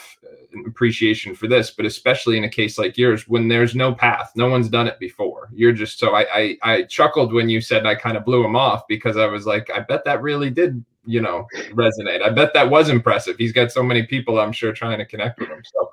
appreciation 0.66 1.34
for 1.34 1.46
this, 1.46 1.70
but 1.70 1.86
especially 1.86 2.38
in 2.38 2.44
a 2.44 2.48
case 2.48 2.78
like 2.78 2.96
yours, 2.96 3.28
when 3.28 3.48
there's 3.48 3.74
no 3.74 3.94
path, 3.94 4.32
no 4.34 4.48
one's 4.48 4.68
done 4.68 4.86
it 4.86 4.98
before. 4.98 5.48
You're 5.52 5.72
just 5.72 5.98
so 5.98 6.14
I 6.14 6.26
I, 6.34 6.58
I 6.62 6.82
chuckled 6.84 7.32
when 7.32 7.48
you 7.48 7.60
said 7.60 7.86
I 7.86 7.94
kind 7.94 8.16
of 8.16 8.24
blew 8.24 8.44
him 8.44 8.56
off 8.56 8.86
because 8.88 9.16
I 9.16 9.26
was 9.26 9.46
like, 9.46 9.70
I 9.70 9.80
bet 9.80 10.04
that 10.04 10.22
really 10.22 10.50
did, 10.50 10.84
you 11.04 11.20
know, 11.20 11.46
resonate. 11.72 12.22
I 12.22 12.30
bet 12.30 12.54
that 12.54 12.68
was 12.68 12.88
impressive. 12.88 13.36
He's 13.36 13.52
got 13.52 13.72
so 13.72 13.82
many 13.82 14.04
people, 14.04 14.38
I'm 14.38 14.52
sure, 14.52 14.72
trying 14.72 14.98
to 14.98 15.06
connect 15.06 15.38
with 15.40 15.48
him. 15.48 15.62
So 15.64 15.90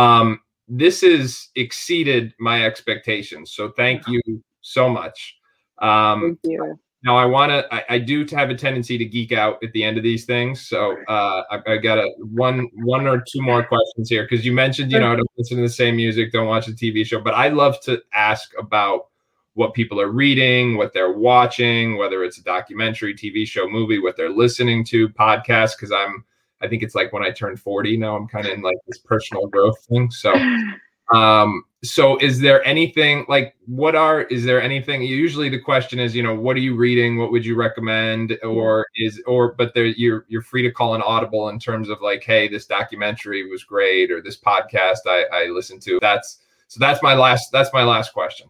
um 0.00 0.40
this 0.70 1.00
has 1.00 1.48
exceeded 1.56 2.32
my 2.38 2.64
expectations. 2.64 3.50
So 3.52 3.70
thank 3.70 4.06
you 4.06 4.22
so 4.60 4.88
much. 4.88 5.36
Um, 5.78 6.20
thank 6.20 6.38
you. 6.44 6.78
Now 7.02 7.16
I 7.16 7.24
want 7.24 7.50
to. 7.50 7.74
I, 7.74 7.94
I, 7.94 7.98
do 7.98 8.26
have 8.32 8.50
a 8.50 8.54
tendency 8.54 8.98
to 8.98 9.04
geek 9.06 9.32
out 9.32 9.62
at 9.64 9.72
the 9.72 9.82
end 9.82 9.96
of 9.96 10.02
these 10.02 10.26
things, 10.26 10.68
so 10.68 10.96
uh, 11.08 11.44
I, 11.50 11.72
I, 11.72 11.76
got 11.78 11.96
a 11.96 12.10
one, 12.18 12.68
one 12.74 13.06
or 13.06 13.24
two 13.26 13.40
more 13.40 13.64
questions 13.64 14.10
here 14.10 14.24
because 14.28 14.44
you 14.44 14.52
mentioned, 14.52 14.92
you 14.92 15.00
know, 15.00 15.16
don't 15.16 15.30
listen 15.38 15.56
to 15.56 15.62
the 15.62 15.68
same 15.68 15.96
music, 15.96 16.30
don't 16.30 16.46
watch 16.46 16.68
a 16.68 16.72
TV 16.72 17.06
show, 17.06 17.18
but 17.18 17.32
I 17.32 17.48
love 17.48 17.80
to 17.82 18.02
ask 18.12 18.50
about 18.58 19.06
what 19.54 19.72
people 19.72 19.98
are 19.98 20.10
reading, 20.10 20.76
what 20.76 20.92
they're 20.92 21.12
watching, 21.12 21.96
whether 21.96 22.22
it's 22.22 22.38
a 22.38 22.42
documentary, 22.42 23.14
TV 23.14 23.46
show, 23.46 23.66
movie, 23.66 23.98
what 23.98 24.18
they're 24.18 24.28
listening 24.28 24.84
to, 24.86 25.08
podcast. 25.08 25.76
Because 25.78 25.92
I'm, 25.92 26.22
I 26.60 26.68
think 26.68 26.82
it's 26.82 26.94
like 26.94 27.14
when 27.14 27.22
I 27.22 27.30
turned 27.30 27.60
forty 27.60 27.96
now, 27.96 28.14
I'm 28.14 28.28
kind 28.28 28.46
of 28.46 28.52
in 28.52 28.60
like 28.60 28.76
this 28.86 28.98
personal 28.98 29.46
growth 29.46 29.82
thing. 29.86 30.10
So 30.10 30.34
Um, 31.14 31.64
so 31.82 32.18
is 32.18 32.40
there 32.40 32.64
anything 32.66 33.24
like 33.28 33.54
what 33.66 33.94
are 33.94 34.22
is 34.22 34.44
there 34.44 34.60
anything 34.60 35.02
usually 35.02 35.48
the 35.48 35.58
question 35.58 35.98
is 35.98 36.14
you 36.14 36.22
know 36.22 36.34
what 36.34 36.56
are 36.56 36.60
you 36.60 36.76
reading? 36.76 37.16
What 37.16 37.32
would 37.32 37.44
you 37.44 37.56
recommend? 37.56 38.38
Or 38.42 38.86
is 38.96 39.22
or 39.26 39.54
but 39.54 39.72
there 39.74 39.86
you're 39.86 40.26
you're 40.28 40.42
free 40.42 40.62
to 40.62 40.70
call 40.70 40.94
an 40.94 41.02
audible 41.02 41.48
in 41.48 41.58
terms 41.58 41.88
of 41.88 42.02
like 42.02 42.22
hey 42.22 42.48
this 42.48 42.66
documentary 42.66 43.48
was 43.48 43.64
great 43.64 44.10
or 44.10 44.20
this 44.20 44.38
podcast 44.38 44.98
i 45.06 45.24
i 45.32 45.46
listened 45.46 45.80
to. 45.82 45.98
That's 46.02 46.40
so 46.68 46.78
that's 46.80 47.02
my 47.02 47.14
last 47.14 47.50
that's 47.50 47.72
my 47.72 47.82
last 47.82 48.12
question. 48.12 48.48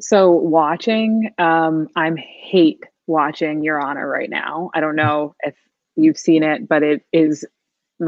So 0.00 0.32
watching 0.32 1.30
um 1.38 1.88
i'm 1.94 2.16
hate 2.16 2.82
watching 3.06 3.62
your 3.62 3.80
honor 3.80 4.08
right 4.08 4.30
now. 4.30 4.70
I 4.74 4.80
don't 4.80 4.96
know 4.96 5.36
if 5.44 5.54
you've 5.94 6.18
seen 6.18 6.42
it 6.42 6.68
but 6.68 6.82
it 6.82 7.06
is 7.12 7.46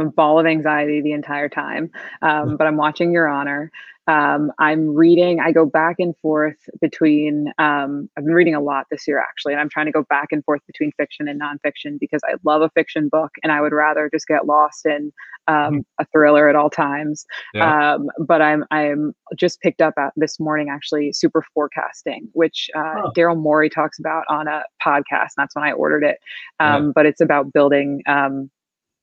I'm 0.01 0.09
a 0.09 0.11
ball 0.11 0.39
of 0.39 0.47
anxiety 0.47 1.01
the 1.01 1.13
entire 1.13 1.49
time. 1.49 1.91
Um, 2.23 2.57
but 2.57 2.67
I'm 2.67 2.77
watching 2.77 3.13
Your 3.13 3.29
Honor. 3.29 3.71
Um, 4.09 4.53
I'm 4.61 4.95
reading, 4.95 5.41
I 5.41 5.51
go 5.51 5.67
back 5.67 5.97
and 5.99 6.17
forth 6.19 6.69
between, 6.81 7.53
um, 7.59 8.09
I've 8.17 8.25
been 8.25 8.35
reading 8.35 8.55
a 8.55 8.61
lot 8.61 8.87
this 8.89 9.09
year 9.09 9.19
actually, 9.19 9.55
and 9.55 9.61
I'm 9.61 9.69
trying 9.69 9.87
to 9.87 9.93
go 9.93 10.05
back 10.05 10.29
and 10.31 10.45
forth 10.45 10.61
between 10.65 10.93
fiction 10.93 11.27
and 11.27 11.41
nonfiction 11.41 11.99
because 11.99 12.21
I 12.25 12.35
love 12.45 12.63
a 12.63 12.71
fiction 12.71 13.09
book 13.09 13.33
and 13.43 13.51
I 13.51 13.61
would 13.61 13.73
rather 13.73 14.09
just 14.13 14.29
get 14.29 14.47
lost 14.47 14.87
in 14.87 15.13
um, 15.49 15.55
mm-hmm. 15.57 15.79
a 15.99 16.05
thriller 16.13 16.49
at 16.49 16.55
all 16.55 16.71
times. 16.71 17.27
Yeah. 17.53 17.95
Um, 17.95 18.09
but 18.21 18.41
I'm, 18.41 18.65
I'm 18.71 19.13
just 19.37 19.61
picked 19.61 19.81
up 19.81 19.95
at 19.99 20.13
this 20.15 20.39
morning 20.39 20.69
actually 20.71 21.13
super 21.13 21.43
forecasting, 21.53 22.29
which 22.33 22.71
uh, 22.77 23.03
oh. 23.07 23.13
Daryl 23.17 23.37
Morey 23.37 23.69
talks 23.69 23.99
about 23.99 24.23
on 24.29 24.47
a 24.47 24.63
podcast. 24.85 25.35
And 25.37 25.39
that's 25.39 25.57
when 25.57 25.65
I 25.65 25.73
ordered 25.73 26.05
it. 26.05 26.19
Yeah. 26.61 26.77
Um, 26.77 26.93
but 26.93 27.07
it's 27.07 27.21
about 27.21 27.53
building 27.53 28.03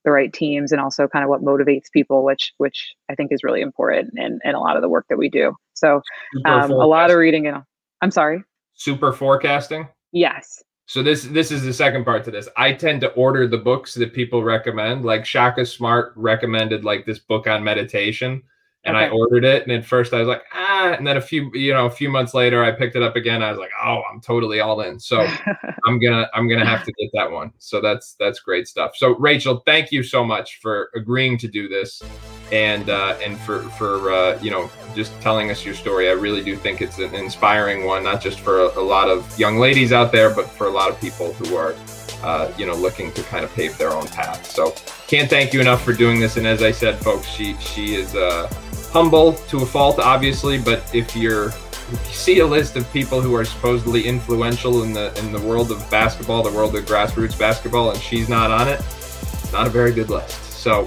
the 0.04 0.12
right 0.12 0.34
teams 0.34 0.72
and 0.72 0.82
also 0.82 1.08
kind 1.08 1.24
of 1.24 1.30
what 1.30 1.42
motivates 1.42 1.92
people 1.92 2.24
which 2.24 2.54
which 2.58 2.94
i 3.10 3.16
think 3.16 3.32
is 3.32 3.44
really 3.44 3.62
important 3.62 4.12
in, 4.18 4.40
in 4.44 4.56
a 4.56 4.60
lot 4.60 4.76
of 4.76 4.82
the 4.82 4.90
work 4.90 5.06
that 5.10 5.18
we 5.18 5.30
do. 5.30 5.56
So 5.74 6.02
um, 6.46 6.72
a 6.72 6.88
lot 6.88 7.12
of 7.12 7.18
reading 7.18 7.48
and 7.48 7.64
i'm 8.02 8.12
sorry? 8.12 8.44
Super 8.74 9.14
forecasting? 9.14 9.88
Yes. 10.12 10.64
So 10.86 11.02
this 11.02 11.24
this 11.24 11.52
is 11.52 11.64
the 11.64 11.74
second 11.74 12.04
part 12.04 12.24
to 12.26 12.32
this. 12.32 12.50
I 12.58 12.74
tend 12.74 13.02
to 13.02 13.12
order 13.14 13.48
the 13.48 13.58
books 13.58 13.94
that 13.96 14.14
people 14.14 14.44
recommend. 14.44 15.06
Like 15.06 15.26
shaka 15.26 15.66
smart 15.66 16.14
recommended 16.16 16.84
like 16.84 17.06
this 17.06 17.20
book 17.20 17.48
on 17.48 17.64
meditation 17.64 18.44
and 18.86 18.98
okay. 18.98 19.06
I 19.06 19.10
ordered 19.10 19.46
it. 19.46 19.64
And 19.64 19.72
at 19.72 19.86
first 19.86 20.14
I 20.14 20.20
was 20.20 20.28
like, 20.28 20.44
ah, 20.54 20.94
and 20.98 21.08
then 21.08 21.18
a 21.18 21.22
few, 21.22 21.50
you 21.54 21.74
know, 21.74 21.86
a 21.86 21.92
few 21.92 22.10
months 22.10 22.34
later 22.34 22.64
I 22.64 22.72
picked 22.72 22.96
it 22.96 23.04
up 23.04 23.16
again. 23.16 23.42
I 23.42 23.50
was 23.50 23.60
like, 23.60 23.72
oh, 23.84 24.02
I'm 24.12 24.20
totally 24.20 24.60
all 24.60 24.82
in. 24.82 25.00
So 25.00 25.26
I'm 25.86 26.00
gonna 26.00 26.30
I'm 26.34 26.50
gonna 26.50 26.66
have 26.66 26.84
to 26.86 26.92
get 26.94 27.10
that 27.14 27.32
one. 27.32 27.54
So 27.60 27.80
that's 27.80 28.16
that's 28.20 28.40
great 28.40 28.68
stuff. 28.68 28.96
So 28.96 29.16
Rachel, 29.16 29.64
thank 29.66 29.92
you 29.92 30.04
so 30.04 30.24
much 30.24 30.60
for 30.62 30.90
agreeing 30.96 31.38
to 31.40 31.48
do 31.48 31.68
this 31.68 32.02
and 32.52 32.90
uh, 32.90 33.18
and 33.24 33.40
for 33.40 33.62
for 33.62 34.12
uh, 34.12 34.40
you 34.42 34.52
know 34.52 34.70
just 34.96 35.20
telling 35.22 35.50
us 35.50 35.64
your 35.64 35.74
story. 35.74 36.10
I 36.10 36.14
really 36.14 36.44
do 36.44 36.56
think 36.56 36.82
it's 36.82 37.00
an 37.00 37.16
inspiring 37.16 37.86
one, 37.86 38.04
not 38.04 38.22
just 38.22 38.42
for 38.42 38.64
a, 38.64 38.80
a 38.80 38.84
lot 38.84 39.10
of 39.10 39.40
young 39.40 39.58
ladies 39.58 39.94
out 39.94 40.12
there, 40.12 40.34
but 40.34 40.50
for 40.50 40.68
a 40.68 40.72
lot 40.72 40.92
of 40.92 41.00
people 41.00 41.34
who 41.34 41.56
are 41.56 41.74
uh, 42.22 42.52
you 42.58 42.66
know 42.66 42.76
looking 42.76 43.14
to 43.14 43.24
kind 43.24 43.46
of 43.46 43.54
pave 43.54 43.78
their 43.78 43.92
own 43.92 44.08
path. 44.08 44.46
So 44.46 44.76
can't 45.08 45.30
thank 45.30 45.54
you 45.54 45.62
enough 45.62 45.84
for 45.84 45.94
doing 45.94 46.20
this. 46.20 46.36
And 46.36 46.46
as 46.46 46.62
I 46.62 46.72
said, 46.72 46.98
folks, 47.00 47.28
she 47.28 47.56
she 47.56 47.96
is. 47.96 48.14
Uh, 48.14 48.52
humble 48.94 49.34
to 49.34 49.58
a 49.58 49.66
fault, 49.66 50.00
obviously, 50.00 50.60
but 50.60 50.84
if 50.94 51.16
you're 51.16 51.48
if 51.48 52.08
you 52.08 52.14
see 52.14 52.40
a 52.40 52.46
list 52.46 52.78
of 52.78 52.90
people 52.94 53.20
who 53.20 53.36
are 53.36 53.44
supposedly 53.44 54.06
influential 54.06 54.84
in 54.84 54.94
the 54.94 55.14
in 55.20 55.32
the 55.32 55.40
world 55.42 55.72
of 55.72 55.90
basketball, 55.90 56.44
the 56.44 56.52
world 56.52 56.76
of 56.76 56.86
grassroots 56.86 57.38
basketball, 57.38 57.90
and 57.90 58.00
she's 58.00 58.30
not 58.30 58.52
on 58.52 58.68
it, 58.68 58.80
not 59.52 59.66
a 59.66 59.70
very 59.70 59.92
good 59.92 60.10
list. 60.10 60.40
So, 60.54 60.86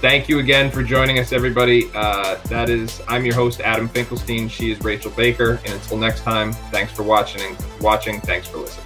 thank 0.00 0.28
you 0.28 0.38
again 0.38 0.70
for 0.70 0.82
joining 0.82 1.18
us, 1.18 1.32
everybody. 1.32 1.90
Uh, 1.94 2.36
that 2.46 2.70
is, 2.70 3.02
I'm 3.06 3.24
your 3.26 3.34
host 3.34 3.60
Adam 3.60 3.88
Finkelstein. 3.88 4.48
She 4.48 4.72
is 4.72 4.80
Rachel 4.80 5.10
Baker, 5.10 5.60
and 5.64 5.74
until 5.74 5.98
next 5.98 6.22
time, 6.22 6.52
thanks 6.72 6.92
for 6.92 7.02
watching. 7.02 7.56
Watching, 7.80 8.20
thanks 8.22 8.48
for 8.48 8.56
listening. 8.56 8.83